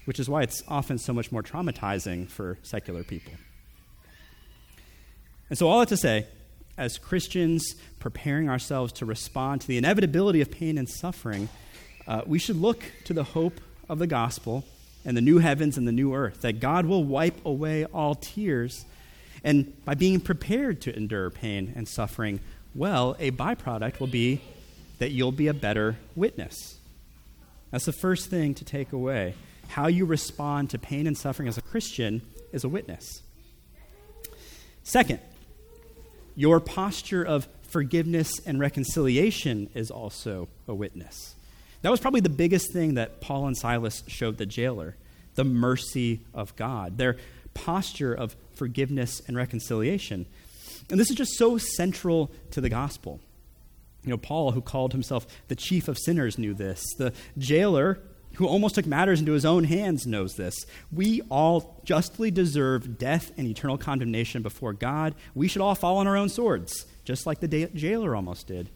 which 0.06 0.18
is 0.18 0.28
why 0.28 0.42
it's 0.42 0.62
often 0.68 0.98
so 0.98 1.12
much 1.12 1.30
more 1.30 1.42
traumatizing 1.42 2.28
for 2.28 2.58
secular 2.62 3.04
people. 3.04 3.34
And 5.50 5.58
so, 5.58 5.68
all 5.68 5.80
that 5.80 5.88
to 5.88 5.96
say, 5.96 6.26
as 6.78 6.98
Christians 6.98 7.74
preparing 8.00 8.48
ourselves 8.48 8.92
to 8.94 9.06
respond 9.06 9.60
to 9.60 9.68
the 9.68 9.76
inevitability 9.76 10.40
of 10.40 10.50
pain 10.50 10.78
and 10.78 10.88
suffering, 10.88 11.48
uh, 12.06 12.22
we 12.26 12.38
should 12.38 12.56
look 12.56 12.82
to 13.04 13.12
the 13.12 13.22
hope 13.22 13.60
of 13.88 13.98
the 13.98 14.06
gospel 14.06 14.64
and 15.04 15.16
the 15.16 15.20
new 15.20 15.38
heavens 15.38 15.76
and 15.76 15.86
the 15.86 15.92
new 15.92 16.14
earth, 16.14 16.40
that 16.42 16.60
God 16.60 16.86
will 16.86 17.04
wipe 17.04 17.44
away 17.44 17.84
all 17.86 18.14
tears. 18.14 18.84
And 19.42 19.84
by 19.84 19.94
being 19.94 20.20
prepared 20.20 20.80
to 20.82 20.96
endure 20.96 21.30
pain 21.30 21.72
and 21.76 21.86
suffering 21.86 22.40
well, 22.74 23.14
a 23.18 23.30
byproduct 23.30 24.00
will 24.00 24.08
be 24.08 24.40
that 24.98 25.10
you'll 25.10 25.32
be 25.32 25.46
a 25.46 25.54
better 25.54 25.96
witness. 26.16 26.78
That's 27.70 27.84
the 27.84 27.92
first 27.92 28.30
thing 28.30 28.54
to 28.54 28.64
take 28.64 28.92
away. 28.92 29.34
How 29.68 29.86
you 29.86 30.04
respond 30.04 30.70
to 30.70 30.78
pain 30.78 31.06
and 31.06 31.16
suffering 31.16 31.48
as 31.48 31.58
a 31.58 31.62
Christian 31.62 32.22
is 32.52 32.64
a 32.64 32.68
witness. 32.68 33.22
Second, 34.82 35.20
your 36.36 36.60
posture 36.60 37.22
of 37.22 37.48
forgiveness 37.62 38.40
and 38.46 38.60
reconciliation 38.60 39.70
is 39.74 39.90
also 39.90 40.48
a 40.68 40.74
witness. 40.74 41.34
That 41.84 41.90
was 41.90 42.00
probably 42.00 42.22
the 42.22 42.30
biggest 42.30 42.72
thing 42.72 42.94
that 42.94 43.20
Paul 43.20 43.46
and 43.46 43.54
Silas 43.54 44.02
showed 44.06 44.38
the 44.38 44.46
jailer 44.46 44.96
the 45.34 45.44
mercy 45.44 46.20
of 46.32 46.56
God, 46.56 46.96
their 46.96 47.18
posture 47.52 48.14
of 48.14 48.36
forgiveness 48.54 49.20
and 49.26 49.36
reconciliation. 49.36 50.24
And 50.88 50.98
this 50.98 51.10
is 51.10 51.16
just 51.16 51.34
so 51.34 51.58
central 51.58 52.30
to 52.52 52.62
the 52.62 52.70
gospel. 52.70 53.20
You 54.02 54.10
know, 54.10 54.16
Paul, 54.16 54.52
who 54.52 54.62
called 54.62 54.92
himself 54.92 55.26
the 55.48 55.56
chief 55.56 55.86
of 55.86 55.98
sinners, 55.98 56.38
knew 56.38 56.54
this. 56.54 56.82
The 56.96 57.12
jailer, 57.36 57.98
who 58.36 58.46
almost 58.46 58.76
took 58.76 58.86
matters 58.86 59.20
into 59.20 59.32
his 59.32 59.44
own 59.44 59.64
hands, 59.64 60.06
knows 60.06 60.36
this. 60.36 60.54
We 60.90 61.20
all 61.30 61.82
justly 61.84 62.30
deserve 62.30 62.96
death 62.96 63.30
and 63.36 63.46
eternal 63.46 63.76
condemnation 63.76 64.40
before 64.40 64.72
God. 64.72 65.14
We 65.34 65.48
should 65.48 65.60
all 65.60 65.74
fall 65.74 65.98
on 65.98 66.06
our 66.06 66.16
own 66.16 66.30
swords, 66.30 66.86
just 67.04 67.26
like 67.26 67.40
the 67.40 67.68
jailer 67.74 68.16
almost 68.16 68.46
did. 68.46 68.70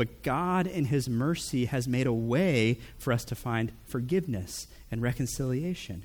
But 0.00 0.22
God, 0.22 0.66
in 0.66 0.86
His 0.86 1.10
mercy, 1.10 1.66
has 1.66 1.86
made 1.86 2.06
a 2.06 2.12
way 2.12 2.78
for 2.96 3.12
us 3.12 3.22
to 3.26 3.34
find 3.34 3.70
forgiveness 3.84 4.66
and 4.90 5.02
reconciliation. 5.02 6.04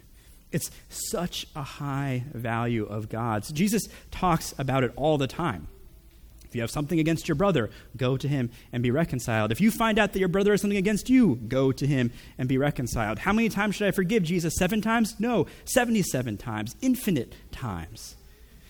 It's 0.52 0.70
such 0.90 1.48
a 1.56 1.64
high 1.64 2.26
value 2.34 2.84
of 2.88 3.08
God's. 3.08 3.54
Jesus 3.54 3.88
talks 4.12 4.54
about 4.58 4.84
it 4.84 4.92
all 4.98 5.18
the 5.18 5.28
time. 5.28 5.70
If 6.44 6.54
you 6.54 6.60
have 6.60 6.72
something 6.72 7.00
against 7.00 7.30
your 7.30 7.36
brother, 7.36 7.70
go 7.96 8.18
to 8.18 8.28
him 8.28 8.50
and 8.74 8.84
be 8.84 8.92
reconciled. 8.92 9.54
If 9.54 9.62
you 9.62 9.72
find 9.72 9.98
out 9.98 10.12
that 10.12 10.20
your 10.20 10.28
brother 10.28 10.52
has 10.52 10.60
something 10.60 10.76
against 10.76 11.10
you, 11.10 11.38
go 11.48 11.72
to 11.72 11.88
him 11.88 12.12
and 12.38 12.50
be 12.50 12.58
reconciled. 12.58 13.20
How 13.20 13.32
many 13.32 13.48
times 13.48 13.76
should 13.76 13.88
I 13.88 13.92
forgive 13.92 14.24
Jesus? 14.24 14.56
Seven 14.58 14.82
times? 14.82 15.18
No, 15.22 15.48
77 15.64 16.36
times, 16.36 16.76
infinite 16.82 17.34
times. 17.54 18.18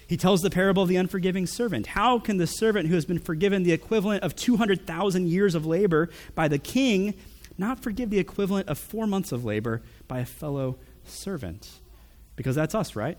He 0.08 0.18
tells 0.18 0.42
the 0.42 0.50
parable 0.50 0.84
of 0.84 0.90
the 0.90 0.98
unforgiving 0.98 1.48
servant. 1.48 1.88
How 1.88 2.20
can 2.20 2.38
the 2.38 2.48
servant 2.48 2.88
who 2.88 2.96
has 2.96 3.06
been 3.06 3.20
forgiven 3.20 3.64
the 3.64 3.72
equivalent 3.72 4.24
of 4.24 4.36
200,000 4.36 5.28
years 5.28 5.56
of 5.56 5.66
labor 5.66 6.10
by 6.36 6.48
the 6.48 6.60
king 6.60 7.16
not 7.58 7.80
forgive 7.80 8.10
the 8.10 8.20
equivalent 8.20 8.68
of 8.68 8.78
four 8.78 9.08
months 9.08 9.32
of 9.32 9.46
labor 9.46 9.82
by 10.08 10.20
a 10.20 10.26
fellow 10.26 10.78
servant? 11.06 11.70
Because 12.36 12.56
that's 12.56 12.76
us, 12.76 12.96
right? 12.96 13.18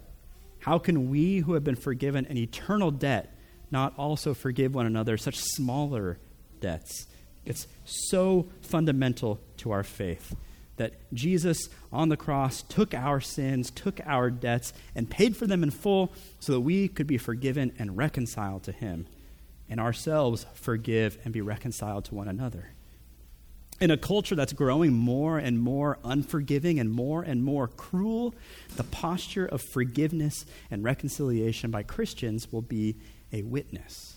How 0.60 0.78
can 0.78 1.10
we 1.10 1.38
who 1.38 1.54
have 1.54 1.64
been 1.64 1.76
forgiven 1.76 2.26
an 2.26 2.36
eternal 2.36 2.90
debt 2.90 3.32
not 3.70 3.94
also 3.98 4.34
forgive 4.34 4.74
one 4.74 4.86
another 4.86 5.16
such 5.16 5.38
smaller 5.38 6.18
debts? 6.60 7.06
It's 7.44 7.66
so 7.84 8.48
fundamental 8.60 9.40
to 9.58 9.70
our 9.70 9.82
faith 9.82 10.34
that 10.76 10.94
Jesus 11.12 11.68
on 11.92 12.08
the 12.08 12.16
cross 12.16 12.62
took 12.62 12.94
our 12.94 13.20
sins, 13.20 13.70
took 13.70 14.00
our 14.04 14.30
debts, 14.30 14.72
and 14.94 15.10
paid 15.10 15.36
for 15.36 15.46
them 15.46 15.62
in 15.62 15.70
full 15.70 16.12
so 16.38 16.52
that 16.52 16.60
we 16.60 16.88
could 16.88 17.06
be 17.06 17.18
forgiven 17.18 17.72
and 17.78 17.96
reconciled 17.96 18.62
to 18.64 18.72
Him, 18.72 19.06
and 19.68 19.80
ourselves 19.80 20.46
forgive 20.54 21.18
and 21.24 21.32
be 21.32 21.40
reconciled 21.40 22.04
to 22.06 22.14
one 22.14 22.28
another 22.28 22.70
in 23.80 23.90
a 23.90 23.96
culture 23.96 24.34
that's 24.34 24.52
growing 24.52 24.92
more 24.92 25.38
and 25.38 25.58
more 25.58 25.98
unforgiving 26.04 26.80
and 26.80 26.90
more 26.90 27.22
and 27.22 27.44
more 27.44 27.68
cruel, 27.68 28.34
the 28.76 28.84
posture 28.84 29.46
of 29.46 29.60
forgiveness 29.60 30.46
and 30.70 30.82
reconciliation 30.82 31.70
by 31.70 31.82
Christians 31.82 32.50
will 32.50 32.62
be 32.62 32.96
a 33.32 33.42
witness. 33.42 34.16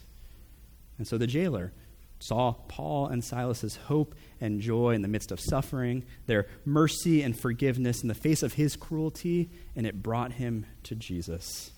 And 0.98 1.08
so 1.08 1.18
the 1.18 1.28
jailer 1.28 1.74
saw 2.20 2.54
Paul 2.68 3.08
and 3.08 3.24
Silas's 3.24 3.78
hope 3.78 4.14
and 4.42 4.62
joy 4.62 4.92
in 4.92 5.02
the 5.02 5.08
midst 5.08 5.32
of 5.32 5.40
suffering, 5.40 6.04
their 6.28 6.48
mercy 6.66 7.22
and 7.22 7.38
forgiveness 7.38 8.02
in 8.02 8.08
the 8.08 8.14
face 8.14 8.44
of 8.44 8.54
his 8.54 8.76
cruelty, 8.76 9.50
and 9.76 9.88
it 9.88 10.04
brought 10.04 10.34
him 10.34 10.66
to 10.84 10.96
Jesus. 10.96 11.72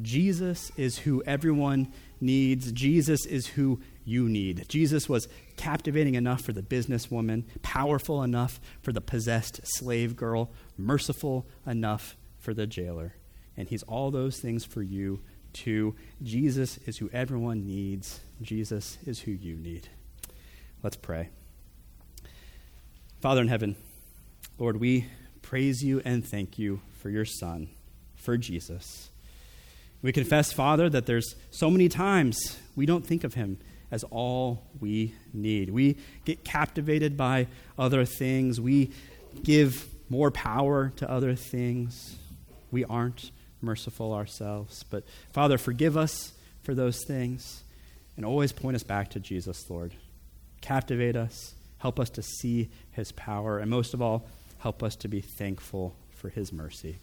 Jesus 0.00 0.70
is 0.76 0.98
who 0.98 1.22
everyone 1.24 1.92
needs. 2.20 2.72
Jesus 2.72 3.24
is 3.26 3.46
who 3.46 3.80
you 4.04 4.28
need. 4.28 4.66
Jesus 4.68 5.08
was 5.08 5.28
captivating 5.56 6.14
enough 6.14 6.42
for 6.42 6.52
the 6.52 6.62
businesswoman, 6.62 7.44
powerful 7.62 8.22
enough 8.22 8.60
for 8.82 8.92
the 8.92 9.00
possessed 9.00 9.60
slave 9.64 10.16
girl, 10.16 10.50
merciful 10.76 11.46
enough 11.66 12.16
for 12.38 12.52
the 12.52 12.66
jailer. 12.66 13.14
And 13.56 13.68
he's 13.68 13.82
all 13.84 14.10
those 14.10 14.38
things 14.38 14.64
for 14.64 14.82
you 14.82 15.20
Jesus 16.22 16.78
is 16.86 16.98
who 16.98 17.10
everyone 17.12 17.66
needs. 17.66 18.20
Jesus 18.42 18.98
is 19.06 19.20
who 19.20 19.30
you 19.32 19.56
need. 19.56 19.88
Let's 20.82 20.96
pray. 20.96 21.30
Father 23.20 23.40
in 23.40 23.48
heaven, 23.48 23.76
Lord, 24.58 24.78
we 24.78 25.06
praise 25.42 25.82
you 25.82 26.02
and 26.04 26.26
thank 26.26 26.58
you 26.58 26.80
for 26.98 27.10
your 27.10 27.24
Son, 27.24 27.68
for 28.14 28.36
Jesus. 28.36 29.10
We 30.02 30.12
confess, 30.12 30.52
Father, 30.52 30.88
that 30.90 31.06
there's 31.06 31.34
so 31.50 31.70
many 31.70 31.88
times 31.88 32.58
we 32.76 32.86
don't 32.86 33.06
think 33.06 33.24
of 33.24 33.34
him 33.34 33.58
as 33.90 34.04
all 34.04 34.62
we 34.80 35.14
need. 35.32 35.70
We 35.70 35.96
get 36.24 36.44
captivated 36.44 37.16
by 37.16 37.46
other 37.78 38.04
things. 38.04 38.60
We 38.60 38.90
give 39.42 39.86
more 40.08 40.30
power 40.30 40.92
to 40.96 41.10
other 41.10 41.34
things. 41.34 42.16
We 42.70 42.84
aren't 42.84 43.30
merciful 43.66 44.14
ourselves. 44.14 44.84
But 44.88 45.04
Father, 45.32 45.58
forgive 45.58 45.96
us 45.96 46.32
for 46.62 46.74
those 46.74 47.04
things 47.04 47.62
and 48.16 48.24
always 48.24 48.52
point 48.52 48.76
us 48.76 48.82
back 48.82 49.10
to 49.10 49.20
Jesus, 49.20 49.68
Lord. 49.68 49.92
Captivate 50.60 51.16
us, 51.16 51.54
help 51.78 52.00
us 52.00 52.08
to 52.10 52.22
see 52.22 52.70
his 52.92 53.12
power, 53.12 53.58
and 53.58 53.70
most 53.70 53.92
of 53.92 54.00
all, 54.00 54.26
help 54.58 54.82
us 54.82 54.96
to 54.96 55.08
be 55.08 55.20
thankful 55.20 55.94
for 56.14 56.30
his 56.30 56.52
mercy. 56.52 56.96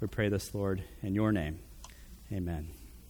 We 0.00 0.08
pray 0.08 0.28
this, 0.28 0.54
Lord, 0.54 0.82
in 1.02 1.14
your 1.14 1.32
name. 1.32 1.60
Amen. 2.30 2.83